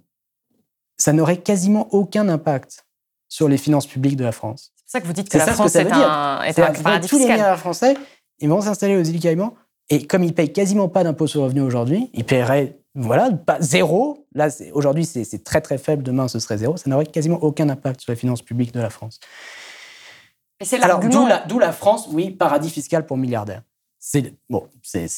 ça 0.98 1.12
n'aurait 1.12 1.38
quasiment 1.38 1.88
aucun 1.92 2.28
impact 2.28 2.86
sur 3.28 3.48
les 3.48 3.56
finances 3.56 3.86
publiques 3.86 4.16
de 4.16 4.24
la 4.24 4.32
France. 4.32 4.72
C'est 4.76 4.98
ça 4.98 5.00
que 5.00 5.06
vous 5.06 5.14
dites 5.14 5.30
que 5.30 5.38
la 5.38 5.46
France 5.46 5.74
est, 5.74 5.90
un, 5.90 6.42
est 6.42 6.58
un 6.58 6.72
paradis 6.72 7.08
Tous 7.08 7.18
les 7.18 7.24
milliardaires 7.24 7.58
français, 7.58 7.96
ils 8.38 8.48
vont 8.48 8.60
s'installer 8.60 8.96
aux 8.96 9.02
îles 9.02 9.20
Caïmans, 9.20 9.54
et 9.88 10.06
comme 10.06 10.22
ils 10.22 10.34
payent 10.34 10.52
quasiment 10.52 10.88
pas 10.88 11.04
d'impôt 11.04 11.26
sur 11.26 11.40
le 11.40 11.46
revenu 11.46 11.62
aujourd'hui, 11.62 12.10
ils 12.12 12.24
paieraient 12.24 12.78
voilà, 12.94 13.30
pas 13.30 13.60
zéro. 13.60 14.26
Là, 14.34 14.48
aujourd'hui, 14.72 15.04
c'est 15.06 15.44
très 15.44 15.60
très 15.60 15.78
faible. 15.78 16.02
Demain, 16.02 16.28
ce 16.28 16.38
serait 16.38 16.58
zéro. 16.58 16.76
Ça 16.76 16.90
n'aurait 16.90 17.06
quasiment 17.06 17.42
aucun 17.42 17.68
impact 17.68 18.00
sur 18.02 18.12
les 18.12 18.16
finances 18.16 18.42
publiques 18.42 18.72
de 18.72 18.80
la 18.80 18.90
France. 18.90 19.18
Alors, 20.80 21.00
d'où 21.00 21.26
la, 21.26 21.44
la, 21.60 21.72
France, 21.72 22.08
oui, 22.12 22.30
paradis 22.30 22.70
fiscal 22.70 23.06
pour 23.06 23.16
milliardaires. 23.16 23.62
C'est 23.98 24.34
bon, 24.48 24.68
c'est 24.82 25.08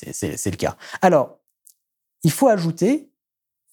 le 0.50 0.56
cas. 0.56 0.76
Alors, 1.02 1.38
il 2.22 2.30
faut 2.30 2.48
ajouter 2.48 3.10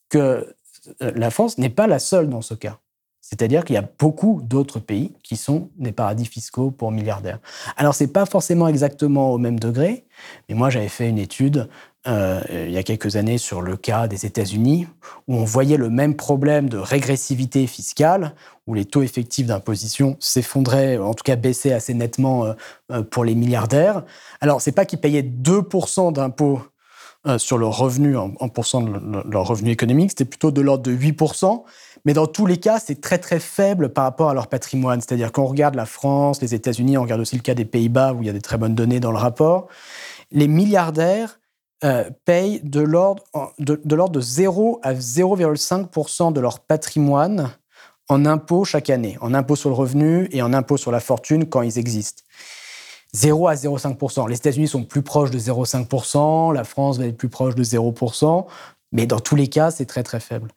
que 0.10 0.56
euh, 1.02 1.12
la 1.16 1.32
France 1.32 1.58
n'est 1.58 1.70
pas 1.70 1.88
la 1.88 2.00
seule 2.00 2.30
dans 2.30 2.42
ce 2.42 2.54
cas. 2.54 2.80
C'est-à-dire 3.22 3.64
qu'il 3.64 3.76
y 3.76 3.78
a 3.78 3.88
beaucoup 4.00 4.42
d'autres 4.44 4.80
pays 4.80 5.14
qui 5.24 5.38
sont 5.38 5.70
des 5.78 5.92
paradis 5.92 6.26
fiscaux 6.26 6.72
pour 6.72 6.92
milliardaires. 6.92 7.40
Alors, 7.78 7.94
ce 7.94 8.04
n'est 8.04 8.10
pas 8.10 8.26
forcément 8.26 8.68
exactement 8.68 9.32
au 9.32 9.38
même 9.38 9.60
degré, 9.60 10.06
mais 10.50 10.56
moi, 10.56 10.70
j'avais 10.70 10.90
fait 10.90 11.08
une 11.08 11.20
étude 11.20 11.70
euh, 12.08 12.42
il 12.50 12.72
y 12.72 12.78
a 12.78 12.84
quelques 12.84 13.16
années 13.16 13.38
sur 13.38 13.62
le 13.62 13.78
cas 13.78 14.08
des 14.08 14.26
États-Unis, 14.26 14.88
où 15.28 15.36
on 15.36 15.44
voyait 15.44 15.78
le 15.78 15.90
même 15.90 16.16
problème 16.16 16.68
de 16.68 16.78
régressivité 16.78 17.68
fiscale, 17.68 18.34
où 18.66 18.74
les 18.74 18.86
taux 18.86 19.04
effectifs 19.04 19.46
d'imposition 19.46 20.18
s'effondraient, 20.20 20.98
en 20.98 21.14
tout 21.14 21.24
cas 21.24 21.36
baissaient 21.36 21.74
assez 21.74 21.94
nettement 21.94 22.46
euh, 22.46 22.54
euh, 22.92 23.04
pour 23.04 23.24
les 23.24 23.36
milliardaires. 23.36 24.04
Alors, 24.40 24.62
c'est 24.62 24.72
pas 24.72 24.86
qu'ils 24.86 25.00
payaient 25.00 25.22
2% 25.22 26.14
d'impôts 26.14 26.62
sur 27.38 27.60
leur 27.60 27.78
revenu, 27.78 28.18
en, 28.18 28.32
pourcent 28.50 28.82
de 28.82 29.32
leur 29.32 29.46
revenu 29.46 29.70
économique, 29.70 30.10
c'était 30.10 30.26
plutôt 30.26 30.50
de 30.50 30.60
l'ordre 30.60 30.82
de 30.82 30.92
8%. 30.92 31.62
Mais 32.04 32.14
dans 32.14 32.26
tous 32.26 32.48
les 32.48 32.58
cas, 32.58 32.80
c'est 32.80 33.00
très 33.00 33.20
très 33.20 33.40
faible 33.40 33.90
par 33.90 34.06
rapport 34.06 34.32
à 34.32 34.34
leur 34.34 34.48
patrimoine. 34.48 35.02
C'est-à-dire 35.02 35.32
qu'on 35.32 35.46
regarde 35.46 35.76
la 35.76 35.86
France, 35.86 36.42
les 36.42 36.56
États-Unis, 36.56 36.98
on 36.98 37.04
regarde 37.04 37.22
aussi 37.22 37.36
le 37.36 37.44
cas 37.44 37.54
des 37.54 37.64
Pays-Bas 37.64 38.14
où 38.14 38.24
il 38.24 38.26
y 38.26 38.30
a 38.32 38.34
des 38.34 38.42
très 38.42 38.58
bonnes 38.58 38.74
données 38.74 39.00
dans 39.00 39.12
le 39.12 39.20
rapport. 39.20 39.68
Les 40.32 40.48
milliardaires 40.48 41.41
euh, 41.84 42.10
payent 42.26 42.62
de 42.64 42.82
l'ordre 42.82 43.24
de, 43.60 43.82
de 43.84 44.22
0 44.22 44.80
à 44.84 44.94
0,5% 44.94 46.32
de 46.32 46.40
leur 46.40 46.60
patrimoine 46.60 47.52
en 48.08 48.26
impôts 48.26 48.66
chaque 48.66 48.90
année, 48.90 49.18
en 49.22 49.34
impôts 49.34 49.56
sur 49.56 49.70
le 49.70 49.76
revenu 49.76 50.28
et 50.32 50.42
en 50.42 50.54
impôts 50.54 50.78
sur 50.78 50.92
la 50.92 51.00
fortune 51.00 51.48
quand 51.48 51.62
ils 51.62 51.80
existent. 51.80 52.24
0 53.14 53.48
à 53.48 53.56
0,5%. 53.56 54.30
Les 54.30 54.36
États-Unis 54.36 54.68
sont 54.68 54.84
plus 54.84 55.02
proches 55.02 55.32
de 55.32 55.40
0,5%, 55.40 56.54
la 56.54 56.64
France 56.64 56.98
va 56.98 57.08
être 57.08 57.18
plus 57.18 57.30
proche 57.30 57.56
de 57.56 57.64
0%, 57.64 58.46
mais 58.92 59.06
dans 59.06 59.20
tous 59.20 59.36
les 59.36 59.48
cas, 59.48 59.72
c'est 59.72 59.86
très 59.86 60.04
très 60.04 60.20
faible. 60.20 60.52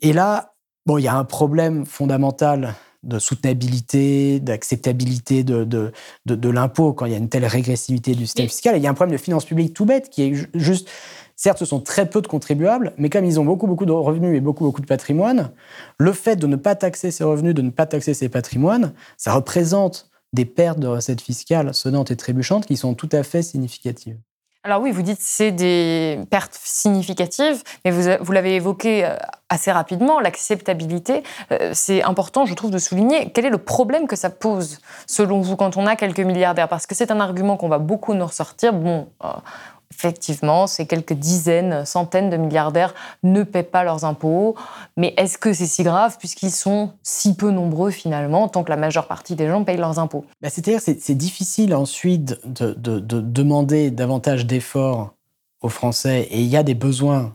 Et 0.00 0.12
là, 0.12 0.54
bon, 0.84 0.98
il 0.98 1.02
y 1.02 1.08
a 1.08 1.14
un 1.14 1.24
problème 1.24 1.86
fondamental 1.86 2.74
de 3.06 3.18
soutenabilité, 3.18 4.40
d'acceptabilité 4.40 5.44
de, 5.44 5.64
de, 5.64 5.92
de, 6.26 6.50
l'impôt 6.50 6.92
quand 6.92 7.06
il 7.06 7.12
y 7.12 7.14
a 7.14 7.18
une 7.18 7.28
telle 7.28 7.46
régressivité 7.46 8.14
du 8.14 8.26
système 8.26 8.48
fiscal. 8.48 8.74
Et 8.74 8.78
il 8.78 8.82
y 8.82 8.86
a 8.86 8.90
un 8.90 8.94
problème 8.94 9.16
de 9.16 9.22
finances 9.22 9.44
publiques 9.44 9.74
tout 9.74 9.84
bête 9.84 10.10
qui 10.10 10.22
est 10.22 10.48
juste, 10.54 10.88
certes, 11.36 11.58
ce 11.58 11.64
sont 11.64 11.80
très 11.80 12.10
peu 12.10 12.20
de 12.20 12.26
contribuables, 12.26 12.92
mais 12.98 13.08
comme 13.08 13.24
ils 13.24 13.38
ont 13.38 13.44
beaucoup, 13.44 13.66
beaucoup 13.66 13.86
de 13.86 13.92
revenus 13.92 14.36
et 14.36 14.40
beaucoup, 14.40 14.64
beaucoup 14.64 14.80
de 14.80 14.86
patrimoine, 14.86 15.52
le 15.98 16.12
fait 16.12 16.36
de 16.36 16.46
ne 16.46 16.56
pas 16.56 16.74
taxer 16.74 17.10
ces 17.10 17.24
revenus, 17.24 17.54
de 17.54 17.62
ne 17.62 17.70
pas 17.70 17.86
taxer 17.86 18.14
ces 18.14 18.28
patrimoines, 18.28 18.92
ça 19.16 19.32
représente 19.32 20.10
des 20.32 20.44
pertes 20.44 20.80
de 20.80 20.88
recettes 20.88 21.20
fiscales 21.20 21.72
sonnantes 21.72 22.10
et 22.10 22.16
trébuchantes 22.16 22.66
qui 22.66 22.76
sont 22.76 22.94
tout 22.94 23.08
à 23.12 23.22
fait 23.22 23.42
significatives. 23.42 24.18
Alors 24.66 24.82
oui, 24.82 24.90
vous 24.90 25.02
dites 25.02 25.20
c'est 25.20 25.52
des 25.52 26.18
pertes 26.28 26.58
significatives, 26.60 27.62
mais 27.84 27.92
vous, 27.92 28.10
vous 28.18 28.32
l'avez 28.32 28.56
évoqué 28.56 29.04
euh, 29.04 29.14
assez 29.48 29.70
rapidement, 29.70 30.18
l'acceptabilité. 30.18 31.22
Euh, 31.52 31.70
c'est 31.72 32.02
important, 32.02 32.46
je 32.46 32.54
trouve, 32.54 32.72
de 32.72 32.78
souligner 32.78 33.30
quel 33.30 33.46
est 33.46 33.50
le 33.50 33.58
problème 33.58 34.08
que 34.08 34.16
ça 34.16 34.28
pose, 34.28 34.80
selon 35.06 35.40
vous, 35.40 35.54
quand 35.54 35.76
on 35.76 35.86
a 35.86 35.94
quelques 35.94 36.18
milliardaires, 36.18 36.66
parce 36.66 36.88
que 36.88 36.96
c'est 36.96 37.12
un 37.12 37.20
argument 37.20 37.56
qu'on 37.56 37.68
va 37.68 37.78
beaucoup 37.78 38.12
nous 38.14 38.26
ressortir. 38.26 38.72
Bon, 38.72 39.08
euh, 39.24 39.28
Effectivement, 39.92 40.66
ces 40.66 40.86
quelques 40.86 41.12
dizaines, 41.12 41.86
centaines 41.86 42.28
de 42.28 42.36
milliardaires 42.36 42.94
ne 43.22 43.42
paient 43.42 43.62
pas 43.62 43.84
leurs 43.84 44.04
impôts. 44.04 44.56
Mais 44.96 45.14
est-ce 45.16 45.38
que 45.38 45.52
c'est 45.52 45.66
si 45.66 45.84
grave 45.84 46.16
puisqu'ils 46.18 46.50
sont 46.50 46.92
si 47.02 47.34
peu 47.34 47.50
nombreux 47.50 47.90
finalement, 47.90 48.48
tant 48.48 48.64
que 48.64 48.70
la 48.70 48.76
majeure 48.76 49.06
partie 49.06 49.36
des 49.36 49.46
gens 49.46 49.64
payent 49.64 49.76
leurs 49.76 49.98
impôts? 49.98 50.24
Bah, 50.42 50.50
C'est-à-dire 50.50 50.80
c'est 50.80 51.14
difficile 51.14 51.74
ensuite 51.74 52.38
de, 52.46 52.74
demander 52.98 53.90
davantage 53.90 54.46
d'efforts 54.46 55.14
aux 55.60 55.68
Français 55.68 56.22
et 56.30 56.40
il 56.40 56.48
y 56.48 56.56
a 56.56 56.62
des 56.62 56.74
besoins 56.74 57.34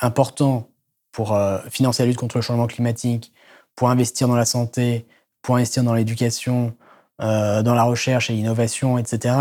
importants 0.00 0.68
pour 1.10 1.34
euh, 1.34 1.58
financer 1.70 2.02
la 2.02 2.08
lutte 2.08 2.18
contre 2.18 2.36
le 2.38 2.42
changement 2.42 2.66
climatique, 2.66 3.32
pour 3.76 3.90
investir 3.90 4.28
dans 4.28 4.36
la 4.36 4.44
santé, 4.44 5.06
pour 5.42 5.56
investir 5.56 5.84
dans 5.84 5.94
l'éducation, 5.94 6.74
euh, 7.20 7.62
dans 7.62 7.74
la 7.74 7.84
recherche 7.84 8.30
et 8.30 8.32
l'innovation, 8.32 8.98
etc. 8.98 9.34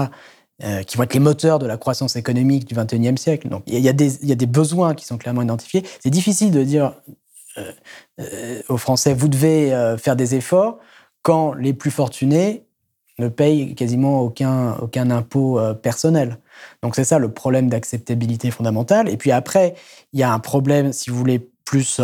Euh, 0.64 0.84
qui 0.84 0.96
vont 0.96 1.04
être 1.04 1.14
les 1.16 1.20
moteurs 1.20 1.58
de 1.58 1.66
la 1.66 1.78
croissance 1.78 2.16
économique 2.16 2.66
du 2.66 2.76
XXIe 2.76 3.18
siècle. 3.18 3.50
Donc 3.50 3.64
il 3.66 3.80
y, 3.80 3.90
a 3.90 3.94
des 3.94 4.46
besoins 4.46 4.94
qui 4.94 5.06
sont 5.06 5.18
clairement 5.18 5.42
identifiés. 5.42 5.84
C'est 6.00 6.12
difficile 6.12 6.52
de 6.52 6.64
dire 6.64 6.94
euh, 7.58 7.72
euh, 8.20 8.62
aux 8.70 8.78
Français, 8.78 9.16
vous 9.16 9.28
devez 9.28 9.74
faire 9.98 10.16
des 10.16 10.36
efforts 10.36 10.78
quand 11.24 11.54
les 11.54 11.74
plus 11.74 11.90
fortunés 11.90 12.64
ne 13.18 13.28
payent 13.28 13.74
quasiment 13.74 14.22
aucun, 14.22 14.74
aucun 14.76 15.10
impôt 15.10 15.60
personnel. 15.82 16.38
Donc 16.84 16.96
c'est 16.96 17.06
ça 17.06 17.18
le 17.18 17.34
problème 17.34 17.68
d'acceptabilité 17.68 18.52
fondamentale. 18.52 19.10
Et 19.10 19.18
puis 19.18 19.32
après, 19.32 19.74
il 20.14 20.20
y 20.20 20.24
a 20.24 20.32
un 20.32 20.40
problème, 20.40 20.94
si 20.94 21.10
vous 21.10 21.18
voulez, 21.18 21.40
plus 21.66 22.00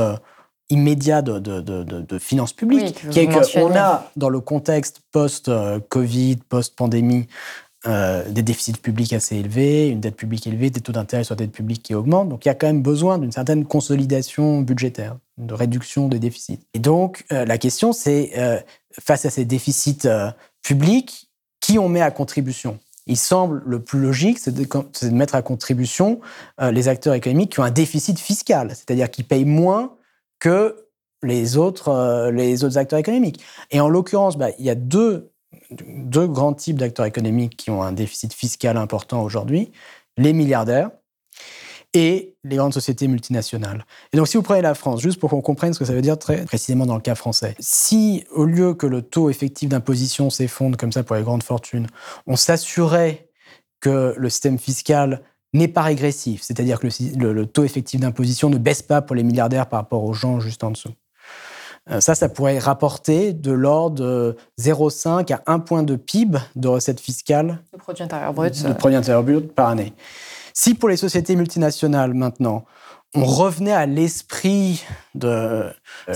immédiat 0.70 1.22
de, 1.22 1.40
de, 1.40 1.62
de, 1.62 2.20
finances 2.20 2.54
publiques, 2.54 3.08
qui 3.10 3.20
est 3.20 3.28
qu'on 3.28 3.76
a, 3.76 4.10
dans 4.16 4.30
le 4.30 4.42
contexte 4.42 5.02
post-Covid, 5.12 6.38
post-pandémie, 6.50 7.28
euh, 7.88 8.30
des 8.30 8.42
déficits 8.42 8.74
publics 8.74 9.14
assez 9.14 9.38
élevés, 9.38 9.88
une 9.88 10.02
dette 10.02 10.18
publique 10.18 10.46
élevée, 10.46 10.70
des 10.70 10.82
taux 10.82 10.92
d'intérêt 10.92 11.24
sur 11.24 11.36
la 11.36 11.38
dette 11.38 11.54
publique 11.54 11.84
qui 11.84 11.96
augmentent. 11.96 12.28
Donc 12.28 12.44
il 12.44 12.50
y 12.50 12.52
a 12.52 12.56
quand 12.56 12.68
même 12.68 12.82
besoin 12.82 13.18
d'une 13.18 13.32
certaine 13.32 13.66
consolidation 13.66 14.62
budgétaire, 14.62 15.18
de 15.38 15.54
réduction 15.54 16.10
des 16.10 16.20
déficits. 16.20 16.60
Et 16.74 16.80
donc 16.80 17.24
euh, 17.32 17.46
la 17.46 17.58
question 17.58 17.94
c'est, 17.94 18.32
euh, 18.38 18.60
face 18.92 19.26
à 19.26 19.30
ces 19.30 19.46
déficits 19.46 20.08
publics, 20.64 21.30
qui 21.62 21.80
on 21.80 21.88
met 21.88 22.02
à 22.02 22.12
contribution? 22.12 22.78
Il 23.06 23.16
semble 23.16 23.64
le 23.66 23.82
plus 23.82 24.00
logique, 24.00 24.40
c'est 24.40 24.54
de, 24.54 25.10
mettre 25.12 25.36
à 25.36 25.42
contribution 25.42 26.20
les 26.60 26.90
acteurs 26.90 27.14
économiques 27.14 27.54
qui 27.54 27.62
ont 27.62 27.64
un 27.64 27.72
déficit 27.72 28.20
fiscal, 28.20 28.70
c'est-à-dire 28.70 29.10
qui 29.10 29.24
payent 29.24 29.46
moins 29.46 29.96
que 30.40 30.88
les 31.24 31.56
autres, 31.56 32.30
les 32.32 32.66
autres 32.66 32.78
acteurs 32.78 33.00
économiques. 33.00 33.42
Et 33.72 33.80
en 33.80 33.88
l'occurrence, 33.88 34.38
bah, 34.38 34.50
il 34.60 34.66
y 34.66 34.70
a 34.70 34.76
deux 34.76 35.32
deux 35.72 36.28
grands 36.28 36.54
types 36.54 36.78
d'acteurs 36.78 37.06
économiques 37.06 37.58
qui 37.58 37.70
ont 37.70 37.82
un 37.82 37.92
déficit 37.92 38.34
fiscal 38.34 38.78
important 38.78 39.24
aujourd'hui, 39.24 39.72
les 40.18 40.34
milliardaires 40.34 40.92
et 41.94 42.36
les 42.44 42.56
grandes 42.58 42.74
sociétés 42.74 43.08
multinationales. 43.08 43.86
Et 44.14 44.18
donc 44.18 44.28
si 44.28 44.38
vous 44.38 44.44
prenez 44.44 44.62
la 44.62 44.76
France, 44.76 45.02
juste 45.02 45.20
pour 45.20 45.30
qu'on 45.30 45.42
comprenne 45.42 45.74
ce 45.74 45.80
que 45.80 45.86
ça 45.86 45.94
veut 45.94 46.02
dire 46.02 46.20
très 46.20 46.44
précisément 46.46 46.86
dans 46.86 46.96
le 46.96 47.02
cas 47.02 47.16
français, 47.16 47.56
si 47.60 48.26
au 48.32 48.46
lieu 48.46 48.74
que 48.74 48.86
le 48.86 49.02
taux 49.02 49.30
effectif 49.30 49.70
d'imposition 49.70 50.30
s'effondre 50.30 50.78
comme 50.78 50.92
ça 50.92 51.04
pour 51.04 51.16
les 51.16 51.24
grandes 51.24 51.44
fortunes, 51.44 51.88
on 52.26 52.36
s'assurait 52.36 53.30
que 53.80 54.14
le 54.18 54.30
système 54.30 54.60
fiscal 54.60 55.22
n'est 55.54 55.68
pas 55.68 55.82
régressif, 55.82 56.42
c'est-à-dire 56.42 56.80
que 56.80 56.88
le, 57.18 57.46
taux 57.46 57.64
effectif 57.64 58.00
d'imposition 58.00 58.50
ne 58.50 58.58
baisse 58.58 58.82
pas 58.82 59.02
pour 59.02 59.16
les 59.16 59.24
milliardaires 59.24 59.68
par 59.68 59.80
rapport 59.80 60.04
aux 60.04 60.14
gens 60.14 60.40
juste 60.40 60.64
en 60.64 60.72
dessous. 60.72 60.94
Euh, 61.90 62.02
ça, 62.02 62.16
ça 62.16 62.30
pourrait 62.30 62.60
rapporter 62.60 63.34
de 63.34 63.52
l'ordre 63.52 63.96
de 63.96 64.38
0,5 64.60 65.34
à 65.34 65.42
1 65.46 65.60
point 65.60 65.84
de 65.84 65.96
PIB 65.96 66.38
de 66.56 66.68
recettes 66.68 67.00
fiscales. 67.00 67.60
De 67.74 67.78
produit 67.78 68.04
intérieur 68.04 68.34
brut. 68.34 68.64
De 68.64 68.74
produit 68.74 68.98
intérieur 68.98 69.24
brut 69.24 69.54
par 69.54 69.70
année. 69.70 69.94
Si 70.54 70.74
pour 70.74 70.90
les 70.90 70.98
sociétés 70.98 71.36
multinationales, 71.36 72.14
maintenant, 72.14 72.66
on 73.16 73.24
revenait 73.24 73.74
à 73.74 73.86
l'esprit 73.86 74.84
de 75.16 75.28
euh, 75.28 75.72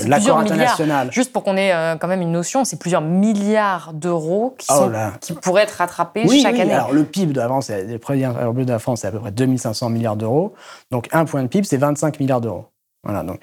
l'accord 0.07 0.39
international. 0.39 1.11
Juste 1.11 1.31
pour 1.31 1.43
qu'on 1.43 1.55
ait 1.55 1.73
euh, 1.73 1.95
quand 1.95 2.07
même 2.07 2.21
une 2.21 2.31
notion, 2.31 2.65
c'est 2.65 2.77
plusieurs 2.77 3.01
milliards 3.01 3.93
d'euros 3.93 4.55
qui, 4.57 4.67
oh 4.71 4.89
qui, 5.21 5.33
pourraient 5.33 5.63
être 5.63 5.77
rattrapés 5.77 6.27
chaque 6.41 6.53
oui. 6.53 6.61
année. 6.61 6.73
Alors 6.73 6.91
le 6.91 7.03
PIB 7.03 7.33
de 7.33 7.41
France, 7.41 7.69
le 7.69 7.97
produit 7.97 8.25
intérieur 8.25 8.53
brut 8.53 8.67
de 8.67 8.73
la 8.73 8.79
France, 8.79 9.01
c'est 9.01 9.07
à 9.07 9.11
peu 9.11 9.19
près 9.19 9.31
2500 9.31 9.89
milliards 9.89 10.17
d'euros. 10.17 10.53
Donc 10.91 11.07
un 11.11 11.25
point 11.25 11.43
de 11.43 11.47
PIB, 11.47 11.65
c'est 11.65 11.77
25 11.77 12.19
milliards 12.19 12.41
d'euros. 12.41 12.65
Voilà. 13.03 13.23
Donc 13.23 13.39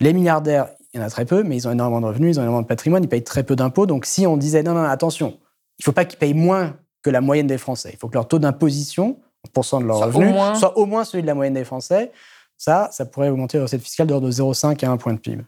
les 0.00 0.12
milliardaires, 0.12 0.68
il 0.94 1.00
y 1.00 1.02
en 1.02 1.06
a 1.06 1.10
très 1.10 1.24
peu, 1.24 1.42
mais 1.42 1.56
ils 1.56 1.66
ont 1.66 1.72
énormément 1.72 2.00
de 2.00 2.06
revenus, 2.06 2.36
ils 2.36 2.38
ont 2.38 2.42
énormément 2.42 2.62
de 2.62 2.68
patrimoine, 2.68 3.02
ils 3.02 3.08
payent 3.08 3.24
très 3.24 3.42
peu 3.42 3.56
d'impôts. 3.56 3.86
Donc 3.86 4.06
si 4.06 4.26
on 4.26 4.36
disait 4.36 4.62
non, 4.62 4.74
non, 4.74 4.84
attention, 4.84 5.38
il 5.78 5.82
ne 5.82 5.84
faut 5.84 5.92
pas 5.92 6.04
qu'ils 6.04 6.18
payent 6.18 6.34
moins 6.34 6.76
que 7.02 7.10
la 7.10 7.20
moyenne 7.20 7.48
des 7.48 7.58
Français, 7.58 7.90
il 7.92 7.98
faut 7.98 8.08
que 8.08 8.14
leur 8.14 8.28
taux 8.28 8.38
d'imposition, 8.38 9.18
en 9.44 9.50
pourcent 9.52 9.80
de 9.80 9.86
leurs 9.86 9.98
revenus, 9.98 10.34
soit 10.58 10.78
au 10.78 10.86
moins 10.86 11.04
celui 11.04 11.22
de 11.22 11.26
la 11.26 11.34
moyenne 11.34 11.54
des 11.54 11.64
Français. 11.64 12.12
Ça, 12.56 12.88
ça 12.92 13.04
pourrait 13.04 13.28
augmenter 13.28 13.58
la 13.58 13.64
recette 13.64 13.82
fiscale 13.82 14.06
de 14.06 14.14
0,5 14.14 14.84
à 14.84 14.90
1 14.90 14.96
point 14.96 15.12
de 15.12 15.18
PIB. 15.18 15.44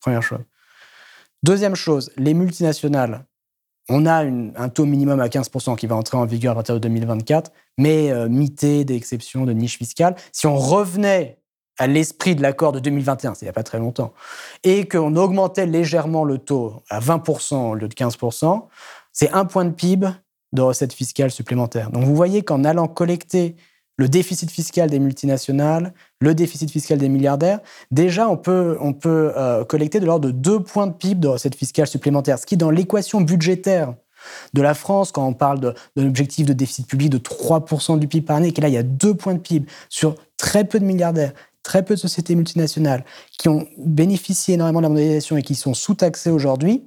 Première 0.00 0.22
chose. 0.22 0.40
Deuxième 1.42 1.74
chose, 1.74 2.12
les 2.16 2.34
multinationales. 2.34 3.24
On 3.88 4.06
a 4.06 4.22
un 4.22 4.68
taux 4.68 4.84
minimum 4.84 5.18
à 5.18 5.26
15% 5.26 5.76
qui 5.76 5.86
va 5.86 5.96
entrer 5.96 6.16
en 6.16 6.26
vigueur 6.26 6.52
à 6.52 6.54
partir 6.56 6.74
de 6.74 6.80
2024, 6.80 7.50
mais 7.78 8.12
euh, 8.12 8.28
mité 8.28 8.84
d'exceptions, 8.84 9.46
de 9.46 9.52
niches 9.52 9.78
fiscales. 9.78 10.14
Si 10.32 10.46
on 10.46 10.54
revenait 10.54 11.39
à 11.80 11.86
l'esprit 11.86 12.36
de 12.36 12.42
l'accord 12.42 12.72
de 12.72 12.78
2021, 12.78 13.34
c'est 13.34 13.40
il 13.40 13.44
n'y 13.46 13.50
a 13.50 13.54
pas 13.54 13.62
très 13.62 13.78
longtemps, 13.78 14.12
et 14.64 14.86
qu'on 14.86 15.16
augmentait 15.16 15.64
légèrement 15.64 16.24
le 16.24 16.36
taux 16.36 16.74
à 16.90 17.00
20% 17.00 17.70
au 17.70 17.74
lieu 17.74 17.88
de 17.88 17.94
15%, 17.94 18.66
c'est 19.12 19.30
un 19.32 19.46
point 19.46 19.64
de 19.64 19.70
PIB 19.70 20.06
de 20.52 20.62
recettes 20.62 20.92
fiscales 20.92 21.30
supplémentaires. 21.30 21.90
Donc 21.90 22.04
vous 22.04 22.14
voyez 22.14 22.42
qu'en 22.42 22.64
allant 22.64 22.86
collecter 22.86 23.56
le 23.96 24.10
déficit 24.10 24.50
fiscal 24.50 24.90
des 24.90 24.98
multinationales, 24.98 25.94
le 26.20 26.34
déficit 26.34 26.70
fiscal 26.70 26.98
des 26.98 27.08
milliardaires, 27.08 27.60
déjà 27.90 28.28
on 28.28 28.36
peut, 28.36 28.76
on 28.80 28.92
peut 28.92 29.32
euh, 29.36 29.64
collecter 29.64 30.00
de 30.00 30.06
l'ordre 30.06 30.28
de 30.28 30.32
deux 30.32 30.60
points 30.60 30.86
de 30.86 30.92
PIB 30.92 31.20
de 31.20 31.28
recettes 31.28 31.54
fiscales 31.54 31.86
supplémentaires, 31.86 32.38
ce 32.38 32.44
qui 32.44 32.58
dans 32.58 32.70
l'équation 32.70 33.22
budgétaire 33.22 33.94
de 34.52 34.60
la 34.60 34.74
France, 34.74 35.12
quand 35.12 35.26
on 35.26 35.32
parle 35.32 35.60
d'un 35.60 36.06
objectif 36.06 36.44
de 36.44 36.52
déficit 36.52 36.86
public 36.86 37.08
de 37.08 37.18
3% 37.18 37.98
du 37.98 38.06
PIB 38.06 38.26
par 38.26 38.36
année, 38.36 38.52
et 38.54 38.60
là 38.60 38.68
il 38.68 38.74
y 38.74 38.78
a 38.78 38.82
deux 38.82 39.14
points 39.14 39.34
de 39.34 39.40
PIB 39.40 39.66
sur 39.88 40.14
très 40.36 40.64
peu 40.64 40.78
de 40.78 40.84
milliardaires, 40.84 41.32
très 41.62 41.84
peu 41.84 41.94
de 41.94 42.00
sociétés 42.00 42.34
multinationales 42.34 43.04
qui 43.38 43.48
ont 43.48 43.66
bénéficié 43.78 44.54
énormément 44.54 44.80
de 44.80 44.84
la 44.84 44.88
mondialisation 44.88 45.36
et 45.36 45.42
qui 45.42 45.54
sont 45.54 45.74
sous-taxées 45.74 46.30
aujourd'hui, 46.30 46.84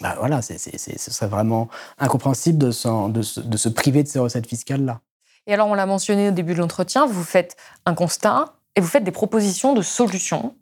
bah 0.00 0.14
voilà, 0.18 0.42
ce 0.42 0.56
serait 0.56 1.26
vraiment 1.26 1.68
incompréhensible 1.98 2.58
de, 2.58 2.68
de, 2.68 3.56
se 3.56 3.68
priver 3.68 4.02
de 4.02 4.08
ces 4.08 4.18
recettes 4.18 4.46
fiscales-là. 4.46 5.00
Et 5.46 5.54
alors, 5.54 5.66
on 5.68 5.74
l'a 5.74 5.86
mentionné 5.86 6.28
au 6.28 6.30
début 6.30 6.54
de 6.54 6.58
l'entretien, 6.58 7.06
vous 7.06 7.24
faites 7.24 7.56
un 7.84 7.94
constat 7.94 8.54
et 8.76 8.80
vous 8.80 8.86
faites 8.86 9.02
des 9.02 9.10
propositions 9.10 9.74
de 9.74 9.82
solutions. 9.82 10.54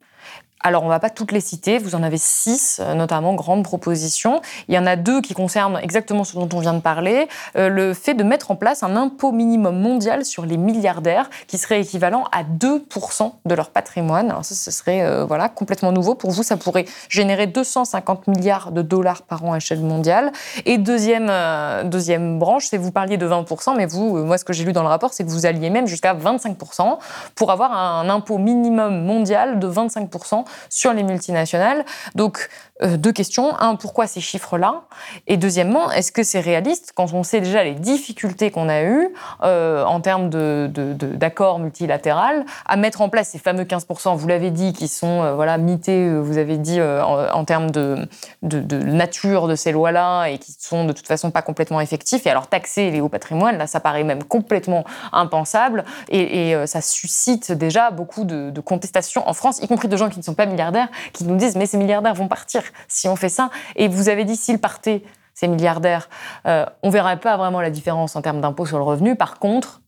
Alors, 0.62 0.82
on 0.82 0.86
ne 0.86 0.90
va 0.90 0.98
pas 0.98 1.10
toutes 1.10 1.32
les 1.32 1.40
citer, 1.40 1.78
vous 1.78 1.94
en 1.94 2.02
avez 2.02 2.16
six, 2.16 2.80
euh, 2.80 2.94
notamment 2.94 3.34
grandes 3.34 3.62
propositions. 3.62 4.40
Il 4.68 4.74
y 4.74 4.78
en 4.78 4.86
a 4.86 4.96
deux 4.96 5.20
qui 5.20 5.34
concernent 5.34 5.78
exactement 5.82 6.24
ce 6.24 6.34
dont 6.34 6.48
on 6.52 6.60
vient 6.60 6.72
de 6.72 6.80
parler, 6.80 7.28
euh, 7.56 7.68
le 7.68 7.92
fait 7.92 8.14
de 8.14 8.24
mettre 8.24 8.50
en 8.50 8.56
place 8.56 8.82
un 8.82 8.96
impôt 8.96 9.32
minimum 9.32 9.78
mondial 9.78 10.24
sur 10.24 10.46
les 10.46 10.56
milliardaires 10.56 11.28
qui 11.46 11.58
serait 11.58 11.82
équivalent 11.82 12.24
à 12.32 12.42
2% 12.42 13.32
de 13.44 13.54
leur 13.54 13.70
patrimoine. 13.70 14.30
Alors 14.30 14.44
ça, 14.44 14.54
ce 14.54 14.70
serait 14.70 15.02
euh, 15.02 15.24
voilà, 15.24 15.50
complètement 15.50 15.92
nouveau. 15.92 16.14
Pour 16.14 16.30
vous, 16.30 16.42
ça 16.42 16.56
pourrait 16.56 16.86
générer 17.10 17.46
250 17.46 18.26
milliards 18.26 18.72
de 18.72 18.80
dollars 18.80 19.22
par 19.22 19.44
an 19.44 19.52
à 19.52 19.58
échelle 19.58 19.80
mondiale. 19.80 20.32
Et 20.64 20.78
deuxième, 20.78 21.30
deuxième 21.84 22.38
branche, 22.38 22.66
c'est 22.70 22.78
vous 22.78 22.92
parliez 22.92 23.18
de 23.18 23.28
20%, 23.28 23.76
mais 23.76 23.86
vous, 23.86 24.24
moi, 24.24 24.38
ce 24.38 24.44
que 24.44 24.54
j'ai 24.54 24.64
lu 24.64 24.72
dans 24.72 24.82
le 24.82 24.88
rapport, 24.88 25.12
c'est 25.12 25.22
que 25.22 25.30
vous 25.30 25.44
alliez 25.44 25.70
même 25.70 25.86
jusqu'à 25.86 26.14
25% 26.14 26.98
pour 27.34 27.52
avoir 27.52 27.72
un 27.72 28.08
impôt 28.08 28.38
minimum 28.38 29.04
mondial 29.04 29.58
de 29.58 29.68
25% 29.68 30.45
sur 30.68 30.92
les 30.92 31.02
multinationales. 31.02 31.84
Donc, 32.14 32.48
euh, 32.82 32.96
deux 32.96 33.12
questions. 33.12 33.58
Un, 33.58 33.76
pourquoi 33.76 34.06
ces 34.06 34.20
chiffres-là? 34.20 34.82
Et 35.26 35.36
deuxièmement, 35.36 35.90
est-ce 35.90 36.12
que 36.12 36.22
c'est 36.22 36.40
réaliste 36.40 36.92
quand 36.94 37.12
on 37.14 37.22
sait 37.22 37.40
déjà 37.40 37.64
les 37.64 37.74
difficultés 37.74 38.50
qu'on 38.50 38.68
a 38.68 38.82
eues 38.82 39.08
euh, 39.42 39.84
en 39.84 40.00
termes 40.00 40.28
d'accords 40.28 41.58
de, 41.58 41.64
multilatéraux 41.64 42.44
à 42.66 42.76
mettre 42.76 43.00
en 43.00 43.08
place 43.08 43.30
ces 43.30 43.38
fameux 43.38 43.64
15%, 43.64 44.16
vous 44.16 44.28
l'avez 44.28 44.50
dit, 44.50 44.72
qui 44.72 44.88
sont 44.88 45.22
euh, 45.22 45.34
voilà, 45.34 45.58
mités, 45.58 46.08
vous 46.18 46.38
avez 46.38 46.56
dit, 46.56 46.80
en, 46.80 47.44
termes 47.44 47.70
de, 47.70 48.06
de, 48.42 48.76
nature 48.76 49.48
de 49.48 49.54
ces 49.54 49.72
lois-là 49.72 50.26
et 50.26 50.38
qui 50.38 50.54
sont 50.58 50.84
de 50.84 50.92
toute 50.92 51.06
façon 51.06 51.30
pas 51.30 51.42
complètement 51.42 51.80
effectifs. 51.80 52.26
Et 52.26 52.30
alors 52.30 52.46
taxer 52.46 52.90
les 52.90 53.00
hauts 53.00 53.08
patrimoines, 53.08 53.58
là, 53.58 53.66
ça 53.66 53.80
paraît 53.80 54.04
même 54.04 54.22
complètement 54.22 54.84
impensable 55.12 55.84
et, 56.08 56.50
et 56.50 56.66
ça 56.66 56.80
suscite 56.80 57.52
déjà 57.52 57.90
beaucoup 57.90 58.24
de, 58.24 58.60
contestations 58.60 59.28
en 59.28 59.32
France, 59.32 59.60
y 59.62 59.68
compris 59.68 59.88
de 59.88 59.96
gens 59.96 60.08
qui 60.08 60.18
ne 60.18 60.24
sont 60.24 60.34
pas 60.36 60.46
milliardaires, 60.46 60.88
qui 61.12 61.24
nous 61.24 61.36
disent 61.36 61.56
mais 61.56 61.66
ces 61.66 61.78
milliardaires 61.78 62.14
vont 62.14 62.28
partir 62.28 62.62
si 62.88 63.08
on 63.08 63.16
fait 63.16 63.28
ça. 63.28 63.50
Et 63.74 63.88
vous 63.88 64.08
avez 64.08 64.24
dit, 64.24 64.36
s'ils 64.36 64.60
partaient, 64.60 65.02
ces 65.34 65.48
milliardaires, 65.48 66.08
euh, 66.46 66.64
on 66.82 66.90
verrait 66.90 67.20
pas 67.20 67.36
vraiment 67.36 67.60
la 67.60 67.70
différence 67.70 68.16
en 68.16 68.22
termes 68.22 68.40
d'impôt 68.40 68.64
sur 68.64 68.78
le 68.78 68.84
revenu. 68.84 69.16
Par 69.16 69.38
contre, 69.38 69.82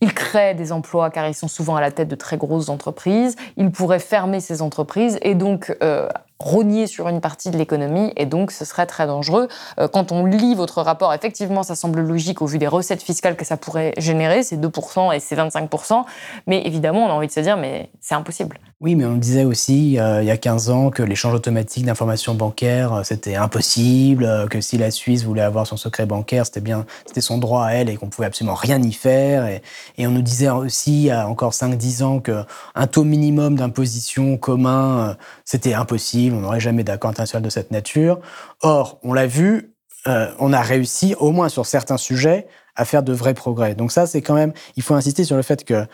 ils 0.00 0.14
créent 0.14 0.54
des 0.54 0.72
emplois 0.72 1.10
car 1.10 1.28
ils 1.28 1.34
sont 1.34 1.48
souvent 1.48 1.76
à 1.76 1.80
la 1.80 1.90
tête 1.90 2.08
de 2.08 2.14
très 2.14 2.38
grosses 2.38 2.70
entreprises. 2.70 3.36
Ils 3.56 3.70
pourraient 3.70 3.98
fermer 3.98 4.40
ces 4.40 4.62
entreprises 4.62 5.18
et 5.20 5.34
donc 5.34 5.76
euh, 5.82 6.08
rogner 6.40 6.86
sur 6.86 7.08
une 7.08 7.20
partie 7.20 7.50
de 7.50 7.58
l'économie 7.58 8.12
et 8.16 8.26
donc 8.26 8.50
ce 8.50 8.64
serait 8.64 8.86
très 8.86 9.06
dangereux. 9.06 9.46
Euh, 9.78 9.88
quand 9.88 10.10
on 10.10 10.24
lit 10.24 10.54
votre 10.54 10.80
rapport, 10.82 11.12
effectivement, 11.12 11.62
ça 11.62 11.74
semble 11.74 12.00
logique 12.00 12.40
au 12.42 12.46
vu 12.46 12.58
des 12.58 12.66
recettes 12.66 13.02
fiscales 13.02 13.36
que 13.36 13.44
ça 13.44 13.56
pourrait 13.56 13.92
générer, 13.98 14.42
c'est 14.42 14.56
2% 14.56 15.14
et 15.14 15.20
c'est 15.20 15.36
25%, 15.36 16.04
mais 16.46 16.66
évidemment, 16.66 17.04
on 17.04 17.10
a 17.10 17.12
envie 17.12 17.26
de 17.26 17.32
se 17.32 17.40
dire, 17.40 17.58
mais 17.58 17.90
c'est 18.00 18.14
impossible. 18.14 18.58
Oui, 18.80 18.94
mais 18.94 19.04
on 19.04 19.16
disait 19.16 19.44
aussi 19.44 19.98
euh, 19.98 20.22
il 20.22 20.26
y 20.26 20.30
a 20.30 20.38
15 20.38 20.70
ans 20.70 20.90
que 20.90 21.02
l'échange 21.02 21.34
automatique 21.34 21.84
d'informations 21.84 22.34
bancaires, 22.34 22.94
euh, 22.94 23.02
c'était 23.04 23.36
impossible, 23.36 24.48
que 24.48 24.62
si 24.62 24.78
la 24.78 24.90
Suisse 24.90 25.24
voulait 25.24 25.42
avoir 25.42 25.66
son 25.66 25.76
secret 25.76 26.06
bancaire, 26.06 26.46
c'était 26.46 26.62
bien, 26.62 26.86
c'était 27.04 27.20
son 27.20 27.36
droit 27.36 27.66
à 27.66 27.72
elle 27.72 27.90
et 27.90 27.96
qu'on 27.96 28.08
pouvait 28.08 28.26
absolument 28.26 28.54
rien 28.54 28.82
y 28.82 28.92
faire. 28.92 29.46
Et, 29.46 29.60
et 29.98 30.06
on 30.06 30.10
nous 30.10 30.22
disait 30.22 30.48
aussi 30.48 30.92
il 30.92 31.06
y 31.06 31.10
a 31.10 31.28
encore 31.28 31.52
5-10 31.52 32.02
ans 32.02 32.20
qu'un 32.20 32.86
taux 32.90 33.04
minimum 33.04 33.56
d'imposition 33.56 34.38
commun, 34.38 35.16
c'était 35.44 35.74
impossible 35.74 36.29
on 36.34 36.40
n'aurait 36.40 36.60
jamais 36.60 36.84
d'accord 36.84 37.10
international 37.10 37.42
de 37.42 37.50
cette 37.50 37.70
nature. 37.70 38.20
Or, 38.62 38.98
on 39.02 39.12
l'a 39.12 39.26
vu, 39.26 39.74
euh, 40.06 40.32
on 40.38 40.52
a 40.52 40.60
réussi, 40.60 41.14
au 41.18 41.30
moins 41.30 41.48
sur 41.48 41.66
certains 41.66 41.96
sujets, 41.96 42.46
à 42.76 42.84
faire 42.84 43.02
de 43.02 43.12
vrais 43.12 43.34
progrès. 43.34 43.74
Donc 43.74 43.92
ça, 43.92 44.06
c'est 44.06 44.22
quand 44.22 44.34
même, 44.34 44.52
il 44.76 44.82
faut 44.82 44.94
insister 44.94 45.24
sur 45.24 45.36
le 45.36 45.42
fait 45.42 45.64
que 45.64 45.86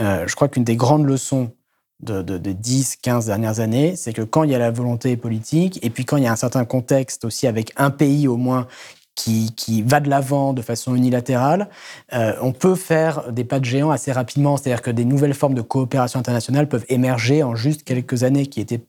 euh, 0.00 0.26
je 0.26 0.34
crois 0.34 0.48
qu'une 0.48 0.64
des 0.64 0.76
grandes 0.76 1.04
leçons 1.04 1.52
de, 2.00 2.22
de, 2.22 2.38
de 2.38 2.52
10, 2.52 2.96
15 2.96 3.26
dernières 3.26 3.60
années, 3.60 3.94
c'est 3.96 4.12
que 4.12 4.22
quand 4.22 4.44
il 4.44 4.50
y 4.50 4.54
a 4.54 4.58
la 4.58 4.70
volonté 4.70 5.16
politique, 5.16 5.78
et 5.82 5.90
puis 5.90 6.04
quand 6.04 6.16
il 6.16 6.24
y 6.24 6.26
a 6.26 6.32
un 6.32 6.36
certain 6.36 6.64
contexte 6.64 7.24
aussi 7.24 7.46
avec 7.46 7.72
un 7.76 7.90
pays 7.90 8.26
au 8.26 8.36
moins 8.36 8.66
qui, 9.14 9.82
va 9.82 10.00
de 10.00 10.08
l'avant 10.08 10.52
de 10.52 10.62
façon 10.62 10.94
unilatérale, 10.94 11.68
euh, 12.12 12.34
on 12.40 12.52
peut 12.52 12.74
faire 12.74 13.32
des 13.32 13.44
pas 13.44 13.60
de 13.60 13.64
géant 13.64 13.90
assez 13.90 14.12
rapidement. 14.12 14.56
C'est-à-dire 14.56 14.82
que 14.82 14.90
des 14.90 15.04
nouvelles 15.04 15.34
formes 15.34 15.54
de 15.54 15.62
coopération 15.62 16.18
internationale 16.18 16.68
peuvent 16.68 16.86
émerger 16.88 17.42
en 17.42 17.54
juste 17.54 17.82
quelques 17.84 18.22
années, 18.22 18.46
qui 18.46 18.60
étaient 18.60 18.82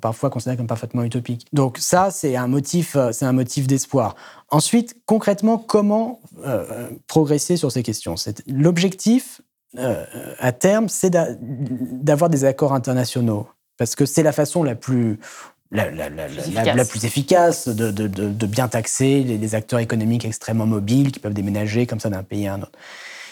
parfois 0.00 0.30
considérées 0.30 0.56
comme 0.56 0.66
parfaitement 0.66 1.02
utopiques. 1.04 1.46
Donc 1.52 1.78
ça, 1.78 2.10
c'est 2.10 2.36
un 2.36 2.48
motif, 2.48 2.96
euh, 2.96 3.12
c'est 3.12 3.24
un 3.24 3.32
motif 3.32 3.66
d'espoir. 3.66 4.16
Ensuite, 4.50 4.96
concrètement, 5.06 5.58
comment 5.58 6.20
euh, 6.44 6.88
progresser 7.06 7.56
sur 7.56 7.70
ces 7.70 7.82
questions? 7.82 8.16
L'objectif, 8.48 9.40
à 10.38 10.52
terme, 10.52 10.90
c'est 10.90 11.08
d'avoir 11.08 12.28
des 12.28 12.44
accords 12.44 12.74
internationaux 12.74 13.48
parce 13.78 13.96
que 13.96 14.04
c'est 14.04 14.22
la 14.22 14.32
façon 14.32 14.62
la 14.62 14.74
plus 14.74 15.18
la, 15.72 15.90
la, 15.90 16.84
plus 16.84 17.04
efficace, 17.04 17.68
de, 17.68 17.90
de, 17.90 18.06
de, 18.06 18.46
bien 18.46 18.68
taxer 18.68 19.22
les, 19.22 19.54
acteurs 19.54 19.80
économiques 19.80 20.24
extrêmement 20.24 20.66
mobiles 20.66 21.12
qui 21.12 21.18
peuvent 21.18 21.32
déménager 21.32 21.86
comme 21.86 22.00
ça 22.00 22.10
d'un 22.10 22.22
pays 22.22 22.46
à 22.46 22.54
un 22.54 22.62
autre. 22.62 22.72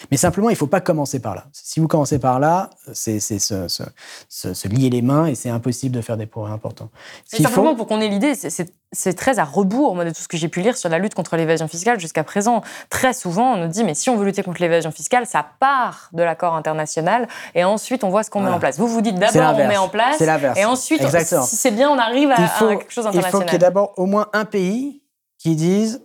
Mais 0.09 0.17
simplement, 0.17 0.49
il 0.49 0.53
ne 0.53 0.57
faut 0.57 0.67
pas 0.67 0.81
commencer 0.81 1.19
par 1.19 1.35
là. 1.35 1.45
Si 1.53 1.79
vous 1.79 1.87
commencez 1.87 2.19
par 2.19 2.39
là, 2.39 2.69
c'est 2.93 3.19
se, 3.19 3.37
se, 3.39 3.83
se, 4.29 4.67
lier 4.67 4.89
les 4.89 5.01
mains 5.01 5.27
et 5.27 5.35
c'est 5.35 5.49
impossible 5.49 5.95
de 5.95 6.01
faire 6.01 6.17
des 6.17 6.25
progrès 6.25 6.51
importants. 6.51 6.89
simplement, 7.25 7.75
pour 7.75 7.87
qu'on 7.87 8.01
ait 8.01 8.07
l'idée, 8.07 8.33
c'est 8.35 9.13
très 9.13 9.39
à 9.39 9.43
rebours 9.43 9.95
de 9.95 10.09
tout 10.09 10.21
ce 10.21 10.27
que 10.27 10.37
j'ai 10.37 10.47
pu 10.47 10.61
lire 10.61 10.77
sur 10.77 10.89
la 10.89 10.97
lutte 10.97 11.13
contre 11.13 11.37
l'évasion 11.37 11.67
fiscale 11.67 11.99
jusqu'à 11.99 12.23
présent. 12.23 12.61
Très 12.89 13.13
souvent, 13.13 13.53
on 13.53 13.57
nous 13.57 13.67
dit, 13.67 13.83
mais 13.83 13.93
si 13.93 14.09
on 14.09 14.17
veut 14.17 14.25
lutter 14.25 14.43
contre 14.43 14.61
l'évasion 14.61 14.91
fiscale, 14.91 15.25
ça 15.25 15.45
part 15.59 16.09
de 16.13 16.23
l'accord 16.23 16.55
international 16.55 17.27
et 17.55 17.63
ensuite 17.63 18.03
on 18.03 18.09
voit 18.09 18.23
ce 18.23 18.29
qu'on 18.29 18.41
met 18.41 18.49
en 18.49 18.59
place. 18.59 18.77
Vous 18.77 18.87
vous 18.87 19.01
dites 19.01 19.15
d'abord 19.15 19.55
on 19.55 19.67
met 19.67 19.77
en 19.77 19.89
place 19.89 20.21
et 20.55 20.65
ensuite, 20.65 21.01
si 21.43 21.55
c'est 21.55 21.71
bien, 21.71 21.89
on 21.89 21.97
arrive 21.97 22.31
à, 22.31 22.35
quelque 22.59 22.91
chose 22.91 23.05
d'international. 23.05 23.27
Il 23.27 23.31
faut 23.31 23.39
qu'il 23.41 23.53
y 23.53 23.55
ait 23.55 23.59
d'abord 23.59 23.93
au 23.97 24.05
moins 24.05 24.27
un 24.33 24.45
pays 24.45 25.01
qui 25.37 25.55
dise 25.55 26.01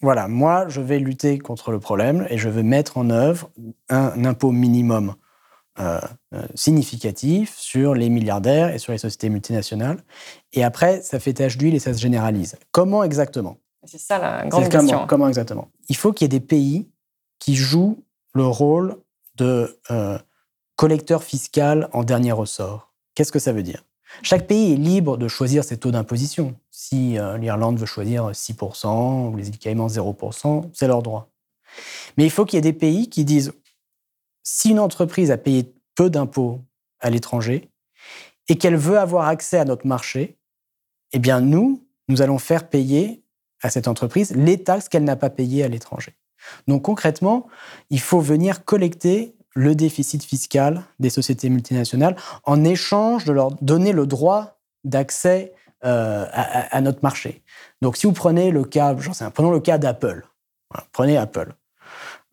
voilà, 0.00 0.28
moi, 0.28 0.68
je 0.68 0.80
vais 0.80 0.98
lutter 0.98 1.38
contre 1.38 1.72
le 1.72 1.80
problème 1.80 2.26
et 2.30 2.38
je 2.38 2.48
vais 2.48 2.62
mettre 2.62 2.98
en 2.98 3.10
œuvre 3.10 3.50
un 3.88 4.24
impôt 4.24 4.52
minimum 4.52 5.14
euh, 5.80 6.00
euh, 6.34 6.42
significatif 6.54 7.56
sur 7.56 7.94
les 7.94 8.08
milliardaires 8.08 8.74
et 8.74 8.78
sur 8.78 8.92
les 8.92 8.98
sociétés 8.98 9.28
multinationales. 9.28 9.98
Et 10.52 10.64
après, 10.64 11.02
ça 11.02 11.20
fait 11.20 11.34
tache 11.34 11.56
d'huile 11.56 11.74
et 11.74 11.78
ça 11.78 11.94
se 11.94 12.00
généralise. 12.00 12.56
Comment 12.72 13.04
exactement? 13.04 13.58
C'est 13.84 13.98
ça 13.98 14.18
la 14.18 14.46
grande 14.46 14.68
question. 14.68 15.06
Comment, 15.06 15.28
exactement? 15.28 15.68
Il 15.88 15.96
faut 15.96 16.12
qu'il 16.12 16.24
y 16.24 16.26
ait 16.26 16.40
des 16.40 16.44
pays 16.44 16.90
qui 17.38 17.54
jouent 17.54 18.04
le 18.34 18.46
rôle 18.46 18.96
de 19.36 19.80
euh, 19.90 20.18
collecteur 20.76 21.22
fiscal 21.22 21.88
en 21.92 22.02
dernier 22.02 22.32
ressort. 22.32 22.92
Qu'est-ce 23.14 23.32
que 23.32 23.38
ça 23.38 23.52
veut 23.52 23.62
dire? 23.62 23.84
Chaque 24.22 24.46
pays 24.46 24.72
est 24.72 24.76
libre 24.76 25.16
de 25.16 25.28
choisir 25.28 25.64
ses 25.64 25.78
taux 25.78 25.90
d'imposition. 25.90 26.54
Si 26.70 27.18
euh, 27.18 27.36
l'Irlande 27.38 27.78
veut 27.78 27.86
choisir 27.86 28.30
6% 28.30 29.30
ou 29.30 29.36
les 29.36 29.48
îles 29.48 29.58
Caïmans 29.58 29.88
0%, 29.88 30.70
c'est 30.72 30.86
leur 30.86 31.02
droit. 31.02 31.30
Mais 32.16 32.24
il 32.24 32.30
faut 32.30 32.44
qu'il 32.44 32.56
y 32.56 32.58
ait 32.58 32.62
des 32.62 32.72
pays 32.72 33.08
qui 33.08 33.24
disent 33.24 33.52
si 34.42 34.70
une 34.70 34.80
entreprise 34.80 35.30
a 35.30 35.36
payé 35.36 35.74
peu 35.94 36.10
d'impôts 36.10 36.60
à 37.00 37.10
l'étranger 37.10 37.70
et 38.48 38.56
qu'elle 38.56 38.76
veut 38.76 38.98
avoir 38.98 39.28
accès 39.28 39.58
à 39.58 39.64
notre 39.64 39.86
marché, 39.86 40.38
eh 41.12 41.18
bien 41.18 41.40
nous, 41.40 41.86
nous 42.08 42.22
allons 42.22 42.38
faire 42.38 42.68
payer 42.68 43.22
à 43.62 43.70
cette 43.70 43.88
entreprise 43.88 44.34
les 44.34 44.62
taxes 44.62 44.88
qu'elle 44.88 45.04
n'a 45.04 45.16
pas 45.16 45.30
payées 45.30 45.64
à 45.64 45.68
l'étranger. 45.68 46.14
Donc 46.66 46.82
concrètement, 46.82 47.46
il 47.90 48.00
faut 48.00 48.20
venir 48.20 48.64
collecter 48.64 49.34
le 49.54 49.74
déficit 49.74 50.22
fiscal 50.22 50.84
des 50.98 51.10
sociétés 51.10 51.48
multinationales 51.48 52.16
en 52.44 52.64
échange 52.64 53.24
de 53.24 53.32
leur 53.32 53.52
donner 53.62 53.92
le 53.92 54.06
droit 54.06 54.58
d'accès 54.84 55.52
euh, 55.84 56.26
à, 56.32 56.80
notre 56.80 57.00
marché. 57.02 57.42
Donc, 57.82 57.96
si 57.96 58.06
vous 58.06 58.12
prenez 58.12 58.50
le 58.50 58.64
cas, 58.64 58.96
prenons 59.32 59.52
le 59.52 59.60
cas 59.60 59.78
d'Apple. 59.78 60.26
prenez 60.92 61.16
Apple. 61.16 61.52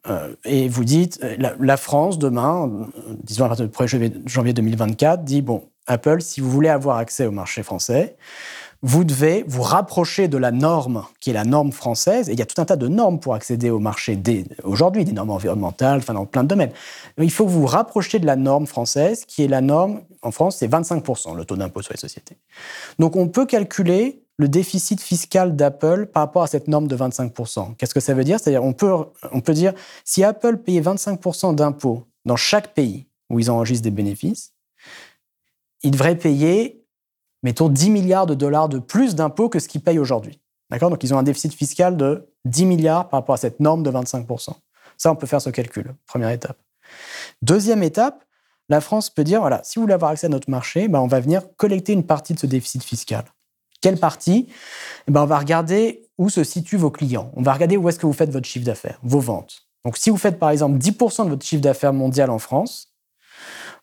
Euh, 0.08 0.36
et 0.46 0.68
vous 0.68 0.84
dites, 0.84 1.20
euh, 1.24 1.36
la, 1.60 1.78
France, 1.78 2.18
demain, 2.20 2.90
disons 3.24 3.46
à 3.46 3.48
partir 3.48 3.68
du 3.68 3.72
1er 3.72 4.28
janvier 4.28 4.54
2024, 4.54 5.24
dit, 5.24 5.42
bon, 5.42 5.70
Apple, 5.88 6.22
si 6.22 6.42
vous 6.42 6.50
voulez 6.50 6.70
avoir 6.70 6.98
accès 6.98 7.26
au 7.26 7.32
marché 7.32 7.62
français, 7.64 8.18
vous 8.82 9.04
devez 9.04 9.44
vous 9.48 9.62
rapprocher 9.62 10.28
de 10.28 10.38
la 10.38 10.52
norme 10.52 11.06
qui 11.20 11.30
est 11.30 11.34
la 11.34 11.44
norme 11.44 11.72
française. 11.72 12.30
Et 12.30 12.34
il 12.34 12.40
y 12.40 12.42
a 12.42 12.46
tout 12.46 12.62
un 12.62 12.66
tas 12.66 12.76
de 12.76 12.88
normes 12.88 13.20
pour 13.20 13.34
accéder 13.34 13.70
au 13.70 13.80
marché 13.80 14.20
aujourd'hui, 14.64 15.06
des 15.06 15.12
normes 15.12 15.32
environnementales, 15.32 16.00
enfin 16.00 16.14
dans 16.14 16.26
plein 16.26 16.44
de 16.44 16.50
domaines. 16.50 16.72
Il 17.18 17.32
faut 17.32 17.48
vous 17.48 17.66
rapprochiez 17.66 18.20
de 18.20 18.26
la 18.26 18.36
norme 18.36 18.68
française 18.68 19.26
qui 19.26 19.44
est 19.44 19.48
la 19.48 19.62
norme, 19.62 20.02
en 20.22 20.32
France, 20.32 20.58
c'est 20.58 20.68
25% 20.68 21.36
le 21.36 21.46
taux 21.46 21.56
d'impôt 21.56 21.82
sur 21.82 21.94
les 21.94 22.00
sociétés. 22.00 22.38
Donc 23.00 23.16
on 23.16 23.28
peut 23.28 23.46
calculer 23.46 24.24
le 24.38 24.48
déficit 24.48 25.02
fiscal 25.02 25.56
d'Apple 25.56 26.08
par 26.08 26.24
rapport 26.24 26.44
à 26.44 26.48
cette 26.48 26.68
norme 26.68 26.88
de 26.88 26.96
25%. 26.96 27.76
Qu'est-ce 27.76 27.94
que 27.94 28.00
ça 28.00 28.14
veut 28.14 28.24
dire? 28.24 28.40
C'est-à-dire 28.40 28.64
on 28.64 28.74
peut, 28.74 28.94
on 29.32 29.42
peut 29.42 29.54
dire 29.54 29.74
si 30.04 30.24
Apple 30.24 30.58
payait 30.58 30.82
25% 30.82 31.56
d'impôts 31.56 32.06
dans 32.26 32.36
chaque 32.36 32.74
pays 32.74 33.08
où 33.30 33.40
ils 33.40 33.50
enregistrent 33.50 33.84
des 33.84 33.92
bénéfices, 33.92 34.54
il 35.84 35.92
devrait 35.92 36.18
payer 36.18 36.85
mettons 37.44 37.70
10 37.70 37.90
milliards 37.90 38.26
de 38.26 38.34
dollars 38.34 38.70
de 38.70 38.80
plus 38.80 39.16
d'impôts 39.16 39.50
que 39.50 39.60
ce 39.60 39.68
qu'ils 39.68 39.82
payent 39.82 40.00
aujourd'hui. 40.00 40.42
D'accord? 40.70 40.90
Donc 40.90 41.04
ils 41.04 41.14
ont 41.14 41.18
un 41.18 41.24
déficit 41.24 41.54
fiscal 41.54 41.98
de 41.98 42.28
10 42.46 42.66
milliards 42.66 43.10
par 43.10 43.20
rapport 43.20 43.36
à 43.36 43.38
cette 43.38 43.60
norme 43.60 43.84
de 43.84 43.92
25%. 43.92 44.54
Ça, 44.98 45.12
on 45.12 45.16
peut 45.16 45.28
faire 45.28 45.42
ce 45.42 45.50
calcul, 45.50 45.94
première 46.08 46.30
étape. 46.30 46.58
Deuxième 47.42 47.84
étape, 47.84 48.24
la 48.70 48.82
France 48.82 49.10
peut 49.10 49.24
dire, 49.24 49.42
voilà, 49.42 49.62
si 49.64 49.78
vous 49.78 49.84
voulez 49.84 49.94
avoir 49.94 50.12
accès 50.12 50.26
à 50.28 50.30
notre 50.30 50.50
marché, 50.50 50.88
ben, 50.88 51.00
on 51.00 51.08
va 51.08 51.20
venir 51.20 51.44
collecter 51.58 51.94
une 51.94 52.06
partie 52.06 52.34
de 52.34 52.40
ce 52.40 52.48
déficit 52.48 52.84
fiscal. 52.84 53.24
Quelle 53.82 54.00
partie? 54.00 54.48
Eh 55.08 55.12
ben, 55.12 55.22
On 55.22 55.26
va 55.26 55.38
regarder 55.38 56.10
où 56.18 56.30
se 56.30 56.44
situent 56.44 56.78
vos 56.78 56.92
clients. 56.92 57.32
On 57.36 57.42
va 57.42 57.54
regarder 57.54 57.78
où 57.78 57.88
est-ce 57.90 58.00
que 58.00 58.06
vous 58.06 58.14
faites 58.14 58.32
votre 58.32 58.48
chiffre 58.48 58.66
d'affaires, 58.66 59.00
vos 59.04 59.20
ventes. 59.20 59.68
Donc 59.84 59.98
si 59.98 60.10
vous 60.10 60.18
faites 60.18 60.40
par 60.40 60.50
exemple 60.50 60.80
10% 60.80 61.26
de 61.26 61.30
votre 61.30 61.46
chiffre 61.46 61.62
d'affaires 61.62 61.94
mondial 61.94 62.32
en 62.32 62.40
France, 62.40 62.96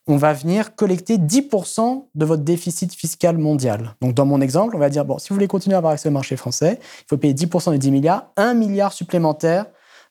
on 0.07 0.17
va 0.17 0.33
venir 0.33 0.75
collecter 0.75 1.17
10% 1.17 2.07
de 2.15 2.25
votre 2.25 2.43
déficit 2.43 2.93
fiscal 2.95 3.39
mondial. 3.39 3.95
Donc 4.01 4.15
dans 4.15 4.27
mon 4.27 4.41
exemple, 4.41 4.75
on 4.75 4.79
va 4.79 4.91
dire, 4.91 5.05
bon, 5.05 5.19
si 5.19 5.29
vous 5.29 5.37
voulez 5.37 5.49
continuer 5.49 5.75
à 5.75 5.79
avoir 5.79 5.93
accès 5.93 6.09
au 6.09 6.13
marché 6.13 6.37
français, 6.37 6.79
il 6.81 7.05
faut 7.09 7.17
payer 7.17 7.35
10% 7.35 7.71
des 7.71 7.79
10 7.79 7.91
milliards, 7.93 8.27
1 8.37 8.55
milliard 8.55 8.93
supplémentaire 8.93 9.67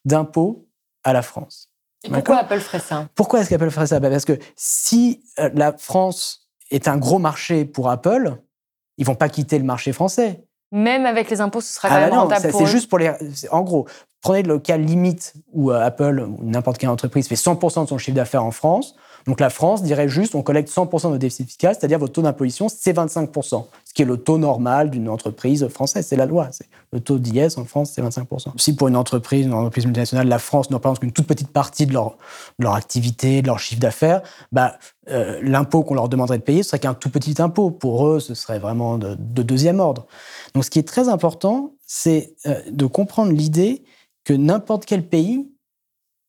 d'impôts 0.06 0.68
à 1.04 1.14
la 1.14 1.22
France. 1.22 1.72
Et 2.04 2.10
pourquoi 2.10 2.38
Apple 2.38 2.60
ferait 2.60 2.80
ça? 2.80 3.08
Pourquoi 3.16 3.42
est-ce 3.42 3.50
qu'Apple 3.50 3.70
ferait 3.70 3.88
ça? 3.88 4.00
Bah, 4.00 4.10
Parce 4.10 4.26
que 4.26 4.39
si 4.56 5.24
euh, 5.39 5.50
la 5.54 5.74
France 5.78 6.50
est 6.72 6.88
un 6.88 6.98
gros 6.98 7.20
marché 7.20 7.66
pour 7.66 7.89
Apple, 7.89 8.38
ils 8.98 9.06
vont 9.06 9.16
pas 9.16 9.30
quitter 9.30 9.60
le 9.60 9.66
marché 9.66 9.94
français. 9.94 10.44
Même 10.72 11.06
avec 11.06 11.30
les 11.30 11.42
impôts, 11.42 11.62
ce 11.62 11.74
sera 11.74 11.89
ah 11.89 11.92
quand 11.92 11.96
bah 11.96 12.06
même 12.06 12.16
non, 12.16 12.22
rentable 12.22 12.42
ça, 12.42 12.50
pour 12.50 12.62
c'est 12.62 12.68
juste 12.68 12.89
pour 12.89 12.98
les. 12.98 13.12
En 13.52 13.62
gros, 13.62 13.88
prenez 14.22 14.42
le 14.42 14.58
cas 14.58 14.78
limite 14.78 15.34
où 15.52 15.70
euh, 15.70 15.82
Apple 15.82 16.22
ou 16.22 16.39
n'importe 16.44 16.78
quelle 16.78 16.89
entreprise 16.89 17.28
fait 17.28 17.36
100% 17.36 17.84
de 17.84 17.89
son 17.89 17.98
chiffre 17.98 18.16
d'affaires 18.16 18.46
en 18.46 18.52
France. 18.52 18.96
Donc 19.28 19.39
la 19.39 19.49
France 19.49 19.84
dirait 19.84 20.09
juste, 20.09 20.36
on 20.36 20.41
collecte 20.41 20.69
100% 20.69 21.11
de 21.11 21.17
déficit 21.17 21.47
fiscal, 21.47 21.76
c'est-à-dire 21.78 21.99
votre 21.99 22.13
taux 22.13 22.22
d'imposition, 22.22 22.67
c'est 22.69 22.93
25%, 22.93 23.65
ce 23.86 23.93
qui 23.93 24.01
est 24.01 24.05
le 24.05 24.17
taux 24.17 24.38
normal 24.38 24.89
d'une 24.89 25.09
entreprise 25.09 25.67
française. 25.67 26.05
C'est 26.07 26.15
la 26.15 26.26
loi. 26.26 26.49
Le 26.91 26.99
taux 26.99 27.19
d'IS 27.19 27.57
en 27.57 27.65
France, 27.65 27.91
c'est 27.93 28.01
25%. 28.01 28.53
Si 28.57 28.76
pour 28.76 28.88
une 28.88 28.95
entreprise, 28.95 29.45
une 29.45 29.53
entreprise 29.53 29.86
multinationale, 29.86 30.28
la 30.28 30.39
France 30.39 30.69
ne 30.69 30.76
représente 30.76 30.99
qu'une 30.99 31.11
toute 31.11 31.28
petite 31.28 31.49
partie 31.49 31.86
de 31.86 31.93
leur, 31.93 32.15
activité, 32.74 33.41
de 33.41 33.47
leur 33.47 33.59
chiffre 33.59 33.82
d'affaires, 33.82 34.22
bah, 34.51 34.78
euh, 35.09 35.39
l'impôt 35.43 35.84
qu'on 35.84 35.95
leur 35.95 36.09
demanderait 36.09 36.38
de 36.38 36.43
payer, 36.43 36.63
ce 36.63 36.69
serait 36.69 36.80
qu'un 36.80 36.93
tout 36.93 37.09
petit 37.09 37.41
impôt. 37.41 37.72
Pour 37.72 38.07
eux, 38.07 38.19
ce 38.19 38.34
serait 38.34 38.59
vraiment 38.59 38.97
de, 38.97 39.15
de 39.15 39.43
deuxième 39.43 39.80
ordre. 39.80 40.05
Donc, 40.53 40.65
ce 40.65 40.69
qui 40.69 40.80
est 40.80 40.88
très 40.88 41.09
important, 41.09 41.74
c'est 41.86 42.36
euh, 42.45 42.61
de 42.72 42.86
comprendre 42.86 43.32
l'idée 43.32 43.84
que 44.24 44.34
n'importe 44.34 44.86
quel 44.86 45.07
pays 45.07 45.51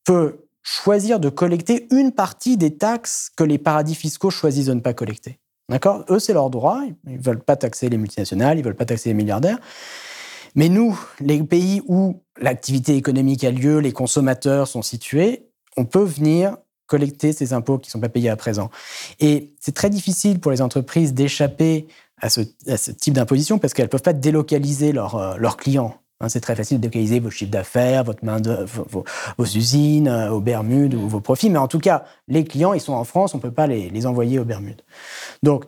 peut 0.04 0.41
choisir 0.62 1.20
de 1.20 1.28
collecter 1.28 1.88
une 1.90 2.12
partie 2.12 2.56
des 2.56 2.76
taxes 2.76 3.30
que 3.36 3.44
les 3.44 3.58
paradis 3.58 3.94
fiscaux 3.94 4.30
choisissent 4.30 4.66
de 4.66 4.74
ne 4.74 4.80
pas 4.80 4.94
collecter. 4.94 5.38
D'accord? 5.68 6.04
Eux, 6.10 6.18
c'est 6.18 6.32
leur 6.32 6.50
droit. 6.50 6.82
Ils 7.06 7.16
ne 7.16 7.22
veulent 7.22 7.42
pas 7.42 7.56
taxer 7.56 7.88
les 7.88 7.96
multinationales, 7.96 8.58
ils 8.58 8.60
ne 8.60 8.66
veulent 8.66 8.76
pas 8.76 8.84
taxer 8.84 9.10
les 9.10 9.14
milliardaires. 9.14 9.58
Mais 10.54 10.68
nous, 10.68 10.98
les 11.20 11.42
pays 11.42 11.82
où 11.86 12.22
l'activité 12.40 12.96
économique 12.96 13.44
a 13.44 13.50
lieu, 13.50 13.78
les 13.78 13.92
consommateurs 13.92 14.68
sont 14.68 14.82
situés, 14.82 15.48
on 15.76 15.84
peut 15.84 16.04
venir 16.04 16.56
collecter 16.86 17.32
ces 17.32 17.54
impôts 17.54 17.78
qui 17.78 17.88
ne 17.88 17.92
sont 17.92 18.00
pas 18.00 18.10
payés 18.10 18.28
à 18.28 18.36
présent. 18.36 18.70
Et 19.18 19.54
c'est 19.60 19.74
très 19.74 19.88
difficile 19.88 20.40
pour 20.40 20.50
les 20.50 20.60
entreprises 20.60 21.14
d'échapper 21.14 21.86
à 22.20 22.28
ce, 22.28 22.42
type 22.90 23.14
d'imposition 23.14 23.58
parce 23.58 23.72
qu'elles 23.72 23.86
ne 23.86 23.90
peuvent 23.90 24.02
pas 24.02 24.12
délocaliser 24.12 24.92
leurs 24.92 25.16
euh, 25.16 25.36
leurs 25.38 25.56
clients. 25.56 26.01
Hein, 26.22 26.28
c'est 26.28 26.40
très 26.40 26.54
facile 26.54 26.78
de 26.78 26.82
délocaliser 26.82 27.18
vos 27.18 27.30
chiffres 27.30 27.50
d'affaires, 27.50 28.04
vos 28.04 29.44
usines 29.44 30.06
euh, 30.06 30.30
aux 30.30 30.40
Bermudes 30.40 30.94
ou 30.94 31.08
vos 31.08 31.20
profits. 31.20 31.50
Mais 31.50 31.58
en 31.58 31.66
tout 31.66 31.80
cas, 31.80 32.04
les 32.28 32.44
clients, 32.44 32.72
ils 32.72 32.80
sont 32.80 32.92
en 32.92 33.02
France, 33.02 33.34
on 33.34 33.38
ne 33.38 33.42
peut 33.42 33.50
pas 33.50 33.66
les, 33.66 33.90
les 33.90 34.06
envoyer 34.06 34.38
aux 34.38 34.44
Bermudes. 34.44 34.82
Donc, 35.42 35.64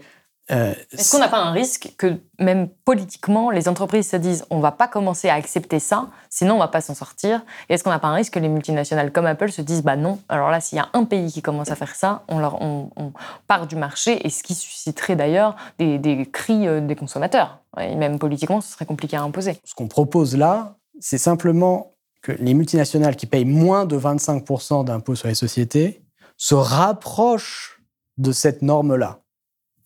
euh, 0.51 0.75
Est-ce 0.93 1.13
qu'on 1.13 1.19
n'a 1.19 1.29
pas 1.29 1.39
un 1.39 1.53
risque 1.53 1.95
que 1.97 2.19
même 2.39 2.69
politiquement, 2.85 3.51
les 3.51 3.69
entreprises 3.69 4.11
se 4.11 4.17
disent 4.17 4.45
on 4.51 4.61
va 4.61 4.73
pas 4.73 4.89
commencer 4.89 5.29
à 5.29 5.35
accepter 5.35 5.79
ça, 5.79 6.09
sinon 6.29 6.57
on 6.57 6.59
va 6.59 6.69
pas 6.69 6.81
s'en 6.81 6.95
sortir 6.95 7.43
Et 7.69 7.75
est-ce 7.75 7.85
qu'on 7.85 7.91
n'a 7.91 7.99
pas 7.99 8.09
un 8.09 8.15
risque 8.15 8.35
que 8.35 8.39
les 8.39 8.49
multinationales 8.49 9.13
comme 9.13 9.27
Apple 9.27 9.51
se 9.51 9.63
disent 9.63 9.83
bah 9.83 9.97
non, 9.97 10.19
alors 10.29 10.51
là 10.51 10.61
s'il 10.61 10.77
y 10.77 10.81
a 10.81 10.89
un 10.93 11.05
pays 11.05 11.33
qui 11.33 11.41
commence 11.41 11.71
à 11.71 11.77
faire 11.77 11.95
ça, 11.95 12.23
on, 12.29 12.39
leur, 12.39 12.61
on, 12.61 12.91
on 12.97 13.13
part 13.47 13.67
du 13.67 13.77
marché 13.77 14.27
et 14.27 14.31
ce 14.31 14.43
qui 14.43 14.55
susciterait 14.55 15.17
d'ailleurs 15.17 15.57
des, 15.79 15.99
des 15.99 16.27
cris 16.27 16.69
euh, 16.69 16.81
des 16.81 16.97
consommateurs. 16.97 17.61
Et 17.81 17.97
même 17.97 18.19
politiquement, 18.19 18.61
ce 18.61 18.73
serait 18.73 18.87
compliqué 18.87 19.17
à 19.17 19.23
imposer. 19.23 19.57
ce 19.65 19.75
qu'on 19.75 19.89
propose 19.89 20.37
là, 20.37 20.77
c'est 21.01 21.19
simplement 21.19 21.95
que 22.23 22.33
les 22.33 22.55
multinationales 22.55 23.17
qui 23.17 23.27
payent 23.27 23.45
moins 23.45 23.85
de 23.85 23.99
25% 23.99 24.85
d'impôts 24.85 25.15
sur 25.15 25.29
les 25.29 25.35
sociétés 25.35 26.03
se 26.37 26.55
rapprochent 26.55 27.83
de 28.17 28.33
cette 28.33 28.63
norme-là. 28.63 29.24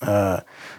Euh, 0.07 0.37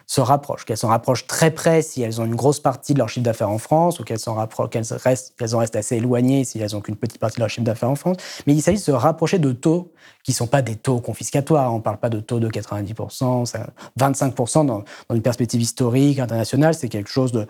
se 0.08 0.22
rapprochent, 0.22 0.64
qu'elles 0.64 0.78
s'en 0.78 0.88
rapprochent 0.88 1.28
très 1.28 1.52
près 1.52 1.82
si 1.82 2.02
elles 2.02 2.22
ont 2.22 2.26
une 2.26 2.36
grosse 2.36 2.62
partie 2.62 2.94
de 2.94 3.00
leur 3.00 3.10
chiffre 3.10 3.26
d'affaires 3.26 3.50
en 3.50 3.58
France, 3.58 4.00
ou 4.00 4.06
qu'elles 4.06 4.18
restent, 4.24 5.34
en 5.54 5.58
restent 5.58 5.76
assez 5.76 5.98
éloignées 5.98 6.46
si 6.46 6.58
elles 6.60 6.72
n'ont 6.72 6.80
qu'une 6.80 6.96
petite 6.96 7.20
partie 7.20 7.36
de 7.36 7.42
leur 7.42 7.50
chiffre 7.50 7.66
d'affaires 7.66 7.90
en 7.90 7.96
France. 7.96 8.16
Mais 8.48 8.54
il 8.54 8.62
s'agit 8.62 8.78
de 8.78 8.84
se 8.84 8.92
rapprocher 8.92 9.38
de 9.38 9.52
taux 9.52 9.92
qui 10.24 10.32
ne 10.32 10.36
sont 10.36 10.48
pas 10.48 10.62
des 10.62 10.78
taux 10.78 11.02
confiscatoires. 11.02 11.74
On 11.74 11.78
ne 11.80 11.82
parle 11.82 11.98
pas 11.98 12.10
de 12.10 12.22
taux 12.22 12.40
de 12.40 12.48
90%, 12.48 13.46
ça- 13.46 13.68
25% 14.00 14.66
dans, 14.66 14.84
dans 15.10 15.16
une 15.16 15.22
perspective 15.22 15.62
historique, 15.62 16.20
internationale, 16.20 16.74
c'est 16.74 16.88
quelque 16.90 17.12
chose 17.12 17.34
de, 17.34 17.46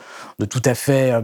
tout 0.46 0.64
à 0.66 0.74
fait, 0.74 1.12
euh, 1.12 1.22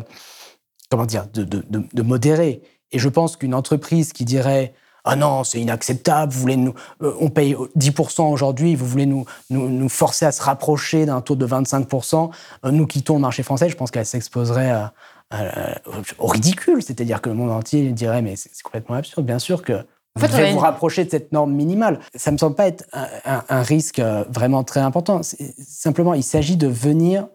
comment 0.92 1.08
dire, 1.08 1.26
de 1.34 2.02
modéré. 2.04 2.62
Et 2.92 3.00
je 3.00 3.10
pense 3.10 3.36
qu'une 3.36 3.56
entreprise 3.56 4.14
qui 4.14 4.26
dirait 4.26 4.74
ah 5.06 5.16
non, 5.16 5.44
c'est 5.44 5.62
inacceptable, 5.62 6.34
vous 6.34 6.40
voulez 6.42 6.58
nous, 6.58 6.74
euh, 7.04 7.14
on 7.20 7.30
paye 7.30 7.56
10% 7.78 8.24
aujourd'hui, 8.32 8.76
vous 8.76 8.86
voulez 8.88 9.06
nous, 9.06 9.26
nous, 9.50 9.70
nous 9.70 9.90
forcer 9.90 10.26
à 10.26 10.32
se 10.32 10.42
rapprocher 10.42 11.06
d'un 11.06 11.22
taux 11.22 11.36
de 11.36 11.46
25%, 11.46 12.32
euh, 12.66 12.72
nous 12.72 12.88
quittons 12.88 13.14
le 13.16 13.22
marché 13.22 13.44
français, 13.44 13.70
je 13.70 13.76
pense 13.78 13.92
qu'elle 13.92 14.06
s'exposerait 14.06 14.72
à- 14.72 14.94
à- 15.32 15.80
au 16.20 16.28
ridicule. 16.28 16.82
C'est-à-dire 16.84 17.22
que 17.22 17.30
le 17.30 17.36
monde 17.36 17.52
entier 17.52 17.92
dirait 17.92 18.22
mais 18.22 18.36
c'est 18.36 18.50
complètement 18.64 18.96
absurde. 18.96 19.26
Bien 19.26 19.40
sûr 19.40 19.62
que 19.64 19.74
En 19.74 19.84
vous 20.18 20.28
fait, 20.28 20.32
devez 20.38 20.52
vous 20.54 20.60
rapprocher 20.60 21.04
de 21.06 21.10
cette 21.10 21.32
norme 21.32 21.52
minimale. 21.54 22.00
Ça 22.16 22.32
me 22.32 22.38
semble 22.38 22.56
pas 22.56 22.68
être 22.68 22.86
un, 22.94 23.08
un- 23.26 23.44
un 23.50 23.62
risque 23.64 24.00
euh, 24.00 24.24
vraiment 24.30 24.64
très 24.64 24.80
important. 24.82 25.22
Simplement, 25.24 26.14
il 26.14 26.24
s'agit 26.24 26.58
de 26.58 26.68
venir 26.68 27.28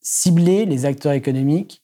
cibler 0.00 0.64
les 0.64 0.84
acteurs 0.86 1.12
économiques 1.12 1.82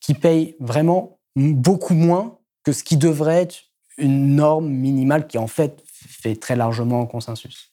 qui 0.00 0.14
payent 0.14 0.54
vraiment 0.60 1.18
beaucoup 1.36 1.94
moins 1.94 2.38
que 2.64 2.72
ce 2.72 2.84
qui 2.84 2.96
devrait 2.96 3.42
être 3.42 3.56
une 3.98 4.36
norme 4.36 4.68
minimale 4.68 5.26
qui, 5.26 5.38
en 5.38 5.46
fait, 5.46 5.82
fait 5.86 6.36
très 6.36 6.56
largement 6.56 7.06
consensus. 7.06 7.72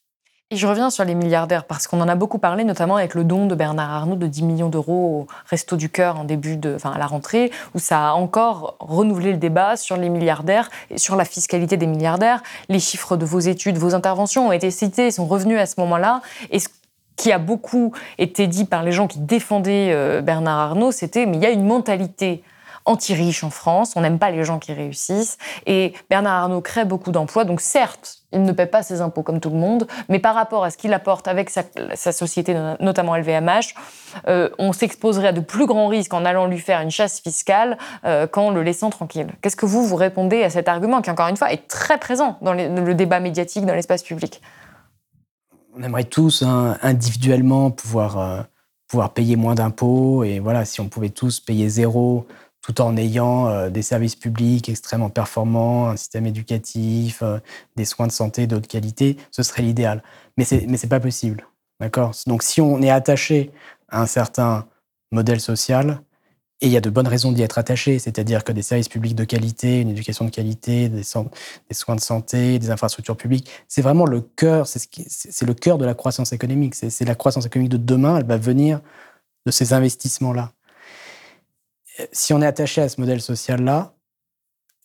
Et 0.52 0.58
je 0.58 0.68
reviens 0.68 0.92
sur 0.92 1.04
les 1.04 1.16
milliardaires 1.16 1.66
parce 1.66 1.88
qu'on 1.88 2.00
en 2.02 2.08
a 2.08 2.14
beaucoup 2.14 2.38
parlé, 2.38 2.64
notamment 2.64 2.98
avec 2.98 3.16
le 3.16 3.24
don 3.24 3.48
de 3.48 3.56
Bernard 3.56 3.92
Arnault 3.92 4.16
de 4.16 4.28
10 4.28 4.44
millions 4.44 4.70
d'euros 4.70 5.22
au 5.22 5.28
Resto 5.48 5.76
du 5.76 5.90
Cœur 5.90 6.20
en 6.20 6.24
début 6.24 6.56
de, 6.56 6.76
enfin 6.76 6.92
à 6.92 7.00
la 7.00 7.08
rentrée, 7.08 7.52
où 7.74 7.80
ça 7.80 8.10
a 8.10 8.12
encore 8.12 8.78
renouvelé 8.80 9.32
le 9.32 9.40
débat 9.40 9.76
sur 9.76 9.98
les 9.98 10.08
milliardaires 10.08 10.70
et 10.92 11.00
sur 11.00 11.16
la 11.16 11.26
fiscalité 11.26 11.78
des 11.78 11.88
milliardaires. 11.88 12.44
Les 12.70 12.80
chiffres 12.80 13.18
de 13.18 13.26
vos 13.26 13.40
études, 13.40 13.80
vos 13.80 13.96
interventions 13.96 14.50
ont 14.50 14.52
été 14.52 14.70
cités, 14.70 15.10
sont 15.10 15.26
revenus 15.26 15.60
à 15.60 15.66
ce 15.66 15.80
moment-là. 15.80 16.22
Et 16.52 16.60
ce 16.60 16.68
qui 17.16 17.32
a 17.32 17.40
beaucoup 17.40 17.94
été 18.20 18.46
dit 18.46 18.66
par 18.66 18.84
les 18.84 18.92
gens 18.92 19.08
qui 19.08 19.18
défendaient 19.18 19.94
euh, 19.94 20.22
Bernard 20.22 20.60
Arnault, 20.60 20.92
c'était 20.92 21.26
mais 21.26 21.38
il 21.38 21.44
y 21.44 21.48
a 21.48 21.52
une 21.52 21.66
mentalité 21.66 22.44
anti-riche 22.86 23.44
en 23.44 23.50
France, 23.50 23.94
on 23.96 24.02
n'aime 24.02 24.20
pas 24.20 24.32
les 24.32 24.44
gens 24.44 24.60
qui 24.60 24.74
réussissent, 24.74 25.38
et 25.66 25.94
Bernard 26.10 26.44
Arnault 26.44 26.62
crée 26.62 26.86
beaucoup 26.86 27.12
d'emplois, 27.12 27.44
donc 27.44 27.62
certes, 27.62 28.20
il 28.32 28.44
ne 28.44 28.52
paie 28.52 28.66
pas 28.66 28.84
ses 28.84 29.02
impôts 29.02 29.24
comme 29.24 29.40
tout 29.40 29.50
le 29.50 29.56
monde, 29.56 29.88
mais 30.10 30.20
par 30.20 30.36
rapport 30.36 30.64
à 30.64 30.72
ce 30.72 30.78
qu'il 30.78 30.94
apporte 30.94 31.28
avec 31.28 31.50
sa, 31.50 32.12
société, 32.12 32.56
notamment 32.80 33.16
LVMH, 33.16 33.74
euh, 34.28 34.50
on 34.60 34.74
s'exposerait 34.74 35.30
à 35.30 35.32
de 35.32 35.40
plus 35.40 35.66
grands 35.66 35.88
risques 35.88 36.14
en 36.14 36.26
allant 36.26 36.46
lui 36.46 36.60
faire 36.60 36.82
une 36.82 36.92
chasse 36.92 37.22
fiscale 37.22 37.78
euh, 38.04 38.28
qu'en 38.28 38.52
le 38.52 38.62
laissant 38.62 38.90
tranquille. 38.90 39.28
Qu'est-ce 39.42 39.56
que 39.56 39.66
vous, 39.66 39.86
vous 39.86 39.96
répondez 39.96 40.44
à 40.44 40.50
cet 40.50 40.68
argument 40.68 41.02
qui, 41.02 41.10
encore 41.10 41.28
une 41.28 41.38
fois, 41.38 41.52
est 41.52 41.68
très 41.68 41.98
présent 41.98 42.38
dans 42.42 42.54
le 42.54 42.94
débat 42.94 43.20
médiatique, 43.20 43.66
dans 43.66 43.74
l'espace 43.74 44.04
public? 44.04 44.42
On 45.78 45.84
aimerait 45.84 46.06
tous 46.06 46.42
hein, 46.42 46.78
individuellement 46.82 47.70
pouvoir, 47.70 48.18
euh, 48.18 48.42
pouvoir 48.88 49.14
payer 49.14 49.36
moins 49.36 49.56
d'impôts. 49.56 50.24
Et 50.24 50.40
voilà, 50.40 50.64
si 50.64 50.80
on 50.80 50.88
pouvait 50.88 51.10
tous 51.10 51.42
payer 51.42 51.68
zéro 51.68 52.26
tout 52.66 52.82
en 52.82 52.97
ayant 52.97 53.47
euh, 53.47 53.70
des 53.70 53.84
services 53.84 54.16
publics 54.16 54.70
extrêmement 54.70 55.11
performants, 55.11 55.89
un 55.89 55.97
système 55.97 56.26
éducatif, 56.26 57.20
euh, 57.22 57.39
des 57.76 57.86
soins 57.86 58.07
de 58.07 58.11
santé 58.11 58.47
de 58.47 58.55
haute 58.55 58.68
qualité, 58.68 59.18
ce 59.30 59.43
serait 59.43 59.61
l'idéal. 59.61 60.01
Mais 60.38 60.45
c'est 60.45 60.66
mais 60.68 60.78
c'est 60.78 60.88
pas 60.88 60.99
possible, 60.99 61.45
d'accord? 61.80 62.11
Donc 62.26 62.41
si 62.41 62.61
on 62.61 62.82
est 62.82 62.89
attaché 62.89 63.51
à 63.89 64.01
un 64.01 64.07
certain 64.07 64.66
modèle 65.11 65.39
social, 65.39 66.01
et 66.61 66.68
il 66.68 66.72
y 66.72 66.78
a 66.78 66.82
de 66.82 66.89
bonnes 66.89 67.07
raisons 67.07 67.32
d'y 67.32 67.43
être 67.43 67.57
attaché, 67.59 67.99
c'est-à-dire 67.99 68.43
que 68.43 68.51
des 68.51 68.63
services 68.63 68.89
publics 68.89 69.13
de 69.16 69.26
qualité, 69.26 69.82
une 69.82 69.89
éducation 69.89 70.26
de 70.26 70.32
qualité, 70.32 70.89
des, 70.89 71.03
so- 71.03 71.30
des 71.70 71.76
soins 71.76 71.95
de 71.95 72.01
santé, 72.01 72.57
des 72.59 72.72
infrastructures 72.72 73.18
publiques, 73.18 73.49
c'est 73.68 73.82
vraiment 73.84 74.05
le 74.05 74.22
cœur, 74.22 74.66
c'est 74.66 75.45
le 75.45 75.53
cœur 75.53 75.78
de 75.78 75.86
la 75.86 75.93
croissance 75.93 76.34
économique. 76.34 76.74
C'est 76.76 77.05
la 77.05 77.16
croissance 77.16 77.45
économique 77.45 77.72
de 77.72 77.78
demain, 77.78 78.18
elle 78.18 78.26
va 78.26 78.38
venir 78.38 78.82
de 79.45 79.51
ces 79.51 79.74
investissements-là. 79.74 80.53
Si 82.12 82.34
on 82.34 82.41
est 82.41 82.46
attaché 82.46 82.82
à 82.82 82.89
ce 82.89 83.00
modèle 83.00 83.22
social-là, 83.22 83.96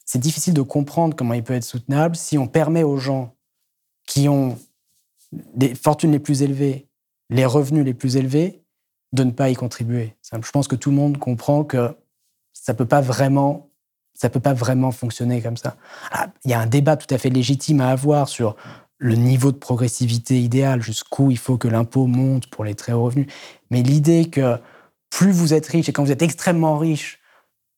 c'est 0.04 0.18
difficile 0.18 0.54
de 0.54 0.62
comprendre 0.62 1.14
comment 1.16 1.34
il 1.34 1.42
peut 1.42 1.54
être 1.54 1.64
soutenable 1.64 2.16
si 2.16 2.38
on 2.38 2.46
permet 2.46 2.82
aux 2.82 2.96
gens 2.96 3.34
qui 4.06 4.28
ont 4.28 4.58
des 5.32 5.74
fortunes 5.74 6.12
les 6.12 6.18
plus 6.18 6.42
élevées, 6.42 6.88
les 7.28 7.46
revenus 7.46 7.84
les 7.84 7.94
plus 7.94 8.16
élevés, 8.16 8.62
de 9.12 9.24
ne 9.24 9.30
pas 9.30 9.50
y 9.50 9.54
contribuer. 9.54 10.16
Je 10.32 10.50
pense 10.50 10.68
que 10.68 10.76
tout 10.76 10.90
le 10.90 10.96
monde 10.96 11.18
comprend 11.18 11.64
que 11.64 11.96
ça 12.52 12.74
peut 12.74 12.86
pas 12.86 13.00
vraiment 13.00 13.70
Ça 14.14 14.28
ne 14.28 14.32
peut 14.32 14.40
pas 14.40 14.52
vraiment 14.52 14.92
fonctionner 14.92 15.40
comme 15.40 15.56
ça. 15.56 15.76
Ah, 16.10 16.28
il 16.44 16.50
y 16.50 16.54
a 16.54 16.60
un 16.60 16.66
débat 16.66 16.96
tout 16.96 17.12
à 17.14 17.18
fait 17.18 17.30
légitime 17.30 17.80
à 17.80 17.90
avoir 17.90 18.28
sur 18.28 18.54
le 18.98 19.14
niveau 19.14 19.50
de 19.50 19.56
progressivité 19.56 20.38
idéal, 20.38 20.82
jusqu'où 20.82 21.30
il 21.30 21.38
faut 21.38 21.56
que 21.56 21.68
l'impôt 21.68 22.06
monte 22.06 22.48
pour 22.48 22.64
les 22.64 22.74
très 22.74 22.92
hauts 22.92 23.04
revenus. 23.04 23.28
Mais 23.70 23.82
l'idée 23.82 24.28
que 24.28 24.58
plus 25.10 25.32
vous 25.32 25.52
êtes 25.54 25.66
riche 25.66 25.88
et 25.88 25.92
quand 25.92 26.04
vous 26.04 26.12
êtes 26.12 26.22
extrêmement 26.22 26.78
riche, 26.78 27.18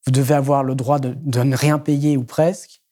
vous 0.07 0.12
devez 0.12 0.35
avoir 0.35 0.62
le 0.64 0.74
droit 0.74 0.99
de, 0.99 1.14
de 1.16 1.43
ne 1.43 1.57
rien 1.57 1.78
payer 1.78 2.16
ou 2.16 2.24
presque, 2.24 2.83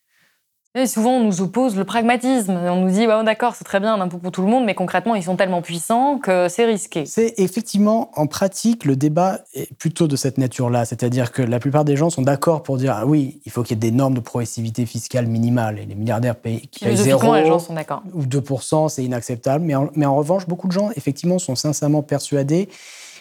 et 0.76 0.86
souvent, 0.86 1.16
on 1.16 1.24
nous 1.24 1.40
oppose 1.40 1.74
le 1.74 1.84
pragmatisme. 1.84 2.52
On 2.52 2.82
nous 2.82 2.90
dit, 2.92 3.04
d'accord, 3.24 3.56
c'est 3.56 3.64
très 3.64 3.80
bien 3.80 3.94
un 3.94 4.00
impôt 4.00 4.18
pour 4.18 4.30
tout 4.30 4.42
le 4.42 4.46
monde, 4.46 4.64
mais 4.64 4.76
concrètement, 4.76 5.16
ils 5.16 5.24
sont 5.24 5.34
tellement 5.34 5.62
puissants 5.62 6.18
que 6.18 6.46
c'est 6.48 6.64
risqué. 6.64 7.06
C'est 7.06 7.34
effectivement, 7.38 8.12
en 8.14 8.28
pratique, 8.28 8.84
le 8.84 8.94
débat 8.94 9.40
est 9.52 9.74
plutôt 9.74 10.06
de 10.06 10.14
cette 10.14 10.38
nature-là. 10.38 10.84
C'est-à-dire 10.84 11.32
que 11.32 11.42
la 11.42 11.58
plupart 11.58 11.84
des 11.84 11.96
gens 11.96 12.08
sont 12.08 12.22
d'accord 12.22 12.62
pour 12.62 12.76
dire, 12.76 12.94
ah 12.96 13.04
oui, 13.04 13.40
il 13.44 13.50
faut 13.50 13.64
qu'il 13.64 13.76
y 13.76 13.78
ait 13.78 13.90
des 13.90 13.90
normes 13.90 14.14
de 14.14 14.20
progressivité 14.20 14.86
fiscale 14.86 15.26
minimales. 15.26 15.80
Et 15.80 15.86
les 15.86 15.96
milliardaires 15.96 16.36
payent, 16.36 16.60
qui 16.68 16.84
payent 16.84 16.96
0 16.96 17.34
les 17.34 17.46
gens 17.46 17.58
sont 17.58 17.74
ou 18.14 18.22
2%, 18.22 18.88
c'est 18.90 19.02
inacceptable. 19.02 19.64
Mais 19.64 19.74
mais 19.96 20.06
en 20.06 20.14
revanche, 20.14 20.46
beaucoup 20.46 20.68
de 20.68 20.72
gens, 20.72 20.90
effectivement, 20.94 21.40
sont 21.40 21.56
sincèrement 21.56 22.02
persuadés 22.02 22.68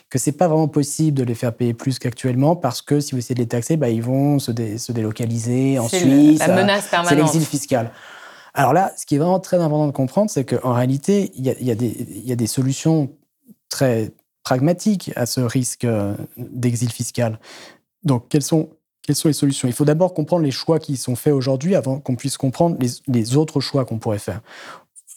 que 0.10 0.18
c'est 0.18 0.32
pas 0.32 0.48
vraiment 0.48 0.68
possible 0.68 1.18
de 1.18 1.24
les 1.24 1.36
faire 1.36 1.54
payer 1.54 1.74
plus 1.74 2.00
qu'actuellement 2.00 2.56
parce 2.56 2.82
que 2.82 3.00
si 3.00 3.12
vous 3.12 3.20
essayez 3.20 3.36
de 3.36 3.42
les 3.42 3.48
taxer, 3.48 3.78
bah, 3.78 3.90
ils 3.90 4.02
vont 4.02 4.40
se, 4.40 4.52
se 4.78 4.92
délocaliser 4.92 5.78
en 5.78 5.88
Suisse. 5.88 6.40
La 6.40 6.48
menace 6.48 6.88
permanente. 6.88 7.10
C'est 7.10 7.16
l'exil 7.16 7.46
fiscal. 7.46 7.92
Alors 8.56 8.74
là, 8.74 8.92
ce 8.98 9.06
qui 9.06 9.16
est 9.16 9.18
vraiment 9.20 9.40
très 9.40 9.58
important 9.58 9.86
de 9.86 9.92
comprendre, 9.92 10.32
c'est 10.32 10.46
qu'en 10.46 10.74
réalité, 10.74 11.32
il 11.36 11.46
y, 11.46 11.52
y, 11.52 12.28
y 12.28 12.32
a, 12.32 12.36
des 12.36 12.48
solutions 12.48 13.12
très 13.70 14.12
pragmatiques 14.44 15.12
à 15.16 15.28
ce 15.28 15.42
risque 15.42 15.86
euh, 15.86 16.16
d'exil 16.38 16.92
fiscal. 16.92 17.40
Donc, 18.04 18.28
quelles 18.30 18.42
sont, 18.42 18.70
quelles 19.04 19.16
sont 19.16 19.28
les 19.28 19.34
solutions? 19.36 19.68
Il 19.68 19.74
faut 19.74 19.86
d'abord 19.86 20.16
comprendre 20.16 20.44
les 20.44 20.52
choix 20.52 20.80
qui 20.80 20.98
sont 20.98 21.16
faits 21.16 21.34
aujourd'hui 21.34 21.76
avant 21.76 22.00
qu'on 22.00 22.16
puisse 22.16 22.38
comprendre 22.38 22.78
les, 22.80 22.90
les, 23.08 23.38
autres 23.38 23.60
choix 23.60 23.86
qu'on 23.86 24.00
pourrait 24.00 24.18
faire. 24.18 24.42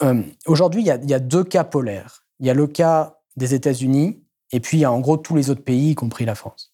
Euh, 0.03 0.23
aujourd'hui, 0.47 0.83
il 0.83 0.87
y, 0.87 1.11
y 1.11 1.15
a 1.15 1.19
deux 1.19 1.45
cas 1.45 1.65
polaires. 1.65 2.27
Il 2.41 2.47
y 2.47 2.51
a 2.51 2.55
le 2.55 2.67
cas 2.67 3.21
des 3.37 3.55
États-Unis 3.55 4.22
et 4.53 4.61
puis, 4.61 4.79
il 4.79 4.81
y 4.81 4.85
a 4.85 4.93
en 4.93 5.01
gros 5.01 5.17
tous 5.17 5.35
les 5.35 5.51
autres 5.51 5.65
pays, 5.65 5.91
y 5.91 5.95
compris 5.95 6.25
la 6.25 6.35
France. 6.35 6.73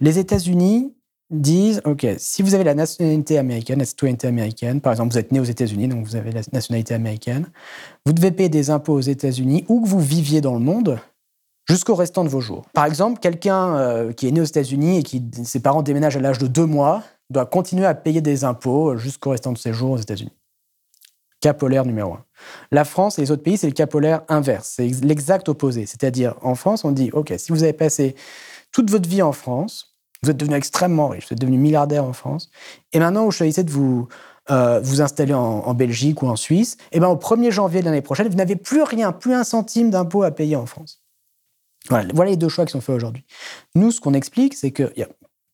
Les 0.00 0.18
États-Unis 0.18 0.94
disent, 1.30 1.80
OK, 1.84 2.06
si 2.18 2.42
vous 2.42 2.54
avez 2.54 2.64
la 2.64 2.74
nationalité 2.74 3.38
américaine, 3.38 3.78
la 3.78 3.84
citoyenneté 3.84 4.26
américaine, 4.26 4.80
par 4.80 4.92
exemple, 4.92 5.12
vous 5.12 5.18
êtes 5.18 5.32
né 5.32 5.40
aux 5.40 5.44
États-Unis, 5.44 5.88
donc 5.88 6.04
vous 6.04 6.16
avez 6.16 6.30
la 6.30 6.42
nationalité 6.52 6.94
américaine, 6.94 7.50
vous 8.04 8.12
devez 8.12 8.30
payer 8.30 8.48
des 8.48 8.70
impôts 8.70 8.94
aux 8.94 9.00
États-Unis 9.00 9.64
où 9.68 9.82
que 9.82 9.88
vous 9.88 10.00
viviez 10.00 10.40
dans 10.40 10.54
le 10.54 10.60
monde 10.60 10.98
jusqu'au 11.68 11.94
restant 11.94 12.24
de 12.24 12.28
vos 12.28 12.40
jours. 12.40 12.66
Par 12.74 12.84
exemple, 12.84 13.18
quelqu'un 13.20 13.76
euh, 13.76 14.12
qui 14.12 14.28
est 14.28 14.30
né 14.30 14.40
aux 14.40 14.44
États-Unis 14.44 14.98
et 14.98 15.02
qui 15.02 15.22
ses 15.44 15.60
parents 15.60 15.82
déménagent 15.82 16.16
à 16.16 16.20
l'âge 16.20 16.38
de 16.38 16.46
deux 16.46 16.66
mois 16.66 17.02
doit 17.30 17.46
continuer 17.46 17.86
à 17.86 17.94
payer 17.94 18.20
des 18.20 18.44
impôts 18.44 18.96
jusqu'au 18.96 19.30
restant 19.30 19.52
de 19.52 19.58
ses 19.58 19.72
jours 19.72 19.92
aux 19.92 19.98
États-Unis. 19.98 20.32
Cas 21.42 21.54
polaire 21.54 21.84
numéro 21.84 22.14
un. 22.14 22.24
La 22.70 22.84
France 22.84 23.18
et 23.18 23.22
les 23.22 23.32
autres 23.32 23.42
pays, 23.42 23.58
c'est 23.58 23.66
le 23.66 23.72
cas 23.72 23.88
polaire 23.88 24.22
inverse. 24.28 24.74
C'est 24.76 24.86
l'exact 25.04 25.48
opposé. 25.48 25.86
C'est-à-dire, 25.86 26.36
en 26.40 26.54
France, 26.54 26.84
on 26.84 26.92
dit, 26.92 27.10
OK, 27.12 27.34
si 27.36 27.50
vous 27.50 27.64
avez 27.64 27.72
passé 27.72 28.14
toute 28.70 28.90
votre 28.90 29.08
vie 29.08 29.22
en 29.22 29.32
France, 29.32 29.96
vous 30.22 30.30
êtes 30.30 30.36
devenu 30.36 30.54
extrêmement 30.54 31.08
riche, 31.08 31.26
vous 31.28 31.32
êtes 31.32 31.40
devenu 31.40 31.58
milliardaire 31.58 32.04
en 32.04 32.12
France, 32.12 32.48
et 32.92 33.00
maintenant, 33.00 33.24
vous 33.24 33.32
choisissez 33.32 33.64
de 33.64 33.72
vous, 33.72 34.06
euh, 34.50 34.80
vous 34.80 35.02
installer 35.02 35.34
en, 35.34 35.74
Belgique 35.74 36.22
ou 36.22 36.28
en 36.28 36.36
Suisse, 36.36 36.76
et 36.92 37.00
bien 37.00 37.08
au 37.08 37.16
1er 37.16 37.50
janvier 37.50 37.80
de 37.80 37.86
l'année 37.86 38.02
prochaine, 38.02 38.28
vous 38.28 38.36
n'avez 38.36 38.56
plus 38.56 38.82
rien, 38.82 39.10
plus 39.10 39.34
un 39.34 39.42
centime 39.42 39.90
d'impôt 39.90 40.22
à 40.22 40.30
payer 40.30 40.54
en 40.54 40.66
France. 40.66 41.02
Voilà, 41.88 42.08
voilà 42.14 42.30
les 42.30 42.36
deux 42.36 42.48
choix 42.48 42.64
qui 42.64 42.72
sont 42.72 42.80
faits 42.80 42.94
aujourd'hui. 42.94 43.24
Nous, 43.74 43.90
ce 43.90 44.00
qu'on 44.00 44.14
explique, 44.14 44.54
c'est 44.54 44.70
qu'il 44.70 44.92
y 44.96 45.02
a 45.02 45.08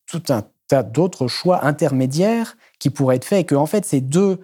tout 0.05 0.21
un 0.29 0.43
tas 0.67 0.83
d'autres 0.83 1.27
choix 1.27 1.65
intermédiaires 1.65 2.55
qui 2.77 2.91
pourraient 2.91 3.15
être 3.15 3.25
faits, 3.25 3.39
et 3.39 3.45
que, 3.45 3.55
en 3.55 3.65
fait, 3.65 3.85
ces 3.85 4.01
deux 4.01 4.39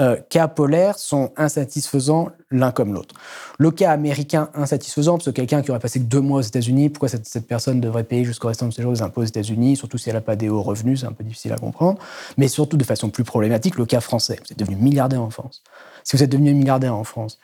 euh, 0.00 0.16
cas 0.28 0.48
polaires 0.48 0.98
sont 0.98 1.32
insatisfaisants 1.36 2.30
l'un 2.50 2.70
comme 2.70 2.94
l'autre. 2.94 3.14
Le 3.58 3.70
cas 3.70 3.90
américain 3.90 4.48
insatisfaisant, 4.54 5.14
parce 5.18 5.26
que 5.26 5.30
quelqu'un 5.30 5.62
qui 5.62 5.70
aurait 5.70 5.80
passé 5.80 5.98
deux 5.98 6.20
mois 6.20 6.38
aux 6.38 6.42
États-Unis, 6.42 6.88
pourquoi 6.88 7.08
cette, 7.08 7.26
cette, 7.26 7.46
personne 7.46 7.80
devrait 7.80 8.04
payer 8.04 8.24
jusqu'au 8.24 8.48
restant 8.48 8.68
de 8.68 8.72
ses 8.72 8.82
jours 8.82 8.92
des 8.92 9.02
impôts 9.02 9.22
aux 9.22 9.26
États-Unis, 9.26 9.76
surtout 9.76 9.98
si 9.98 10.08
elle 10.08 10.14
n'a 10.14 10.20
pas 10.20 10.36
des 10.36 10.48
hauts 10.48 10.62
revenus, 10.62 11.00
c'est 11.00 11.06
un 11.06 11.12
peu 11.12 11.24
difficile 11.24 11.52
à 11.52 11.56
comprendre. 11.56 11.98
Mais 12.36 12.48
surtout 12.48 12.76
de 12.76 12.84
façon 12.84 13.10
plus 13.10 13.24
problématique, 13.24 13.76
le 13.76 13.86
cas 13.86 14.00
français. 14.00 14.38
Vous 14.44 14.52
êtes 14.52 14.58
devenu 14.58 14.76
milliardaire 14.76 15.22
en 15.22 15.30
France. 15.30 15.62
Si 16.04 16.16
vous 16.16 16.22
êtes 16.22 16.30
devenu 16.30 16.54
milliardaire 16.54 16.94
en 16.94 17.04
France, 17.04 17.38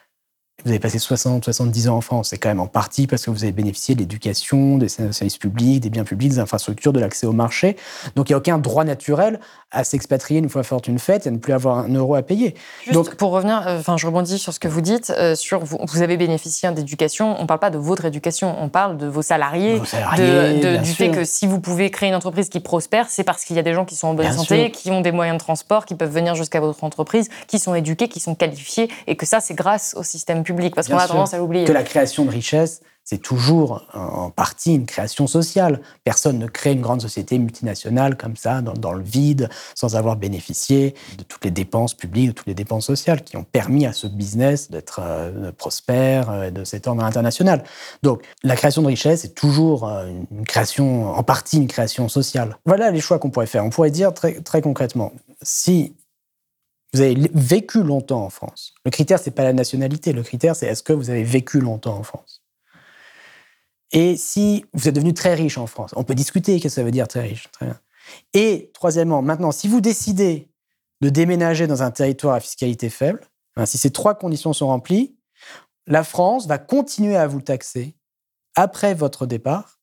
vous 0.65 0.71
avez 0.71 0.79
passé 0.79 0.99
60, 0.99 1.45
70 1.45 1.89
ans 1.89 1.97
en 1.97 2.01
France. 2.01 2.29
C'est 2.31 2.39
quand 2.39 2.49
même 2.49 2.61
en 2.61 2.67
partie 2.67 3.07
parce 3.07 3.25
que 3.25 3.31
vous 3.31 3.45
avez 3.45 3.53
bénéficié 3.53 3.95
de 3.95 4.01
l'éducation, 4.01 4.79
des 4.79 4.89
services 4.89 5.37
publics, 5.37 5.81
des 5.81 5.91
biens 5.91 6.05
publics, 6.05 6.31
des 6.31 6.39
infrastructures, 6.39 6.93
de 6.93 7.01
l'accès 7.01 7.27
au 7.27 7.33
marché. 7.33 7.77
Donc, 8.17 8.31
il 8.31 8.33
n'y 8.33 8.35
a 8.35 8.39
aucun 8.39 8.59
droit 8.59 8.85
naturel 8.85 9.41
à 9.71 9.85
s'expatrier 9.85 10.41
une 10.41 10.49
fois 10.49 10.63
fortune 10.63 10.99
faite 10.99 11.27
et 11.27 11.29
à 11.29 11.33
ne 11.33 11.39
plus 11.39 11.53
avoir 11.53 11.79
un 11.79 11.89
euro 11.89 12.15
à 12.15 12.23
payer. 12.23 12.55
Juste 12.85 12.95
Donc, 12.95 13.15
pour 13.17 13.33
revenir, 13.33 13.63
euh, 13.67 13.97
je 13.97 14.07
rebondis 14.07 14.39
sur 14.39 14.55
ce 14.55 14.61
que 14.61 14.69
vous 14.69 14.81
dites. 14.81 15.13
Euh, 15.19 15.35
sur 15.35 15.65
vous, 15.65 15.79
vous, 15.81 16.03
avez 16.03 16.17
bénéficié 16.17 16.71
d'éducation. 16.73 17.37
On 17.39 17.43
ne 17.43 17.47
parle 17.47 17.61
pas 17.61 17.71
de 17.71 17.79
votre 17.79 18.05
éducation, 18.07 18.57
on 18.61 18.69
parle 18.69 18.97
de 18.97 19.07
vos 19.07 19.23
salariés, 19.23 19.77
vos 19.77 19.85
salariés 19.85 20.61
de, 20.61 20.77
de, 20.79 20.83
du 20.83 20.93
fait 20.93 21.11
que 21.11 21.25
si 21.25 21.47
vous 21.47 21.61
pouvez 21.61 21.91
créer 21.91 22.09
une 22.09 22.15
entreprise 22.15 22.49
qui 22.49 22.61
prospère, 22.61 23.09
c'est 23.11 23.25
parce 23.25 23.45
qu'il 23.45 23.57
y 23.57 23.59
a 23.59 23.63
des 23.63 23.75
gens 23.75 23.85
qui 23.85 23.97
sont 23.97 24.09
en 24.09 24.15
bonne 24.15 24.27
bien 24.27 24.37
santé, 24.37 24.67
sûr. 24.67 24.73
qui 24.73 24.91
ont 24.91 25.01
des 25.01 25.13
moyens 25.13 25.37
de 25.37 25.43
transport, 25.43 25.85
qui 25.85 25.95
peuvent 25.95 26.13
venir 26.13 26.35
jusqu'à 26.35 26.61
votre 26.61 26.85
entreprise, 26.85 27.29
qui 27.49 27.59
sont 27.59 27.75
éduqués, 27.75 28.09
qui 28.09 28.21
sont 28.21 28.35
qualifiés, 28.35 28.89
et 29.07 29.17
que 29.17 29.27
ça, 29.27 29.41
c'est 29.41 29.55
grâce 29.55 29.95
au 29.99 30.03
système 30.03 30.43
public, 30.43 30.54
parce 30.75 30.89
qu'on 30.89 30.99
a 30.99 31.07
tendance 31.07 31.35
à 31.35 31.39
l'oublier. 31.39 31.65
Que 31.65 31.73
la 31.73 31.83
création 31.83 32.25
de 32.25 32.31
richesse, 32.31 32.81
c'est 33.05 33.19
toujours 33.19 33.87
en 33.93 34.31
partie 34.31 34.75
une 34.75 34.87
création 34.87 35.27
sociale. 35.27 35.81
Personne 36.05 36.39
ne 36.39 36.47
crée 36.47 36.73
une 36.73 36.81
grande 36.81 37.03
société 37.03 37.39
multinationale 37.39 38.17
comme 38.17 38.35
ça, 38.35 38.63
dans, 38.63 38.73
dans, 38.73 38.95
le 38.95 39.03
vide, 39.03 39.51
sans 39.75 39.95
avoir 39.95 40.17
bénéficié 40.17 40.95
de 41.19 41.23
toutes 41.23 41.45
les 41.45 41.51
dépenses 41.51 41.93
publiques, 41.93 42.29
de 42.29 42.33
toutes 42.33 42.47
les 42.47 42.55
dépenses 42.55 42.87
sociales 42.87 43.23
qui 43.23 43.37
ont 43.37 43.45
permis 43.45 43.85
à 43.85 43.93
ce 43.93 44.07
business 44.07 44.71
d'être 44.71 45.01
euh, 45.03 45.53
prospère, 45.53 46.31
euh, 46.31 46.51
de 46.51 46.65
s'étendre 46.65 47.03
à 47.03 47.05
l'international. 47.05 47.63
Donc, 48.03 48.23
la 48.43 48.57
création 48.57 48.81
de 48.81 48.87
richesse 48.87 49.27
est 49.27 49.35
toujours 49.35 49.87
euh, 49.87 50.09
une 50.31 50.47
création, 50.47 51.11
en 51.11 51.23
partie 51.23 51.59
une 51.59 51.69
création 51.69 52.09
sociale. 52.09 52.57
Voilà 52.65 52.91
les 52.91 53.01
choix 53.01 53.19
qu'on 53.19 53.31
pourrait 53.31 53.47
faire. 53.47 53.67
On 53.67 53.71
pourrait 53.71 53.91
dire 53.91 54.15
très, 54.15 54.41
très 54.41 54.63
concrètement, 54.63 55.13
si 55.43 55.95
vous 56.95 57.01
avez 57.01 57.17
vécu 57.35 57.83
longtemps 57.83 58.25
en 58.25 58.31
France, 58.31 58.75
le 58.85 58.91
critère, 58.91 59.19
c'est 59.19 59.33
pas 59.33 59.43
la 59.43 59.53
nationalité, 59.53 60.13
le 60.13 60.23
critère, 60.23 60.55
c'est 60.55 60.67
est-ce 60.67 60.83
que 60.83 60.93
vous 60.93 61.11
avez 61.11 61.25
vécu 61.25 61.61
longtemps 61.61 61.97
en 61.99 62.03
France? 62.05 62.45
Et 63.91 64.17
si 64.17 64.65
vous 64.73 64.89
êtes 64.89 64.95
devenu 64.95 65.13
très 65.13 65.35
riche 65.35 65.59
en 65.59 65.67
France, 65.67 65.93
on 65.97 66.05
peut 66.05 66.15
discuter 66.15 66.55
qu'est-ce 66.55 66.75
que 66.75 66.81
ça 66.81 66.85
veut 66.85 66.91
dire 66.91 67.09
très 67.09 67.23
riche. 67.23 67.49
Très 67.53 67.67
bien. 67.67 67.81
Et 68.33 68.71
troisièmement, 68.75 69.23
maintenant, 69.23 69.53
si 69.53 69.69
vous 69.69 69.81
décidez 69.81 70.49
de 71.01 71.09
déménager 71.09 71.67
dans 71.67 71.83
un 71.83 71.91
territoire 71.91 72.35
à 72.35 72.41
fiscalité 72.41 72.91
faible, 72.91 73.21
si 73.67 73.79
ces 73.79 73.91
trois 73.91 74.15
conditions 74.15 74.53
sont 74.53 74.67
remplies, 74.67 75.17
la 75.87 76.03
France 76.03 76.47
va 76.47 76.59
continuer 76.59 77.17
à 77.17 77.27
vous 77.27 77.41
taxer 77.41 77.97
après 78.57 78.95
votre 78.95 79.27
départ, 79.27 79.81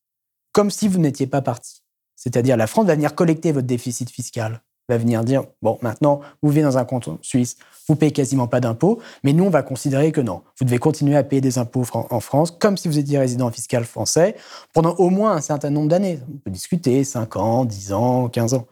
comme 0.51 0.71
si 0.71 0.87
vous 0.87 0.99
n'étiez 0.99 1.27
pas 1.27 1.41
parti. 1.41 1.83
C'est-à-dire 2.15 2.57
la 2.57 2.67
France 2.67 2.85
va 2.85 2.95
venir 2.95 3.15
collecter 3.15 3.51
votre 3.51 3.67
déficit 3.67 4.09
fiscal 4.09 4.61
va 4.91 4.97
venir 4.97 5.23
dire 5.23 5.43
bon, 5.61 5.77
maintenant, 5.81 6.21
vous 6.41 6.49
vivez 6.49 6.63
dans 6.63 6.77
un 6.77 6.85
compte 6.85 7.09
suisse, 7.21 7.57
vous 7.87 7.95
payez 7.95 8.11
quasiment 8.11 8.47
pas 8.47 8.59
d'impôts, 8.59 8.99
mais 9.23 9.33
nous, 9.33 9.43
on 9.43 9.49
va 9.49 9.63
considérer 9.63 10.11
que 10.11 10.21
non, 10.21 10.43
vous 10.59 10.65
devez 10.65 10.77
continuer 10.77 11.17
à 11.17 11.23
payer 11.23 11.41
des 11.41 11.57
impôts 11.57 11.83
en 11.93 12.19
France, 12.19 12.51
comme 12.51 12.77
si 12.77 12.87
vous 12.87 12.99
étiez 12.99 13.17
résident 13.17 13.49
fiscal 13.51 13.83
français, 13.83 14.35
pendant 14.73 14.95
au 14.95 15.09
moins 15.09 15.33
un 15.33 15.41
certain 15.41 15.69
nombre 15.69 15.89
d'années. 15.89 16.19
On 16.33 16.37
peut 16.37 16.51
discuter 16.51 17.03
5 17.03 17.35
ans, 17.35 17.65
10 17.65 17.93
ans, 17.93 18.29
15 18.29 18.53
ans. 18.53 18.67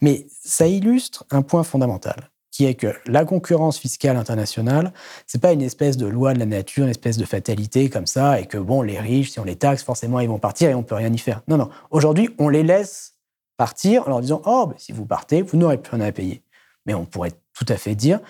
Mais 0.00 0.26
ça 0.44 0.66
illustre 0.66 1.24
un 1.30 1.42
point 1.42 1.62
fondamental 1.62 2.30
qui 2.54 2.66
est 2.66 2.74
que 2.74 2.94
la 3.06 3.24
concurrence 3.24 3.78
fiscale 3.78 4.16
internationale, 4.16 4.92
c'est 5.26 5.40
pas 5.40 5.52
une 5.52 5.60
espèce 5.60 5.96
de 5.96 6.06
loi 6.06 6.34
de 6.34 6.38
la 6.38 6.46
nature, 6.46 6.84
une 6.84 6.90
espèce 6.90 7.16
de 7.16 7.24
fatalité 7.24 7.90
comme 7.90 8.06
ça, 8.06 8.38
et 8.38 8.46
que 8.46 8.58
bon, 8.58 8.80
les 8.80 9.00
riches, 9.00 9.32
si 9.32 9.40
on 9.40 9.44
les 9.44 9.56
taxe, 9.56 9.82
forcément, 9.82 10.20
ils 10.20 10.28
vont 10.28 10.38
partir 10.38 10.70
et 10.70 10.74
on 10.74 10.84
peut 10.84 10.94
rien 10.94 11.12
y 11.12 11.18
faire. 11.18 11.42
Non, 11.48 11.56
non. 11.56 11.68
Aujourd'hui, 11.90 12.30
on 12.38 12.48
les 12.48 12.62
laisse 12.62 13.13
partir 13.56 14.06
en 14.06 14.10
leur 14.10 14.20
disant 14.20 14.42
Oh, 14.46 14.66
ben, 14.68 14.74
si 14.78 14.92
vous 14.92 15.06
partez, 15.06 15.42
vous 15.42 15.56
n'aurez 15.56 15.78
plus 15.78 15.96
rien 15.96 16.06
à 16.06 16.12
payer. 16.12 16.42
Mais 16.86 16.94
on 16.94 17.04
pourrait 17.04 17.32
tout 17.54 17.66
à 17.68 17.76
fait 17.76 17.94
dire, 17.94 18.20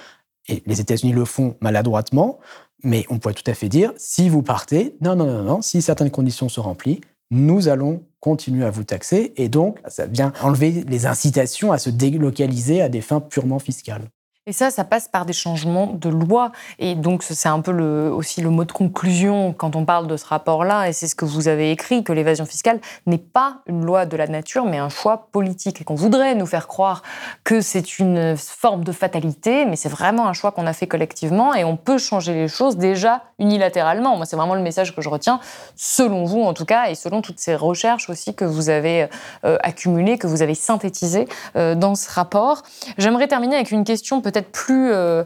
et 0.49 0.63
les 0.67 0.81
États-Unis 0.81 1.13
le 1.13 1.25
font 1.25 1.57
maladroitement, 1.61 2.39
mais 2.83 3.07
on 3.09 3.19
pourrait 3.19 3.35
tout 3.35 3.51
à 3.51 3.55
fait 3.55 3.69
dire 3.69 3.93
Si 3.97 4.29
vous 4.29 4.43
partez, 4.43 4.97
non, 5.01 5.17
non, 5.17 5.27
non, 5.27 5.43
non, 5.43 5.63
si 5.63 5.83
certaines 5.83 6.11
conditions 6.11 6.49
sont 6.49 6.63
remplies, 6.63 7.01
nous 7.31 7.69
allons 7.69 8.05
continuer 8.21 8.65
à 8.65 8.71
vous 8.71 8.85
taxer. 8.85 9.33
Et 9.37 9.49
donc, 9.49 9.81
ça 9.89 10.07
vient 10.07 10.33
enlever 10.43 10.85
les 10.87 11.07
incitations 11.07 11.73
à 11.73 11.79
se 11.79 11.91
délocaliser 11.91 12.81
à 12.81 12.89
des 12.89 13.01
fins 13.01 13.21
purement 13.21 13.59
fiscales. 13.59 14.09
Et 14.47 14.53
ça, 14.53 14.71
ça 14.71 14.85
passe 14.85 15.09
par 15.09 15.25
des 15.25 15.33
changements 15.33 15.87
de 15.87 16.11
loi. 16.11 16.53
Et 16.79 16.97
donc, 16.97 17.23
c'est 17.23 17.49
un 17.49 17.63
peu 17.63 17.73
aussi 18.09 18.43
le 18.43 18.51
mot 18.51 18.67
de 18.67 18.73
conclusion 18.73 19.55
quand 19.55 19.75
on 19.75 19.87
parle 19.87 20.07
de 20.07 20.19
ce 20.19 20.27
rapport-là. 20.27 20.87
Et 20.87 20.93
c'est 20.93 21.07
ce 21.07 21.15
que 21.15 21.25
vous 21.25 21.49
avez 21.49 21.71
écrit, 21.71 22.05
que 22.05 22.13
l'évasion 22.13 22.45
fiscale 22.45 22.79
n'est 23.07 23.17
pas 23.17 23.63
une 23.67 23.87
loi 23.87 24.05
de 24.05 24.19
la 24.19 24.27
nature, 24.27 24.67
mais 24.67 24.77
un 24.77 24.91
choix 24.91 25.29
politique. 25.33 25.81
Et 25.81 25.85
qu'on 25.85 25.95
voudrait 25.95 26.35
nous 26.35 26.45
faire 26.45 26.69
croire 26.69 27.03
que 27.43 27.63
c'est 27.63 27.99
une 27.99 28.37
forme 28.37 28.85
de 28.85 28.93
fatalité, 28.93 29.65
mais 29.65 29.77
c'est 29.77 29.89
vraiment 29.89 30.29
un 30.29 30.35
choix 30.35 30.53
qu'on 30.53 30.67
a 30.67 30.75
fait 30.75 30.87
collectivement. 30.87 31.55
Et 31.55 31.65
on 31.65 31.79
peut 31.79 31.97
changer 31.97 32.35
les 32.35 32.49
choses 32.49 32.77
déjà 32.77 33.23
unilatéralement. 33.39 34.19
Moi, 34.19 34.27
c'est 34.27 34.37
vraiment 34.37 34.57
le 34.57 34.63
message 34.63 34.95
que 34.95 35.01
je 35.01 35.09
retiens, 35.09 35.41
selon 35.75 36.25
vous 36.25 36.43
en 36.43 36.53
tout 36.53 36.67
cas, 36.67 36.91
et 36.91 36.95
selon 36.95 37.23
toutes 37.23 37.39
ces 37.39 37.57
recherches 37.57 38.11
aussi 38.11 38.35
que 38.35 38.45
vous 38.45 38.69
avez 38.69 39.09
euh, 39.47 39.57
accumulées, 39.63 40.19
que 40.19 40.27
vous 40.27 40.43
avez 40.43 40.55
synthétisées 40.55 41.27
euh, 41.57 41.75
dans 41.75 41.95
ce 41.95 42.11
rapport. 42.11 42.63
J'aimerais 42.99 43.27
terminer 43.27 43.55
avec 43.55 43.71
une 43.71 43.85
question 43.85 44.21
peut-être 44.21 44.34
plus, 44.43 44.91
euh, 44.93 45.25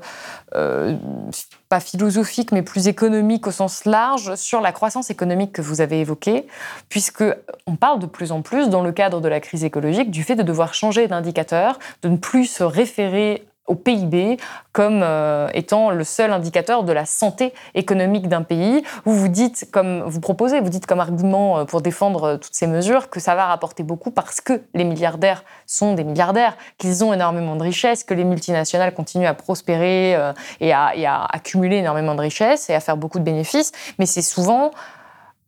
pas 1.69 1.81
philosophique, 1.81 2.53
mais 2.53 2.63
plus 2.63 2.89
économique 2.89 3.47
au 3.47 3.51
sens 3.51 3.85
large, 3.85 4.35
sur 4.37 4.61
la 4.61 4.73
croissance 4.73 5.11
économique 5.11 5.53
que 5.53 5.63
vous 5.63 5.81
avez 5.81 6.01
évoquée, 6.01 6.47
puisque 6.89 7.25
on 7.67 7.77
parle 7.77 7.99
de 7.99 8.07
plus 8.07 8.33
en 8.33 8.43
plus, 8.43 8.69
dans 8.69 8.83
le 8.83 8.93
cadre 8.93 9.21
de 9.21 9.29
la 9.29 9.41
crise 9.41 9.65
écologique, 9.65 10.11
du 10.11 10.23
fait 10.23 10.37
de 10.37 10.43
devoir 10.43 10.75
changer 10.75 11.09
d'indicateur, 11.09 11.79
de 12.03 12.09
ne 12.09 12.17
plus 12.17 12.47
se 12.47 12.65
référer 12.65 13.48
au 13.69 13.75
PIB 13.75 14.39
comme 14.73 15.03
euh, 15.03 15.49
étant 15.55 15.91
le 15.91 16.05
seul 16.05 16.33
indicateur 16.33 16.83
de 16.83 16.93
la 16.93 17.05
santé 17.05 17.53
économique 17.75 18.29
d'un 18.29 18.43
pays. 18.43 18.83
Vous 19.05 19.14
vous 19.14 19.29
dites, 19.29 19.69
comme 19.73 20.03
vous 20.03 20.21
proposez, 20.21 20.61
vous 20.61 20.69
dites 20.69 20.87
comme 20.87 21.01
argument 21.01 21.59
euh, 21.59 21.64
pour 21.64 21.81
défendre 21.81 22.25
euh, 22.25 22.37
toutes 22.37 22.55
ces 22.55 22.66
mesures 22.66 23.11
que 23.11 23.21
ça 23.21 23.35
va 23.35 23.47
rapporter 23.47 23.83
beaucoup 23.83 24.11
parce 24.11 24.41
que 24.41 24.62
les 24.75 24.85
milliardaires 24.85 25.45
sont 25.66 25.95
des 25.95 26.05
milliardaires, 26.05 26.57
qu'ils 26.79 27.05
ont 27.05 27.12
énormément 27.12 27.57
de 27.57 27.62
richesses, 27.62 28.05
que 28.05 28.14
les 28.14 28.25
multinationales 28.25 28.95
continuent 28.95 29.27
à 29.27 29.35
prospérer 29.35 30.12
et 30.61 30.73
à, 30.73 30.95
et 30.95 31.07
à 31.07 31.25
accumuler 31.25 31.77
énormément 31.77 32.14
de 32.14 32.21
richesses 32.21 32.71
et 32.71 32.75
à 32.75 32.81
faire 32.81 32.97
beaucoup 32.97 33.19
de 33.19 33.25
bénéfices. 33.25 33.73
Mais 33.99 34.07
c'est 34.07 34.23
souvent 34.23 34.71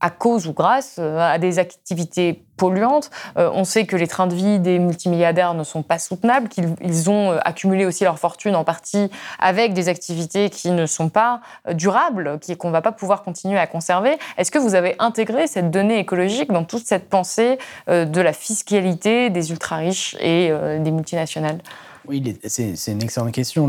à 0.01 0.11
cause 0.11 0.47
ou 0.47 0.53
grâce 0.53 0.97
euh, 0.99 1.19
à 1.19 1.39
des 1.39 1.59
activités 1.59 2.45
polluantes. 2.57 3.11
Euh, 3.37 3.51
on 3.55 3.65
sait 3.65 3.87
que 3.87 3.97
les 3.97 4.07
trains 4.07 4.27
de 4.27 4.35
vie 4.35 4.59
des 4.59 4.79
multimilliardaires 4.79 5.55
ne 5.55 5.65
sont 5.65 5.83
pas 5.83 5.99
soutenables, 5.99 6.49
qu'ils 6.49 7.11
ont 7.11 7.33
euh, 7.33 7.39
accumulé 7.45 7.87
aussi 7.87 8.05
leur 8.05 8.19
fortune 8.19 8.55
en 8.57 8.65
partie 8.65 9.11
avec 9.39 9.73
des 9.73 9.89
activités 9.89 10.51
qui 10.51 10.71
ne 10.71 10.87
sont 10.87 11.09
pas 11.09 11.41
durables, 11.73 12.39
qu'on 12.59 12.69
ne 12.69 12.73
va 12.73 12.83
pas 12.83 12.93
pouvoir 12.93 13.23
continuer 13.23 13.59
à 13.59 13.67
conserver. 13.67 14.19
Est-ce 14.37 14.51
que 14.51 14.59
vous 14.59 14.75
avez 14.75 14.97
intégré 14.99 15.47
cette 15.47 15.71
donnée 15.71 15.99
écologique 15.99 16.51
dans 16.53 16.65
toute 16.65 16.87
cette 16.87 17.09
pensée 17.09 17.59
de 17.89 18.21
la 18.21 18.33
fiscalité 18.33 19.31
des 19.31 19.51
ultra-riches 19.51 20.17
et 20.21 20.53
des 20.81 20.91
multinationales? 20.91 21.59
Oui, 22.07 22.39
c'est 22.45 22.75
une 22.89 23.03
excellente 23.03 23.33
question. 23.33 23.69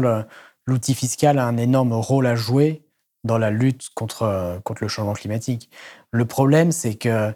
L'outil 0.66 0.96
fiscal 0.96 1.40
a 1.40 1.46
un 1.46 1.58
énorme 1.58 1.94
rôle 1.94 2.28
à 2.28 2.36
jouer 2.36 2.82
dans 3.24 3.38
la 3.38 3.51
lutte 3.51 3.89
contre, 3.95 4.59
contre 4.63 4.84
le 4.84 4.88
changement 4.88 5.13
climatique. 5.13 5.69
Le 6.11 6.26
problème, 6.26 6.72
c'est 6.72 6.95
que 6.95 7.34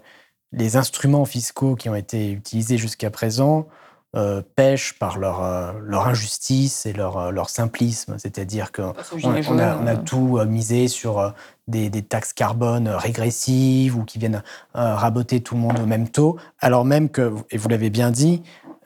les 0.52 0.76
instruments 0.76 1.24
fiscaux 1.24 1.74
qui 1.76 1.88
ont 1.88 1.94
été 1.94 2.32
utilisés 2.32 2.78
jusqu'à 2.78 3.10
présent 3.10 3.68
euh, 4.16 4.40
pêchent 4.54 4.98
par 4.98 5.18
leur, 5.18 5.42
euh, 5.42 5.72
leur 5.82 6.06
injustice 6.08 6.86
et 6.86 6.94
leur, 6.94 7.18
euh, 7.18 7.30
leur 7.30 7.50
simplisme. 7.50 8.14
C'est-à-dire 8.18 8.72
qu'on 8.72 8.94
on 9.22 9.58
a, 9.58 9.76
on 9.76 9.86
a, 9.86 9.96
tout 9.96 10.40
misé 10.46 10.88
sur 10.88 11.34
des, 11.68 11.90
des, 11.90 12.02
taxes 12.02 12.32
carbone 12.32 12.88
régressives 12.88 13.94
ou 13.94 14.04
qui 14.04 14.18
viennent 14.18 14.42
raboter 14.72 15.42
tout 15.42 15.54
le 15.54 15.60
monde 15.60 15.78
au 15.78 15.86
même 15.86 16.08
taux, 16.08 16.38
alors 16.60 16.86
même 16.86 17.10
que, 17.10 17.34
et 17.50 17.58
vous 17.58 17.68
l'avez 17.68 17.90
bien 17.90 18.10
dit, 18.10 18.42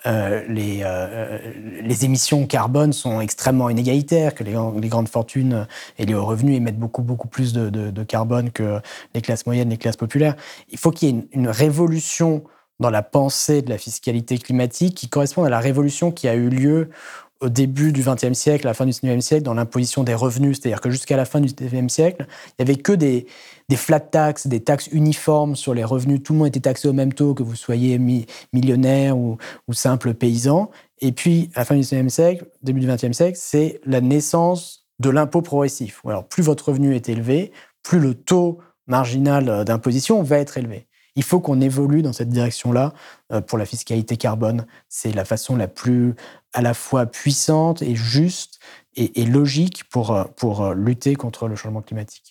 euh, 0.06 0.42
les, 0.48 0.80
euh, 0.82 1.38
les, 1.82 2.04
émissions 2.04 2.46
carbone 2.46 2.92
sont 2.92 3.20
extrêmement 3.20 3.68
inégalitaires, 3.68 4.34
que 4.34 4.44
les, 4.44 4.52
grandes 4.88 5.08
fortunes 5.08 5.66
et 5.98 6.06
les 6.06 6.14
hauts 6.14 6.24
revenus 6.24 6.56
émettent 6.56 6.78
beaucoup, 6.78 7.02
beaucoup 7.02 7.28
plus 7.28 7.52
de, 7.52 8.02
carbone 8.04 8.50
que 8.50 8.80
les 9.14 9.20
classes 9.20 9.44
moyennes, 9.44 9.68
les 9.68 9.76
classes 9.76 9.98
populaires. 9.98 10.36
Il 10.70 10.78
faut 10.78 10.90
qu'il 10.90 11.08
y 11.08 11.10
ait 11.10 11.14
une, 11.14 11.26
une, 11.32 11.48
révolution 11.48 12.44
dans 12.78 12.90
la 12.90 13.02
pensée 13.02 13.60
de 13.60 13.68
la 13.68 13.76
fiscalité 13.76 14.38
climatique 14.38 14.94
qui 14.94 15.08
corresponde 15.08 15.46
à 15.46 15.50
la 15.50 15.60
révolution 15.60 16.12
qui 16.12 16.28
a 16.28 16.34
eu 16.34 16.48
lieu 16.48 16.88
au 17.40 17.48
début 17.48 17.92
du 17.92 18.02
XXe 18.02 18.34
siècle, 18.34 18.66
à 18.66 18.70
la 18.70 18.74
fin 18.74 18.84
du 18.84 18.92
XIXe 18.92 19.24
siècle, 19.24 19.44
dans 19.44 19.54
l'imposition 19.54 20.04
des 20.04 20.14
revenus. 20.14 20.58
C'est-à-dire 20.60 20.80
que 20.80 20.90
jusqu'à 20.90 21.16
la 21.16 21.24
fin 21.24 21.40
du 21.40 21.52
XIXe 21.52 21.92
siècle, 21.92 22.26
il 22.28 22.64
n'y 22.64 22.70
avait 22.70 22.80
que 22.80 22.92
des, 22.92 23.26
des 23.70 23.76
flat 23.76 24.00
taxes, 24.00 24.48
des 24.48 24.58
taxes 24.58 24.88
uniformes 24.90 25.54
sur 25.54 25.74
les 25.74 25.84
revenus. 25.84 26.20
Tout 26.24 26.32
le 26.32 26.40
monde 26.40 26.48
était 26.48 26.58
taxé 26.58 26.88
au 26.88 26.92
même 26.92 27.14
taux, 27.14 27.34
que 27.34 27.44
vous 27.44 27.54
soyez 27.54 28.00
millionnaire 28.52 29.16
ou, 29.16 29.38
simple 29.70 30.12
paysan. 30.12 30.70
Et 30.98 31.12
puis, 31.12 31.50
à 31.54 31.60
la 31.60 31.64
fin 31.64 31.76
du 31.76 31.82
XIXe 31.82 32.12
siècle, 32.12 32.46
début 32.64 32.80
du 32.80 32.88
XXe 32.88 33.12
siècle, 33.12 33.38
c'est 33.40 33.80
la 33.86 34.00
naissance 34.00 34.88
de 34.98 35.08
l'impôt 35.08 35.40
progressif. 35.40 36.02
Alors, 36.04 36.26
plus 36.26 36.42
votre 36.42 36.70
revenu 36.70 36.96
est 36.96 37.08
élevé, 37.08 37.52
plus 37.84 38.00
le 38.00 38.14
taux 38.14 38.58
marginal 38.88 39.64
d'imposition 39.64 40.20
va 40.24 40.38
être 40.38 40.58
élevé. 40.58 40.88
Il 41.14 41.22
faut 41.22 41.38
qu'on 41.38 41.60
évolue 41.60 42.02
dans 42.02 42.12
cette 42.12 42.28
direction-là 42.28 42.92
euh, 43.32 43.40
pour 43.40 43.56
la 43.56 43.66
fiscalité 43.66 44.16
carbone. 44.16 44.66
C'est 44.88 45.12
la 45.12 45.24
façon 45.24 45.54
la 45.54 45.68
plus 45.68 46.14
à 46.52 46.60
la 46.60 46.74
fois 46.74 47.06
puissante 47.06 47.82
et 47.82 47.94
juste 47.94 48.58
et, 48.96 49.20
et 49.20 49.26
logique 49.26 49.84
pour, 49.90 50.10
euh, 50.10 50.24
pour 50.36 50.62
euh, 50.62 50.74
lutter 50.74 51.14
contre 51.14 51.46
le 51.46 51.54
changement 51.54 51.82
climatique. 51.82 52.29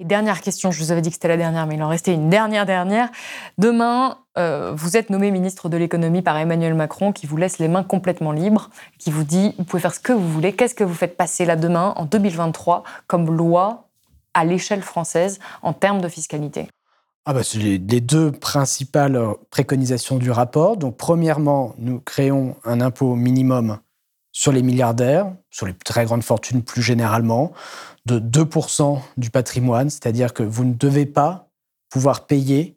Dernière 0.00 0.40
question, 0.40 0.72
je 0.72 0.82
vous 0.82 0.90
avais 0.90 1.02
dit 1.02 1.10
que 1.10 1.14
c'était 1.14 1.28
la 1.28 1.36
dernière, 1.36 1.68
mais 1.68 1.76
il 1.76 1.82
en 1.82 1.88
restait 1.88 2.12
une 2.12 2.28
dernière 2.28 2.66
dernière. 2.66 3.10
Demain, 3.58 4.18
euh, 4.36 4.72
vous 4.74 4.96
êtes 4.96 5.08
nommé 5.08 5.30
ministre 5.30 5.68
de 5.68 5.76
l'économie 5.76 6.20
par 6.20 6.36
Emmanuel 6.36 6.74
Macron, 6.74 7.12
qui 7.12 7.28
vous 7.28 7.36
laisse 7.36 7.60
les 7.60 7.68
mains 7.68 7.84
complètement 7.84 8.32
libres, 8.32 8.70
qui 8.98 9.12
vous 9.12 9.22
dit 9.22 9.54
vous 9.56 9.62
pouvez 9.62 9.80
faire 9.80 9.94
ce 9.94 10.00
que 10.00 10.12
vous 10.12 10.28
voulez. 10.28 10.52
Qu'est-ce 10.52 10.74
que 10.74 10.82
vous 10.82 10.94
faites 10.94 11.16
passer 11.16 11.44
là 11.44 11.54
demain, 11.54 11.92
en 11.94 12.06
2023, 12.06 12.82
comme 13.06 13.30
loi 13.30 13.88
à 14.34 14.44
l'échelle 14.44 14.82
française 14.82 15.38
en 15.62 15.72
termes 15.72 16.00
de 16.00 16.08
fiscalité? 16.08 16.66
Ah 17.24 17.32
bah, 17.32 17.44
C'est 17.44 17.58
les, 17.58 17.78
deux 17.78 18.32
principales 18.32 19.16
préconisations 19.50 20.16
du 20.16 20.32
rapport. 20.32 20.76
Donc, 20.76 20.96
premièrement, 20.96 21.72
nous 21.78 22.00
créons 22.00 22.56
un 22.64 22.80
impôt 22.80 23.14
minimum 23.14 23.78
sur 24.34 24.50
les 24.50 24.62
milliardaires, 24.62 25.32
sur 25.50 25.64
les 25.64 25.72
très 25.74 26.04
grandes 26.04 26.24
fortunes 26.24 26.62
plus 26.62 26.82
généralement, 26.82 27.52
de 28.04 28.18
2% 28.18 29.00
du 29.16 29.30
patrimoine, 29.30 29.88
c'est-à-dire 29.88 30.34
que 30.34 30.42
vous 30.42 30.64
ne 30.64 30.74
devez 30.74 31.06
pas 31.06 31.48
pouvoir 31.88 32.26
payer 32.26 32.76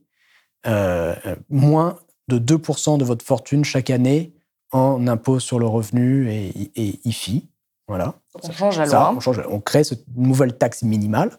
euh, 0.67 1.15
moins 1.49 1.97
de 2.27 2.37
2% 2.37 2.99
de 2.99 3.03
votre 3.03 3.25
fortune 3.25 3.65
chaque 3.65 3.89
année 3.89 4.35
en 4.71 5.07
impôt 5.07 5.39
sur 5.39 5.57
le 5.57 5.65
revenu 5.65 6.29
et, 6.31 6.71
et 6.75 6.99
IFI. 7.05 7.49
Voilà. 7.87 8.13
On 8.43 8.51
change 8.51 8.77
la 8.77 8.85
loi. 8.85 9.13
On, 9.15 9.19
change, 9.19 9.41
on 9.49 9.59
crée 9.59 9.83
cette 9.83 10.05
nouvelle 10.15 10.55
taxe 10.57 10.83
minimale. 10.83 11.31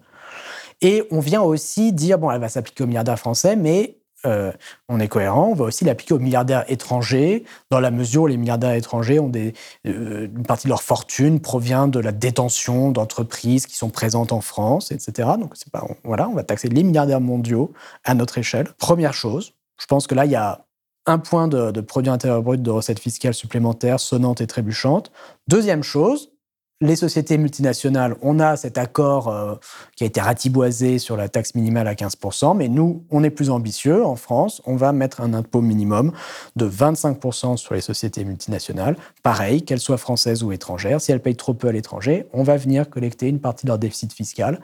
Et 0.81 1.07
on 1.13 1.21
vient 1.21 1.43
aussi 1.43 1.93
dire, 1.93 2.19
bon, 2.19 2.31
elle 2.33 2.41
va 2.41 2.49
s'appliquer 2.49 2.83
aux 2.83 2.87
milliardaires 2.89 3.19
français, 3.19 3.55
mais 3.55 3.98
euh, 4.27 4.53
on 4.89 4.99
est 4.99 5.09
cohérent, 5.09 5.49
on 5.51 5.55
va 5.55 5.67
aussi 5.67 5.85
l'appliquer 5.85 6.15
aux 6.15 6.19
milliardaires 6.19 6.65
étrangers, 6.69 7.45
dans 7.71 7.79
la 7.79 7.91
mesure 7.91 8.23
où 8.23 8.27
les 8.27 8.37
milliardaires 8.37 8.73
étrangers 8.73 9.21
ont 9.21 9.29
des, 9.29 9.55
euh, 9.87 10.27
une 10.27 10.43
partie 10.45 10.67
de 10.67 10.71
leur 10.71 10.83
fortune 10.83 11.41
provient 11.41 11.87
de 11.87 12.01
la 12.01 12.13
détention 12.13 12.91
d'entreprises 12.91 13.67
qui 13.67 13.77
sont 13.77 13.91
présentes 13.91 14.33
en 14.33 14.41
France, 14.41 14.91
etc. 14.91 15.31
Donc 15.39 15.53
c'est 15.55 15.71
pas, 15.71 15.85
on, 15.89 15.95
voilà, 16.05 16.29
on 16.29 16.35
va 16.35 16.43
taxer 16.43 16.69
les 16.69 16.83
milliardaires 16.83 17.21
mondiaux 17.21 17.73
à 18.05 18.15
notre 18.15 18.39
échelle. 18.39 18.69
Première 18.79 19.15
chose, 19.15 19.55
je 19.81 19.87
pense 19.87 20.07
que 20.07 20.15
là 20.15 20.25
il 20.25 20.33
y 20.33 20.37
a 20.37 20.65
un 21.07 21.19
point 21.19 21.49
de, 21.49 21.71
de 21.71 21.81
produit 21.81 22.11
intérieur 22.11 22.43
brut 22.43 22.61
de 22.61 22.71
recettes 22.71 22.99
fiscales 22.99 23.35
supplémentaires 23.35 24.01
sonnantes 24.01 24.41
et 24.41 24.47
trébuchantes. 24.47 25.11
Deuxième 25.47 25.83
chose, 25.83 26.33
les 26.81 26.95
sociétés 26.95 27.39
multinationales, 27.39 28.15
on 28.23 28.39
a 28.39 28.57
cet 28.57 28.79
accord 28.79 29.29
euh, 29.29 29.57
qui 29.97 30.05
a 30.05 30.07
été 30.07 30.21
ratiboisé 30.21 31.01
sur 31.01 31.17
la 31.17 31.29
taxe 31.29 31.57
minimale 31.57 31.89
à 31.89 31.95
15%, 31.95 32.57
mais 32.57 32.69
nous, 32.69 33.03
on 33.11 33.25
est 33.25 33.31
plus 33.31 33.51
ambitieux. 33.51 34.05
En 34.07 34.15
France, 34.15 34.63
on 34.65 34.77
va 34.77 34.93
mettre 34.93 35.21
un 35.21 35.35
impôt 35.35 35.61
minimum 35.61 36.13
de 36.55 36.71
25% 36.71 37.57
sur 37.57 37.75
les 37.75 37.81
sociétés 37.81 38.25
multinationales. 38.25 38.97
Pareil, 39.25 39.65
qu'elles 39.65 39.81
soient 39.81 39.99
françaises 39.99 40.45
ou 40.45 40.53
étrangères. 40.53 41.01
Si 41.01 41.11
elles 41.11 41.21
payent 41.21 41.35
trop 41.35 41.53
peu 41.53 41.67
à 41.67 41.73
l'étranger, 41.73 42.27
on 42.33 42.45
va 42.45 42.57
venir 42.57 42.89
collecter 42.89 43.27
une 43.27 43.41
partie 43.41 43.67
de 43.67 43.71
leur 43.71 43.79
déficit 43.79 44.13
fiscal. 44.13 44.61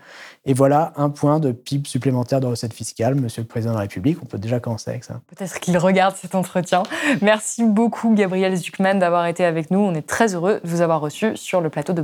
Et 0.46 0.54
voilà 0.54 0.92
un 0.96 1.10
point 1.10 1.40
de 1.40 1.50
PIB 1.50 1.88
supplémentaire 1.88 2.38
de 2.38 2.46
recettes 2.46 2.74
fiscales, 2.74 3.16
Monsieur 3.16 3.42
le 3.42 3.48
Président 3.48 3.72
de 3.72 3.78
la 3.78 3.82
République. 3.82 4.18
On 4.22 4.26
peut 4.26 4.38
déjà 4.38 4.60
commencer 4.60 4.90
avec 4.90 5.02
ça. 5.02 5.20
Peut-être 5.34 5.58
qu'il 5.58 5.76
regarde 5.78 6.14
cet 6.14 6.36
entretien. 6.36 6.84
Merci 7.22 7.64
beaucoup, 7.64 8.14
Gabriel 8.14 8.54
Zuckman, 8.56 9.00
d'avoir 9.00 9.26
été 9.26 9.44
avec 9.44 9.72
nous. 9.72 9.80
On 9.80 9.94
est 9.94 10.06
très 10.06 10.36
heureux 10.36 10.60
de 10.62 10.68
vous 10.68 10.80
avoir 10.80 11.00
reçu 11.00 11.36
sur 11.36 11.60
le 11.60 11.70
plateau 11.70 11.92
de 11.92 12.03